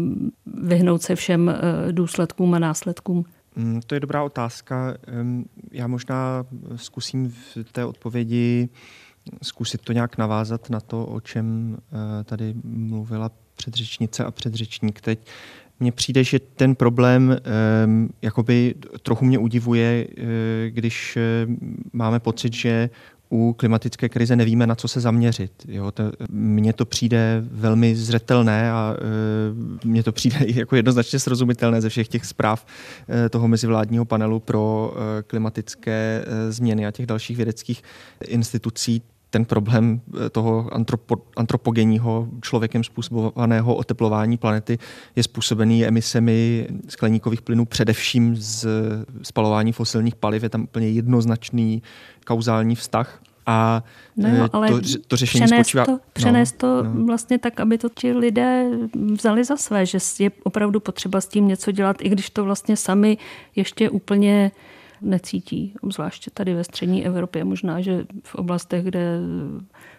vyhnout 0.47 1.03
se 1.03 1.15
všem 1.15 1.49
eh, 1.49 1.93
důsledkům 1.93 2.55
a 2.55 2.59
následkům? 2.59 3.25
Mm, 3.57 3.81
to 3.87 3.95
je 3.95 4.01
dobrá 4.01 4.23
otázka. 4.23 4.95
Já 5.73 5.87
možná 5.87 6.47
zkusím 6.77 7.35
v 7.55 7.73
té 7.73 7.85
odpovědi 7.85 8.69
zkusit 9.43 9.81
to 9.81 9.93
nějak 9.93 10.19
navázat 10.19 10.71
na 10.71 10.81
to, 10.81 11.07
o 11.07 11.21
čem 11.21 11.77
eh, 12.21 12.25
tady 12.25 12.55
mluvila 12.65 13.31
předřečnice 13.57 14.25
a 14.25 14.31
předřečník 14.31 15.01
teď. 15.01 15.27
Mně 15.81 15.93
přijde, 15.93 16.25
že 16.25 16.39
ten 16.39 16.75
problém 16.75 17.37
jakoby 18.23 18.75
trochu 19.03 19.25
mě 19.25 19.39
udivuje, 19.39 20.07
eh, 20.17 20.71
když 20.71 21.19
máme 21.93 22.21
pocit, 22.21 22.55
že 22.55 22.91
u 23.33 23.53
klimatické 23.53 24.09
krize 24.09 24.37
nevíme, 24.37 24.67
na 24.67 24.75
co 24.75 24.89
se 24.89 25.01
zaměřit. 25.01 25.53
Jo? 25.69 25.91
To, 25.91 26.03
mně 26.31 26.73
to 26.73 26.85
přijde 26.85 27.45
velmi 27.51 27.97
zřetelné 27.97 28.73
a 28.73 28.97
e, 29.83 29.87
mně 29.87 30.03
to 30.03 30.13
přijde 30.13 30.37
jako 30.47 30.77
jednoznačně 30.77 31.19
srozumitelné 31.19 31.81
ze 31.81 31.89
všech 31.89 32.09
těch 32.09 32.27
zpráv 32.27 32.67
e, 33.09 33.29
toho 33.29 33.49
mezivládního 33.49 34.05
panelu 34.05 34.41
pro 34.41 34.95
e, 34.95 35.23
klimatické 35.23 36.25
e, 36.27 36.53
změny 36.53 36.87
a 36.87 36.91
těch 36.91 37.07
dalších 37.07 37.37
vědeckých 37.37 37.83
institucí 38.27 39.03
ten 39.33 39.45
problém 39.45 40.01
eh, 40.27 40.31
toho 40.31 40.75
antropo, 40.75 41.17
antropogenního 41.37 42.29
člověkem 42.43 42.85
způsobovaného 42.85 43.75
oteplování 43.75 44.37
planety 44.37 44.79
je 45.17 45.23
způsobený 45.23 45.87
emisemi 45.87 46.69
skleníkových 46.89 47.43
plynů 47.43 47.65
především 47.65 48.37
z 48.37 48.67
spalování 49.23 49.73
fosilních 49.73 50.15
paliv. 50.15 50.43
Je 50.43 50.49
tam 50.49 50.63
úplně 50.63 50.89
jednoznačný 50.89 51.83
kauzální 52.27 52.75
vztah. 52.75 53.21
A 53.47 53.83
no 54.17 54.29
jo, 54.29 54.49
ale 54.53 54.69
to, 54.69 54.81
to 55.07 55.17
řešení 55.17 55.45
přenést 55.45 55.67
spočívá... 55.67 55.85
To, 55.85 55.99
přenést 56.13 56.63
no, 56.63 56.69
to 56.69 56.89
no. 56.89 57.05
vlastně 57.07 57.39
tak, 57.39 57.61
aby 57.61 57.79
to 57.79 57.89
ti 57.89 58.13
lidé 58.13 58.71
vzali 59.13 59.45
za 59.45 59.57
své, 59.57 59.87
že 59.87 59.99
je 60.19 60.31
opravdu 60.43 60.81
potřeba 60.81 61.21
s 61.21 61.27
tím 61.27 61.49
něco 61.49 61.73
dělat, 61.73 61.97
i 62.01 62.09
když 62.09 62.31
to 62.31 62.45
vlastně 62.45 62.77
sami 62.77 63.19
ještě 63.57 63.91
úplně 63.91 64.51
necítí, 65.03 65.75
obzvláště 65.81 66.31
tady 66.35 66.55
ve 66.55 66.65
střední 66.65 67.07
Evropě. 67.07 67.45
Možná, 67.45 67.81
že 67.81 68.05
v 68.25 68.35
oblastech, 68.35 68.85
kde 68.85 69.19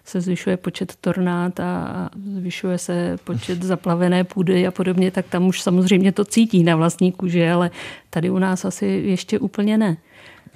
se 0.04 0.22
zvyšuje 0.22 0.58
počet 0.58 0.96
tornád 0.96 1.60
a 1.60 2.10
zvyšuje 2.38 2.78
se 2.78 3.18
počet 3.24 3.64
zaplavené 3.64 4.24
půdy 4.24 4.68
a 4.68 4.72
podobně, 4.72 5.12
tak 5.12 5.26
tam 5.28 5.48
už 5.48 5.62
samozřejmě 5.62 6.12
to 6.12 6.26
cítí 6.26 6.64
na 6.64 6.76
vlastní 6.76 7.12
kůži, 7.12 7.50
ale 7.50 7.72
tady 8.10 8.30
u 8.30 8.40
nás 8.40 8.66
asi 8.66 8.86
ještě 8.86 9.40
úplně 9.40 9.78
ne 9.78 9.98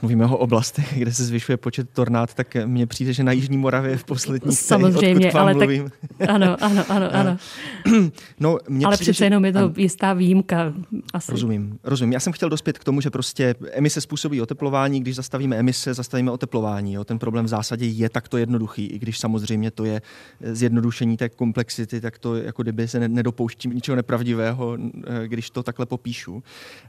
mluvíme 0.02 0.26
o 0.26 0.38
oblastech, 0.38 0.94
kde 0.98 1.14
se 1.14 1.26
zvyšuje 1.26 1.58
počet 1.58 1.90
tornád, 1.90 2.34
tak 2.34 2.56
mně 2.66 2.88
přijde, 2.88 3.14
že 3.14 3.24
na 3.24 3.32
Jižní 3.32 3.58
Moravě 3.58 3.98
v 3.98 4.04
posledních 4.04 4.60
Samozřejmě, 4.60 5.32
ale 5.32 5.54
mluvím. 5.54 5.92
tak, 6.18 6.30
ano, 6.30 6.58
ano, 6.60 6.84
ano, 6.90 7.16
ano. 7.16 7.38
no, 8.40 8.58
mně 8.70 8.86
ale 8.86 8.96
přijde, 8.96 9.12
přece 9.12 9.26
jenom 9.26 9.46
je 9.46 9.54
to 9.54 9.60
ano, 9.60 9.74
jistá 9.78 10.14
výjimka. 10.14 10.74
Asi. 11.14 11.32
Rozumím, 11.32 11.80
rozumím. 11.84 12.14
Já 12.14 12.20
jsem 12.20 12.34
chtěl 12.34 12.50
dospět 12.50 12.78
k 12.78 12.84
tomu, 12.84 13.02
že 13.02 13.10
prostě 13.10 13.56
emise 13.72 14.02
způsobí 14.02 14.42
oteplování, 14.42 15.02
když 15.02 15.16
zastavíme 15.16 15.56
emise, 15.56 15.94
zastavíme 15.94 16.32
oteplování. 16.32 16.94
Jo. 16.94 17.04
Ten 17.04 17.20
problém 17.20 17.46
v 17.46 17.48
zásadě 17.48 17.86
je 17.86 18.10
takto 18.10 18.38
jednoduchý, 18.38 18.86
i 18.86 19.00
když 19.00 19.20
samozřejmě 19.20 19.72
to 19.72 19.86
je 19.86 20.02
zjednodušení 20.42 21.18
té 21.18 21.30
komplexity, 21.30 22.02
tak 22.02 22.20
to 22.20 22.36
jako 22.36 22.64
kdyby 22.64 22.88
se 22.88 23.08
nedopouštím 23.08 23.74
ničeho 23.74 23.96
nepravdivého, 23.96 24.78
eh, 24.78 25.28
když 25.28 25.50
to 25.50 25.64
takhle 25.64 25.86
popíšu. 25.86 26.44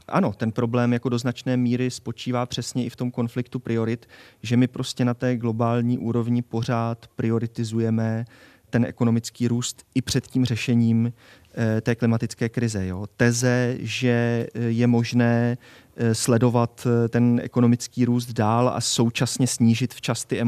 Ano, 0.07 0.33
ten 0.37 0.51
problém 0.51 0.93
jako 0.93 1.09
do 1.09 1.17
značné 1.17 1.57
míry 1.57 1.91
spočívá 1.91 2.45
přesně 2.45 2.85
i 2.85 2.89
v 2.89 2.95
tom 2.99 3.11
konfliktu 3.11 3.59
priorit, 3.59 4.09
že 4.43 4.57
my 4.57 4.67
prostě 4.67 5.05
na 5.05 5.13
té 5.13 5.37
globální 5.37 5.97
úrovni 5.97 6.41
pořád 6.41 7.07
prioritizujeme 7.15 8.25
ten 8.69 8.85
ekonomický 8.85 9.47
růst 9.47 9.83
i 9.95 10.01
před 10.01 10.27
tím 10.27 10.45
řešením 10.45 11.13
eh, 11.53 11.81
té 11.81 11.95
klimatické 11.95 12.49
krize. 12.49 12.87
Jo. 12.87 13.07
Teze, 13.17 13.77
že 13.79 14.47
eh, 14.53 14.59
je 14.59 14.87
možné 14.87 15.57
eh, 15.97 16.15
sledovat 16.15 16.87
ten 17.09 17.41
ekonomický 17.43 18.05
růst 18.05 18.33
dál 18.33 18.69
a 18.69 18.81
současně 18.81 19.47
snížit 19.47 19.93
včas 19.93 20.25
ty 20.25 20.41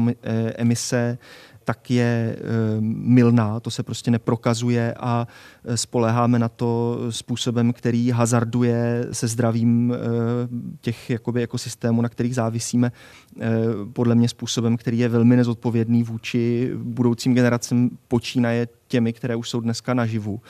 emise 0.56 1.18
tak 1.64 1.90
je 1.90 2.36
eh, 2.38 2.40
milná, 2.80 3.60
to 3.60 3.70
se 3.70 3.82
prostě 3.82 4.10
neprokazuje 4.10 4.94
a 5.00 5.26
eh, 5.64 5.76
spoleháme 5.76 6.38
na 6.38 6.48
to 6.48 6.98
způsobem, 7.10 7.72
který 7.72 8.10
hazarduje 8.10 9.06
se 9.12 9.28
zdravím 9.28 9.94
eh, 9.94 9.98
těch 10.80 11.10
jakoby 11.10 11.42
ekosystémů, 11.42 12.02
na 12.02 12.08
kterých 12.08 12.34
závisíme, 12.34 12.92
podle 13.92 14.14
mě 14.14 14.28
způsobem, 14.28 14.76
který 14.76 14.98
je 14.98 15.08
velmi 15.08 15.36
nezodpovědný 15.36 16.02
vůči 16.02 16.70
budoucím 16.74 17.34
generacím, 17.34 17.98
počínaje 18.08 18.68
těmi, 18.88 19.12
které 19.12 19.36
už 19.36 19.50
jsou 19.50 19.60
dneska 19.60 19.94
naživu. 19.94 20.40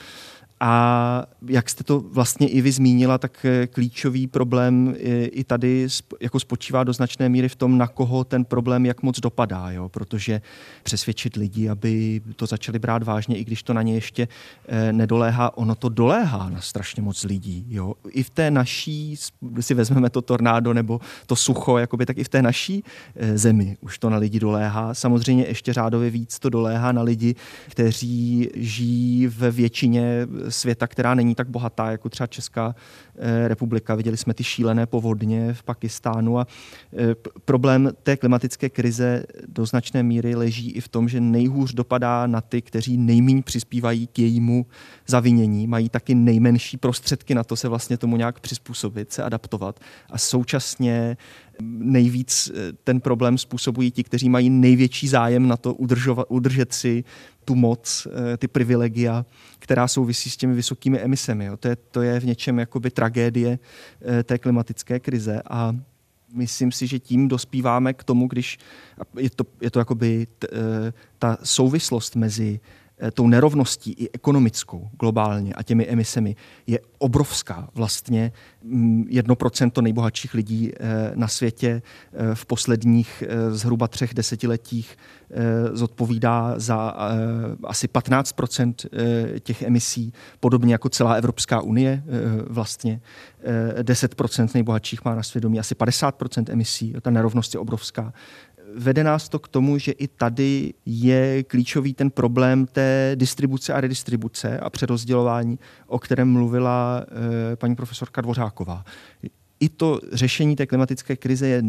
A 0.65 1.25
jak 1.47 1.69
jste 1.69 1.83
to 1.83 1.99
vlastně 1.99 2.47
i 2.47 2.61
vy 2.61 2.71
zmínila, 2.71 3.17
tak 3.17 3.45
eh, 3.45 3.67
klíčový 3.67 4.27
problém 4.27 4.95
eh, 4.95 5.25
i 5.25 5.43
tady 5.43 5.87
jako 6.21 6.39
spočívá 6.39 6.83
do 6.83 6.93
značné 6.93 7.29
míry 7.29 7.49
v 7.49 7.55
tom, 7.55 7.77
na 7.77 7.87
koho 7.87 8.23
ten 8.23 8.45
problém 8.45 8.85
jak 8.85 9.03
moc 9.03 9.19
dopadá, 9.19 9.71
jo? 9.71 9.89
protože 9.89 10.41
přesvědčit 10.83 11.35
lidi, 11.35 11.69
aby 11.69 12.21
to 12.35 12.45
začali 12.45 12.79
brát 12.79 13.03
vážně, 13.03 13.37
i 13.37 13.43
když 13.43 13.63
to 13.63 13.73
na 13.73 13.81
ně 13.81 13.93
ještě 13.93 14.27
eh, 14.67 14.93
nedoléhá, 14.93 15.57
ono 15.57 15.75
to 15.75 15.89
doléhá 15.89 16.49
na 16.49 16.61
strašně 16.61 17.01
moc 17.01 17.23
lidí. 17.23 17.65
Jo? 17.69 17.93
I 18.09 18.23
v 18.23 18.29
té 18.29 18.51
naší, 18.51 19.15
si 19.59 19.73
vezmeme 19.73 20.09
to 20.09 20.21
tornádo 20.21 20.73
nebo 20.73 21.01
to 21.25 21.35
sucho, 21.35 21.77
jakoby, 21.77 22.05
tak 22.05 22.17
i 22.17 22.23
v 22.23 22.29
té 22.29 22.41
naší 22.41 22.83
zemi 23.35 23.77
už 23.81 23.99
to 23.99 24.09
na 24.09 24.17
lidi 24.17 24.39
doléhá. 24.39 24.93
Samozřejmě 24.93 25.45
ještě 25.47 25.73
řádově 25.73 26.09
víc 26.09 26.39
to 26.39 26.49
doléhá 26.49 26.91
na 26.91 27.01
lidi, 27.01 27.35
kteří 27.69 28.49
žijí 28.55 29.27
ve 29.27 29.51
většině 29.51 30.27
světa, 30.53 30.87
která 30.87 31.15
není 31.15 31.35
tak 31.35 31.49
bohatá 31.49 31.91
jako 31.91 32.09
třeba 32.09 32.27
Česká 32.27 32.75
eh, 33.17 33.47
republika. 33.47 33.95
Viděli 33.95 34.17
jsme 34.17 34.33
ty 34.33 34.43
šílené 34.43 34.85
povodně 34.85 35.53
v 35.53 35.63
Pakistánu 35.63 36.39
a 36.39 36.47
eh, 36.97 37.15
problém 37.45 37.91
té 38.03 38.17
klimatické 38.17 38.69
krize 38.69 39.23
do 39.47 39.65
značné 39.65 40.03
míry 40.03 40.35
leží 40.35 40.71
i 40.71 40.81
v 40.81 40.87
tom, 40.87 41.09
že 41.09 41.21
nejhůř 41.21 41.73
dopadá 41.73 42.27
na 42.27 42.41
ty, 42.41 42.61
kteří 42.61 42.97
nejméně 42.97 43.41
přispívají 43.41 44.07
k 44.07 44.19
jejímu 44.19 44.65
zavinění, 45.07 45.67
mají 45.67 45.89
taky 45.89 46.15
nejmenší 46.15 46.77
prostředky 46.77 47.35
na 47.35 47.43
to 47.43 47.55
se 47.55 47.67
vlastně 47.67 47.97
tomu 47.97 48.17
nějak 48.17 48.39
přizpůsobit, 48.39 49.13
se 49.13 49.23
adaptovat 49.23 49.79
a 50.09 50.17
současně 50.17 51.17
nejvíc 51.61 52.51
eh, 52.53 52.73
ten 52.83 53.01
problém 53.01 53.37
způsobují 53.37 53.91
ti, 53.91 54.03
kteří 54.03 54.29
mají 54.29 54.49
největší 54.49 55.07
zájem 55.07 55.47
na 55.47 55.57
to 55.57 55.73
udržovat, 55.73 56.27
udržet 56.29 56.73
si 56.73 57.03
tu 57.45 57.55
moc, 57.55 58.07
eh, 58.33 58.37
ty 58.37 58.47
privilegia, 58.47 59.25
která 59.59 59.87
souvisí 59.87 60.29
s 60.29 60.37
těmi 60.37 60.53
vysokými 60.53 60.99
emisemi. 60.99 61.45
Jo. 61.45 61.57
To, 61.57 61.67
je, 61.67 61.75
to 61.75 62.01
je 62.01 62.19
v 62.19 62.25
něčem 62.25 62.59
jakoby 62.59 62.91
tragédie 62.91 63.59
eh, 64.01 64.23
té 64.23 64.37
klimatické 64.37 64.99
krize 64.99 65.41
a 65.49 65.75
myslím 66.33 66.71
si, 66.71 66.87
že 66.87 66.99
tím 66.99 67.27
dospíváme 67.27 67.93
k 67.93 68.03
tomu, 68.03 68.27
když 68.27 68.57
je 69.17 69.29
to, 69.29 69.43
je 69.61 69.71
to 69.71 69.79
jakoby 69.79 70.27
t, 70.39 70.47
ta 71.19 71.37
souvislost 71.43 72.15
mezi 72.15 72.59
tou 73.11 73.27
nerovností 73.27 73.91
i 73.91 74.09
ekonomickou 74.13 74.89
globálně 74.99 75.53
a 75.53 75.63
těmi 75.63 75.87
emisemi 75.87 76.35
je 76.67 76.79
obrovská. 76.97 77.69
Vlastně 77.75 78.31
mm, 78.63 79.05
jedno 79.09 79.35
procento 79.35 79.81
nejbohatších 79.81 80.33
lidí 80.33 80.71
eh, 80.73 81.11
na 81.15 81.27
světě 81.27 81.81
eh, 82.13 82.35
v 82.35 82.45
posledních 82.45 83.23
zhruba 83.49 83.87
třech 83.87 84.13
desetiletích 84.13 84.97
zodpovídá 85.73 86.53
za 86.57 86.95
asi 87.63 87.87
15% 87.87 88.73
těch 89.39 89.61
emisí, 89.61 90.13
podobně 90.39 90.73
jako 90.73 90.89
celá 90.89 91.13
Evropská 91.13 91.61
unie 91.61 92.03
vlastně. 92.47 93.01
10% 93.81 94.49
nejbohatších 94.53 95.05
má 95.05 95.15
na 95.15 95.23
svědomí 95.23 95.59
asi 95.59 95.75
50 95.75 96.15
emisí. 96.49 96.93
Ta 97.01 97.09
nerovnost 97.09 97.53
je 97.53 97.59
obrovská 97.59 98.13
vede 98.75 99.03
nás 99.03 99.29
to 99.29 99.39
k 99.39 99.47
tomu, 99.47 99.77
že 99.77 99.91
i 99.91 100.07
tady 100.07 100.73
je 100.85 101.43
klíčový 101.43 101.93
ten 101.93 102.09
problém 102.09 102.65
té 102.65 103.11
distribuce 103.15 103.73
a 103.73 103.81
redistribuce 103.81 104.59
a 104.59 104.69
přerozdělování, 104.69 105.59
o 105.87 105.99
kterém 105.99 106.31
mluvila 106.31 107.05
e, 107.53 107.55
paní 107.55 107.75
profesorka 107.75 108.21
Dvořáková. 108.21 108.85
I 109.59 109.69
to 109.69 109.99
řešení 110.11 110.55
té 110.55 110.65
klimatické 110.65 111.15
krize 111.15 111.47
je 111.47 111.63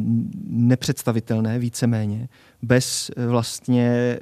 nepředstavitelné 0.46 1.58
víceméně 1.58 2.28
bez 2.62 3.10
eh, 3.16 3.26
vlastně 3.26 3.88
e, 3.88 4.20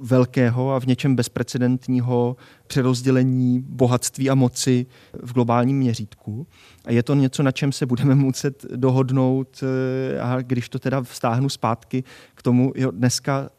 velkého 0.00 0.72
a 0.72 0.80
v 0.80 0.86
něčem 0.86 1.16
bezprecedentního 1.16 2.36
přerozdělení 2.66 3.60
bohatství 3.68 4.30
a 4.30 4.34
moci 4.34 4.86
v 5.22 5.32
globálním 5.32 5.78
měřítku. 5.78 6.46
A 6.84 6.92
je 6.92 7.02
to 7.02 7.14
něco, 7.14 7.42
na 7.42 7.52
čem 7.52 7.72
se 7.72 7.86
budeme 7.86 8.14
muset 8.14 8.64
dohodnout 8.76 9.62
eh, 9.62 10.20
a 10.20 10.42
když 10.42 10.68
to 10.68 10.78
teda 10.78 11.02
vztáhnu 11.02 11.48
zpátky 11.48 12.04
k 12.34 12.42
tomu, 12.42 12.72
jo, 12.76 12.90
dneska 12.90 13.50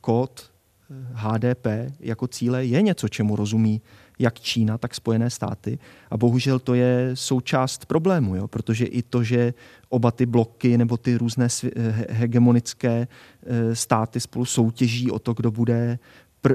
kód 0.00 0.50
HDP 1.12 1.66
eh, 1.66 1.90
jako 2.00 2.26
cíle 2.26 2.64
je 2.64 2.82
něco, 2.82 3.08
čemu 3.08 3.36
rozumí 3.36 3.82
jak 4.18 4.40
Čína, 4.40 4.78
tak 4.78 4.94
Spojené 4.94 5.30
státy. 5.30 5.78
A 6.10 6.16
bohužel 6.16 6.58
to 6.58 6.74
je 6.74 7.10
součást 7.14 7.86
problému, 7.86 8.36
jo? 8.36 8.48
protože 8.48 8.84
i 8.84 9.02
to, 9.02 9.22
že 9.24 9.54
oba 9.88 10.10
ty 10.10 10.26
bloky 10.26 10.78
nebo 10.78 10.96
ty 10.96 11.16
různé 11.16 11.48
hegemonické 12.08 13.08
eh, 13.46 13.74
státy 13.74 14.20
spolu 14.20 14.44
soutěží 14.44 15.10
o 15.10 15.18
to, 15.18 15.32
kdo 15.32 15.50
bude 15.50 15.98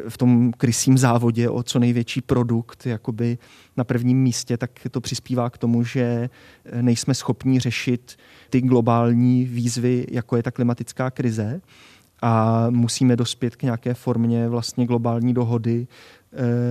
v 0.09 0.17
tom 0.17 0.51
krysím 0.51 0.97
závodě 0.97 1.49
o 1.49 1.63
co 1.63 1.79
největší 1.79 2.21
produkt 2.21 2.85
jakoby 2.85 3.37
na 3.77 3.83
prvním 3.83 4.21
místě, 4.21 4.57
tak 4.57 4.71
to 4.91 5.01
přispívá 5.01 5.49
k 5.49 5.57
tomu, 5.57 5.83
že 5.83 6.29
eh, 6.65 6.81
nejsme 6.81 7.13
schopni 7.13 7.59
řešit 7.59 8.17
ty 8.49 8.61
globální 8.61 9.45
výzvy, 9.45 10.05
jako 10.11 10.35
je 10.37 10.43
ta 10.43 10.51
klimatická 10.51 11.11
krize 11.11 11.61
a 12.21 12.65
musíme 12.69 13.15
dospět 13.15 13.55
k 13.55 13.63
nějaké 13.63 13.93
formě 13.93 14.49
vlastně 14.49 14.85
globální 14.85 15.33
dohody 15.33 15.87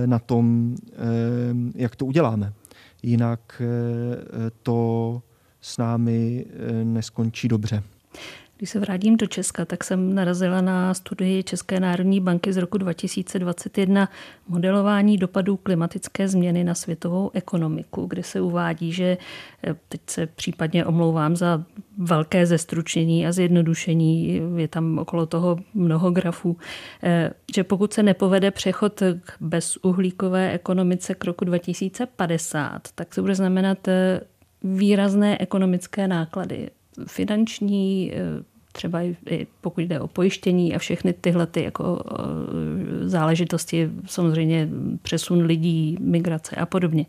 na 0.05 0.19
tom, 0.19 0.75
eh, 0.91 0.95
jak 1.75 1.95
to 1.95 2.05
uděláme. 2.05 2.53
Jinak 3.03 3.61
to 4.63 5.21
s 5.61 5.77
námi 5.77 6.45
neskončí 6.83 7.47
dobře. 7.47 7.83
Když 8.63 8.69
se 8.69 8.79
vrátím 8.79 9.17
do 9.17 9.27
Česka, 9.27 9.65
tak 9.65 9.83
jsem 9.83 10.15
narazila 10.15 10.61
na 10.61 10.93
studii 10.93 11.43
České 11.43 11.79
národní 11.79 12.19
banky 12.19 12.53
z 12.53 12.57
roku 12.57 12.77
2021 12.77 14.09
modelování 14.47 15.17
dopadů 15.17 15.57
klimatické 15.57 16.27
změny 16.27 16.63
na 16.63 16.75
světovou 16.75 17.31
ekonomiku, 17.33 18.05
kde 18.05 18.23
se 18.23 18.41
uvádí, 18.41 18.91
že 18.91 19.17
eh, 19.63 19.75
teď 19.89 20.01
se 20.07 20.27
případně 20.27 20.85
omlouvám 20.85 21.35
za 21.35 21.63
velké 22.03 22.45
zestručnění 22.45 23.27
a 23.27 23.31
zjednodušení, 23.31 24.41
je 24.55 24.67
tam 24.67 24.99
okolo 24.99 25.25
toho 25.25 25.57
mnoho 25.73 26.11
grafů, 26.11 26.57
eh, 27.03 27.31
že 27.55 27.63
pokud 27.63 27.93
se 27.93 28.03
nepovede 28.03 28.51
přechod 28.51 29.03
k 29.23 29.33
bezuhlíkové 29.39 30.51
ekonomice 30.51 31.15
k 31.15 31.23
roku 31.23 31.45
2050, 31.45 32.81
tak 32.95 33.13
se 33.13 33.21
bude 33.21 33.35
znamenat 33.35 33.87
eh, 33.87 34.21
výrazné 34.63 35.37
ekonomické 35.41 36.07
náklady, 36.07 36.69
finanční, 37.07 38.11
eh, 38.13 38.43
třeba 38.71 39.01
i 39.01 39.47
pokud 39.61 39.81
jde 39.81 39.99
o 39.99 40.07
pojištění 40.07 40.75
a 40.75 40.79
všechny 40.79 41.13
tyhle 41.13 41.47
ty 41.47 41.63
jako 41.63 42.03
záležitosti, 43.03 43.89
samozřejmě 44.05 44.69
přesun 45.01 45.45
lidí, 45.45 45.97
migrace 45.99 46.55
a 46.55 46.65
podobně 46.65 47.05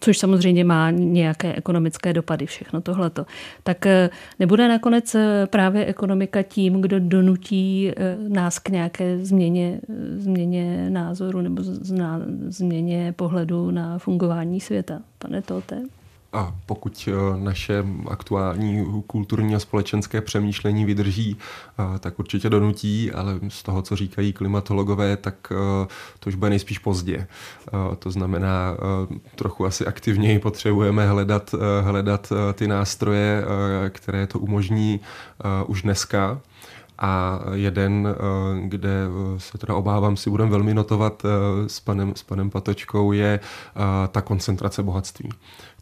což 0.00 0.18
samozřejmě 0.18 0.64
má 0.64 0.90
nějaké 0.90 1.54
ekonomické 1.54 2.12
dopady, 2.12 2.46
všechno 2.46 2.80
tohleto, 2.80 3.26
tak 3.62 3.86
eh, 3.86 4.10
nebude 4.38 4.68
nakonec 4.68 5.14
eh, 5.14 5.46
právě 5.50 5.86
ekonomika 5.86 6.42
tím, 6.42 6.80
kdo 6.80 7.00
donutí 7.00 7.90
eh, 7.90 8.16
nás 8.28 8.58
k 8.58 8.68
nějaké 8.68 9.18
změně, 9.18 9.80
změně 10.16 10.90
názoru 10.90 11.40
nebo 11.40 11.62
změně 12.48 13.14
pohledu 13.16 13.70
na 13.70 13.98
fungování 13.98 14.60
světa. 14.60 15.00
Pane 15.18 15.42
Tote? 15.42 15.82
A 16.32 16.54
pokud 16.66 17.08
eh, 17.08 17.40
naše 17.40 17.84
aktuální 18.08 19.02
kulturní 19.06 19.54
a 19.54 19.58
společenské 19.58 20.20
přemýšlení 20.20 20.84
vydrží, 20.84 21.36
eh, 21.38 21.98
tak 21.98 22.18
určitě 22.18 22.50
donutí, 22.50 23.12
ale 23.12 23.40
z 23.48 23.62
toho, 23.62 23.82
co 23.82 23.96
říkají 23.96 24.32
klimatologové, 24.32 25.16
tak 25.16 25.52
eh, 25.52 25.86
to 26.18 26.28
už 26.28 26.34
bude 26.34 26.50
nejspíš 26.50 26.78
pozdě. 26.78 27.26
To 27.98 28.10
znamená, 28.10 28.76
trochu 29.34 29.66
asi 29.66 29.86
aktivněji 29.86 30.38
potřebujeme 30.38 31.08
hledat, 31.08 31.54
hledat 31.82 32.32
ty 32.54 32.68
nástroje, 32.68 33.44
které 33.88 34.26
to 34.26 34.38
umožní 34.38 35.00
už 35.66 35.82
dneska 35.82 36.40
a 36.98 37.40
jeden, 37.52 38.08
kde 38.60 38.90
se 39.38 39.58
teda 39.58 39.74
obávám, 39.74 40.16
si 40.16 40.30
budeme 40.30 40.50
velmi 40.50 40.74
notovat 40.74 41.22
s 41.66 41.80
panem, 41.80 42.12
s 42.16 42.22
panem 42.22 42.50
Patočkou, 42.50 43.12
je 43.12 43.40
ta 44.10 44.20
koncentrace 44.20 44.82
bohatství. 44.82 45.28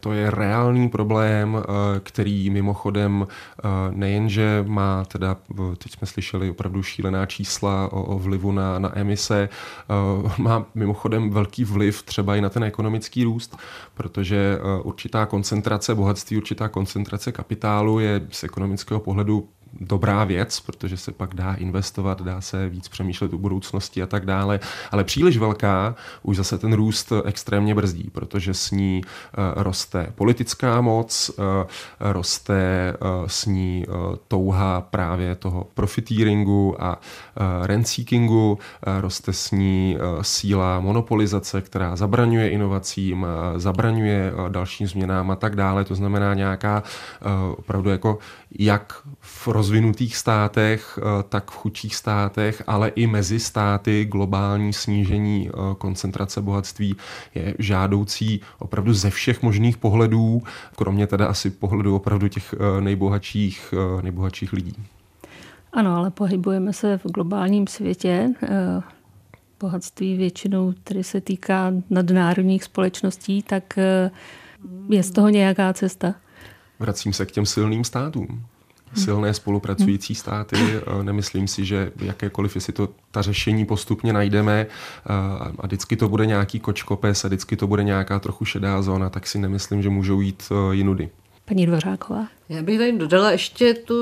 To 0.00 0.12
je 0.12 0.30
reálný 0.30 0.88
problém, 0.88 1.56
eh, 1.56 2.00
který 2.00 2.50
mimochodem 2.50 3.26
eh, 3.26 3.68
nejenže 3.90 4.64
má 4.66 5.04
teda, 5.04 5.36
teď 5.78 5.92
jsme 5.92 6.06
slyšeli 6.06 6.50
opravdu 6.50 6.82
šílená 6.82 7.26
čísla 7.26 7.92
o, 7.92 8.02
o 8.02 8.18
vlivu 8.18 8.52
na, 8.52 8.78
na 8.78 8.98
emise, 8.98 9.48
eh, 9.48 10.42
má 10.42 10.66
mimochodem 10.74 11.30
velký 11.30 11.64
vliv 11.64 12.02
třeba 12.02 12.36
i 12.36 12.40
na 12.40 12.48
ten 12.48 12.64
ekonomický 12.64 13.24
růst, 13.24 13.56
protože 13.94 14.58
určitá 14.82 15.26
koncentrace 15.26 15.94
bohatství, 15.94 16.36
určitá 16.36 16.68
koncentrace 16.68 17.32
kapitálu 17.32 18.00
je 18.00 18.26
z 18.30 18.44
ekonomického 18.44 19.00
pohledu 19.00 19.48
dobrá 19.80 20.24
věc, 20.24 20.60
protože 20.60 20.96
se 20.96 21.12
pak 21.12 21.34
dá 21.34 21.54
investovat, 21.54 22.22
dá 22.22 22.40
se 22.40 22.68
víc 22.68 22.88
přemýšlet 22.88 23.32
o 23.32 23.38
budoucnosti 23.38 24.02
a 24.02 24.06
tak 24.06 24.26
dále, 24.26 24.60
ale 24.90 25.04
příliš 25.04 25.36
velká 25.36 25.94
už 26.22 26.36
zase 26.36 26.58
ten 26.58 26.72
růst 26.72 27.12
extrémně 27.24 27.74
brzdí, 27.74 28.10
protože 28.12 28.54
s 28.54 28.70
ní 28.70 29.02
uh, 29.04 29.62
roste 29.62 30.12
politická 30.14 30.80
moc, 30.80 31.30
uh, 31.38 31.44
roste 32.00 32.94
uh, 33.00 33.26
s 33.26 33.46
ní 33.46 33.86
touha 34.28 34.80
právě 34.80 35.34
toho 35.34 35.66
profiteeringu 35.74 36.84
a 36.84 37.00
rent-seekingu, 37.62 38.58
roste 39.00 39.32
s 39.32 39.50
ní 39.50 39.98
síla 40.22 40.80
monopolizace, 40.80 41.60
která 41.62 41.96
zabraňuje 41.96 42.50
inovacím, 42.50 43.26
zabraňuje 43.56 44.32
dalším 44.48 44.86
změnám 44.86 45.30
a 45.30 45.36
tak 45.36 45.56
dále. 45.56 45.84
To 45.84 45.94
znamená 45.94 46.34
nějaká 46.34 46.82
opravdu 47.56 47.90
jako 47.90 48.18
jak 48.58 49.02
v 49.20 49.48
rozvinutých 49.58 50.16
státech, 50.16 50.98
eh, 50.98 51.22
tak 51.28 51.50
v 51.50 51.56
chudších 51.56 51.94
státech, 51.96 52.62
ale 52.66 52.88
i 52.88 53.06
mezi 53.06 53.40
státy 53.40 54.04
globální 54.04 54.72
snížení 54.72 55.48
eh, 55.48 55.74
koncentrace 55.78 56.40
bohatství 56.40 56.96
je 57.34 57.54
žádoucí 57.58 58.40
opravdu 58.58 58.94
ze 58.94 59.10
všech 59.10 59.42
možných 59.42 59.76
pohledů, 59.76 60.42
kromě 60.76 61.06
teda 61.06 61.26
asi 61.26 61.50
pohledu 61.50 61.96
opravdu 61.96 62.28
těch 62.28 62.54
eh, 62.54 62.80
nejbohatších, 62.80 63.74
nejbohatších 64.02 64.52
lidí. 64.52 64.74
Ano, 65.72 65.96
ale 65.96 66.10
pohybujeme 66.10 66.72
se 66.72 66.98
v 66.98 67.10
globálním 67.10 67.66
světě. 67.66 68.30
Bohatství 69.60 70.16
většinou, 70.16 70.74
který 70.84 71.04
se 71.04 71.20
týká 71.20 71.72
nadnárodních 71.90 72.64
společností, 72.64 73.42
tak 73.42 73.78
je 74.88 75.02
z 75.02 75.10
toho 75.10 75.28
nějaká 75.28 75.72
cesta? 75.72 76.14
Vracím 76.78 77.12
se 77.12 77.26
k 77.26 77.30
těm 77.30 77.46
silným 77.46 77.84
státům 77.84 78.44
silné 78.94 79.34
spolupracující 79.34 80.14
státy. 80.14 80.56
Nemyslím 81.02 81.48
si, 81.48 81.64
že 81.64 81.92
jakékoliv, 82.00 82.54
jestli 82.54 82.72
to 82.72 82.88
ta 83.10 83.22
řešení 83.22 83.66
postupně 83.66 84.12
najdeme 84.12 84.66
a 85.06 85.66
vždycky 85.66 85.96
to 85.96 86.08
bude 86.08 86.26
nějaký 86.26 86.60
kočkopes 86.60 87.24
a 87.24 87.28
vždycky 87.28 87.56
to 87.56 87.66
bude 87.66 87.84
nějaká 87.84 88.18
trochu 88.18 88.44
šedá 88.44 88.82
zóna, 88.82 89.10
tak 89.10 89.26
si 89.26 89.38
nemyslím, 89.38 89.82
že 89.82 89.90
můžou 89.90 90.20
jít 90.20 90.42
e, 90.50 90.74
jinudy. 90.74 91.10
Paní 91.44 91.66
Dvořáková. 91.66 92.26
Já 92.48 92.62
bych 92.62 92.78
tady 92.78 92.92
dodala 92.92 93.30
ještě 93.30 93.74
tu 93.74 93.94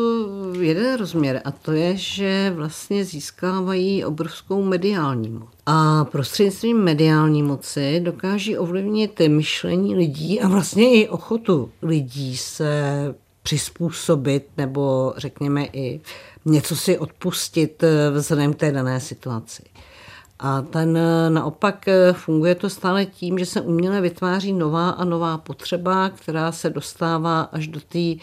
jeden 0.61 0.97
rozměr 0.99 1.41
a 1.45 1.51
to 1.51 1.73
je, 1.73 1.97
že 1.97 2.53
vlastně 2.57 3.05
získávají 3.05 4.05
obrovskou 4.05 4.63
mediální 4.63 5.29
moc. 5.29 5.49
A 5.67 6.05
prostřednictvím 6.05 6.77
mediální 6.77 7.43
moci 7.43 8.01
dokáží 8.01 8.59
ovlivnit 8.59 9.21
myšlení 9.29 9.95
lidí 9.95 10.41
a 10.41 10.49
vlastně 10.49 10.93
i 10.93 11.09
ochotu 11.09 11.71
lidí 11.83 12.37
se 12.37 13.15
přizpůsobit 13.47 14.49
nebo 14.57 15.15
řekněme 15.17 15.65
i 15.65 16.01
něco 16.45 16.77
si 16.77 16.99
odpustit 16.99 17.83
eh, 17.83 18.11
vzhledem 18.11 18.53
k 18.53 18.57
té 18.57 18.73
dané 18.73 19.01
situaci. 19.01 19.63
A 20.39 20.63
ten 20.63 20.97
eh, 20.97 21.31
naopak 21.31 21.89
eh, 21.89 22.13
funguje 22.13 22.55
to 22.55 22.71
stále 22.71 23.07
tím, 23.07 23.39
že 23.39 23.47
se 23.47 23.61
uměle 23.61 24.01
vytváří 24.01 24.53
nová 24.53 24.91
a 24.91 25.05
nová 25.05 25.39
potřeba, 25.39 26.09
která 26.11 26.53
se 26.53 26.71
dostává 26.71 27.41
až 27.41 27.67
do 27.67 27.81
té 27.81 28.15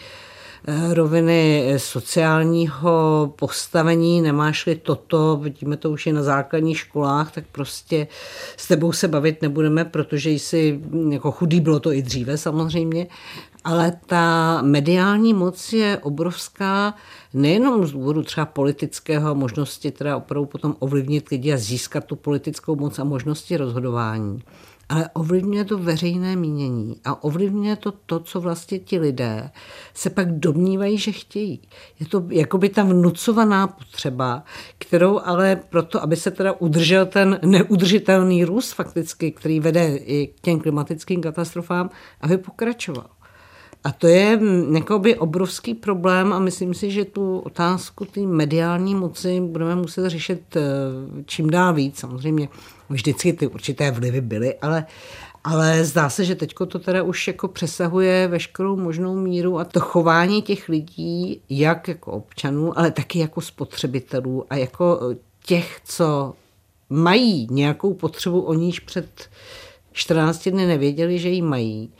roviny 0.92 1.74
sociálního 1.76 3.32
postavení, 3.38 4.20
nemáš-li 4.20 4.74
toto, 4.74 5.36
vidíme 5.36 5.76
to 5.76 5.90
už 5.90 6.06
i 6.06 6.12
na 6.12 6.22
základních 6.22 6.78
školách, 6.78 7.32
tak 7.32 7.44
prostě 7.52 8.06
s 8.56 8.68
tebou 8.68 8.92
se 8.92 9.08
bavit 9.08 9.42
nebudeme, 9.42 9.84
protože 9.84 10.30
jsi 10.30 10.80
jako 11.10 11.30
chudý, 11.30 11.60
bylo 11.60 11.80
to 11.80 11.92
i 11.92 12.02
dříve 12.02 12.38
samozřejmě, 12.38 13.06
ale 13.64 13.92
ta 14.06 14.62
mediální 14.62 15.34
moc 15.34 15.72
je 15.72 15.98
obrovská 16.02 16.94
nejenom 17.34 17.86
z 17.86 17.92
důvodu 17.92 18.22
třeba 18.22 18.46
politického 18.46 19.34
možnosti 19.34 19.90
teda 19.90 20.16
opravdu 20.16 20.46
potom 20.46 20.76
ovlivnit 20.78 21.28
lidi 21.28 21.52
a 21.52 21.56
získat 21.56 22.04
tu 22.04 22.16
politickou 22.16 22.76
moc 22.76 22.98
a 22.98 23.04
možnosti 23.04 23.56
rozhodování, 23.56 24.42
ale 24.88 25.08
ovlivňuje 25.14 25.64
to 25.64 25.78
veřejné 25.78 26.36
mínění 26.36 26.96
a 27.04 27.24
ovlivňuje 27.24 27.76
to 27.76 27.92
to, 27.92 28.20
co 28.20 28.40
vlastně 28.40 28.78
ti 28.78 28.98
lidé 28.98 29.50
se 29.94 30.10
pak 30.10 30.32
domnívají, 30.32 30.98
že 30.98 31.12
chtějí. 31.12 31.60
Je 32.00 32.06
to 32.06 32.24
jakoby 32.30 32.68
ta 32.68 32.82
vnucovaná 32.82 33.66
potřeba, 33.66 34.44
kterou 34.78 35.20
ale 35.24 35.56
proto, 35.56 36.02
aby 36.02 36.16
se 36.16 36.30
teda 36.30 36.52
udržel 36.52 37.06
ten 37.06 37.40
neudržitelný 37.44 38.44
růst 38.44 38.72
fakticky, 38.72 39.32
který 39.32 39.60
vede 39.60 39.96
i 39.96 40.26
k 40.26 40.40
těm 40.40 40.60
klimatickým 40.60 41.20
katastrofám, 41.22 41.90
aby 42.20 42.38
pokračoval. 42.38 43.06
A 43.84 43.92
to 43.92 44.06
je 44.06 44.36
mm, 44.36 44.76
jakoby 44.76 45.16
obrovský 45.16 45.74
problém 45.74 46.32
a 46.32 46.38
myslím 46.38 46.74
si, 46.74 46.90
že 46.90 47.04
tu 47.04 47.38
otázku 47.38 48.04
té 48.04 48.20
mediální 48.20 48.94
moci 48.94 49.40
budeme 49.40 49.74
muset 49.76 50.08
řešit 50.08 50.56
eh, 50.56 50.62
čím 51.26 51.50
dál 51.50 51.74
víc. 51.74 51.98
Samozřejmě 51.98 52.48
vždycky 52.90 53.32
ty 53.32 53.46
určité 53.46 53.90
vlivy 53.90 54.20
byly, 54.20 54.54
ale, 54.54 54.86
ale 55.44 55.84
zdá 55.84 56.08
se, 56.10 56.24
že 56.24 56.34
teď 56.34 56.54
to 56.68 56.78
teda 56.78 57.02
už 57.02 57.28
jako 57.28 57.48
přesahuje 57.48 58.28
veškerou 58.28 58.76
možnou 58.76 59.16
míru 59.16 59.58
a 59.58 59.64
to 59.64 59.80
chování 59.80 60.42
těch 60.42 60.68
lidí, 60.68 61.40
jak 61.50 61.88
jako 61.88 62.12
občanů, 62.12 62.78
ale 62.78 62.90
taky 62.90 63.18
jako 63.18 63.40
spotřebitelů 63.40 64.44
a 64.50 64.56
jako 64.56 65.00
těch, 65.46 65.80
co 65.84 66.34
mají 66.90 67.48
nějakou 67.50 67.94
potřebu, 67.94 68.40
o 68.40 68.54
níž 68.54 68.80
před 68.80 69.30
14 69.92 70.48
dny 70.48 70.66
nevěděli, 70.66 71.18
že 71.18 71.28
ji 71.28 71.42
mají, 71.42 71.92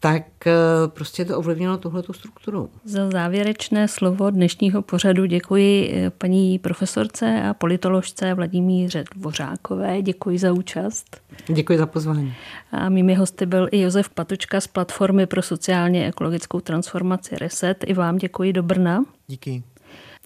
tak 0.00 0.46
eh, 0.46 0.52
prostě 0.88 1.24
to 1.24 1.38
ovlivnilo 1.38 1.76
tuhletu 1.76 2.12
strukturu. 2.12 2.70
Za 2.84 3.10
závěrečné 3.10 3.88
slovo 3.88 4.30
dnešního 4.30 4.82
pořadu 4.82 5.24
děkuji 5.24 5.92
eh, 5.92 6.10
paní 6.10 6.58
profesorce 6.58 7.42
a 7.42 7.54
politoložce 7.54 8.34
Vladimíře 8.34 9.04
Dvořákové. 9.14 10.02
Děkuji 10.02 10.38
za 10.38 10.52
účast. 10.52 11.20
Děkuji 11.48 11.78
za 11.78 11.86
pozvání. 11.86 12.34
A 12.72 12.88
mými 12.88 13.14
hosty 13.14 13.46
byl 13.46 13.68
i 13.72 13.80
Josef 13.80 14.08
Patočka 14.08 14.60
z 14.60 14.66
Platformy 14.66 15.26
pro 15.26 15.42
sociálně 15.42 16.06
ekologickou 16.06 16.60
transformaci 16.60 17.36
Reset. 17.36 17.84
I 17.86 17.94
vám 17.94 18.16
děkuji 18.16 18.52
do 18.52 18.62
Brna. 18.62 19.04
Díky. 19.26 19.62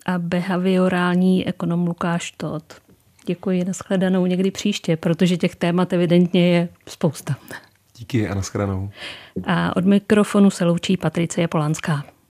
A 0.07 0.19
behaviorální 0.19 1.49
ekonom 1.49 1.87
Lukáš 1.87 2.31
Tot. 2.31 2.63
Děkuji, 3.27 3.65
nashledanou 3.65 4.27
někdy 4.27 4.51
příště, 4.51 4.97
protože 4.97 5.37
těch 5.37 5.57
témat 5.57 5.93
evidentně 5.93 6.49
je 6.49 6.69
spousta. 6.87 7.37
Díky 8.01 8.29
a 8.29 8.35
nashledanou. 8.35 8.91
A 9.45 9.77
od 9.77 9.85
mikrofonu 9.85 10.51
se 10.51 10.65
loučí 10.65 10.97
Patricie 10.97 11.49
Polanská. 11.49 12.05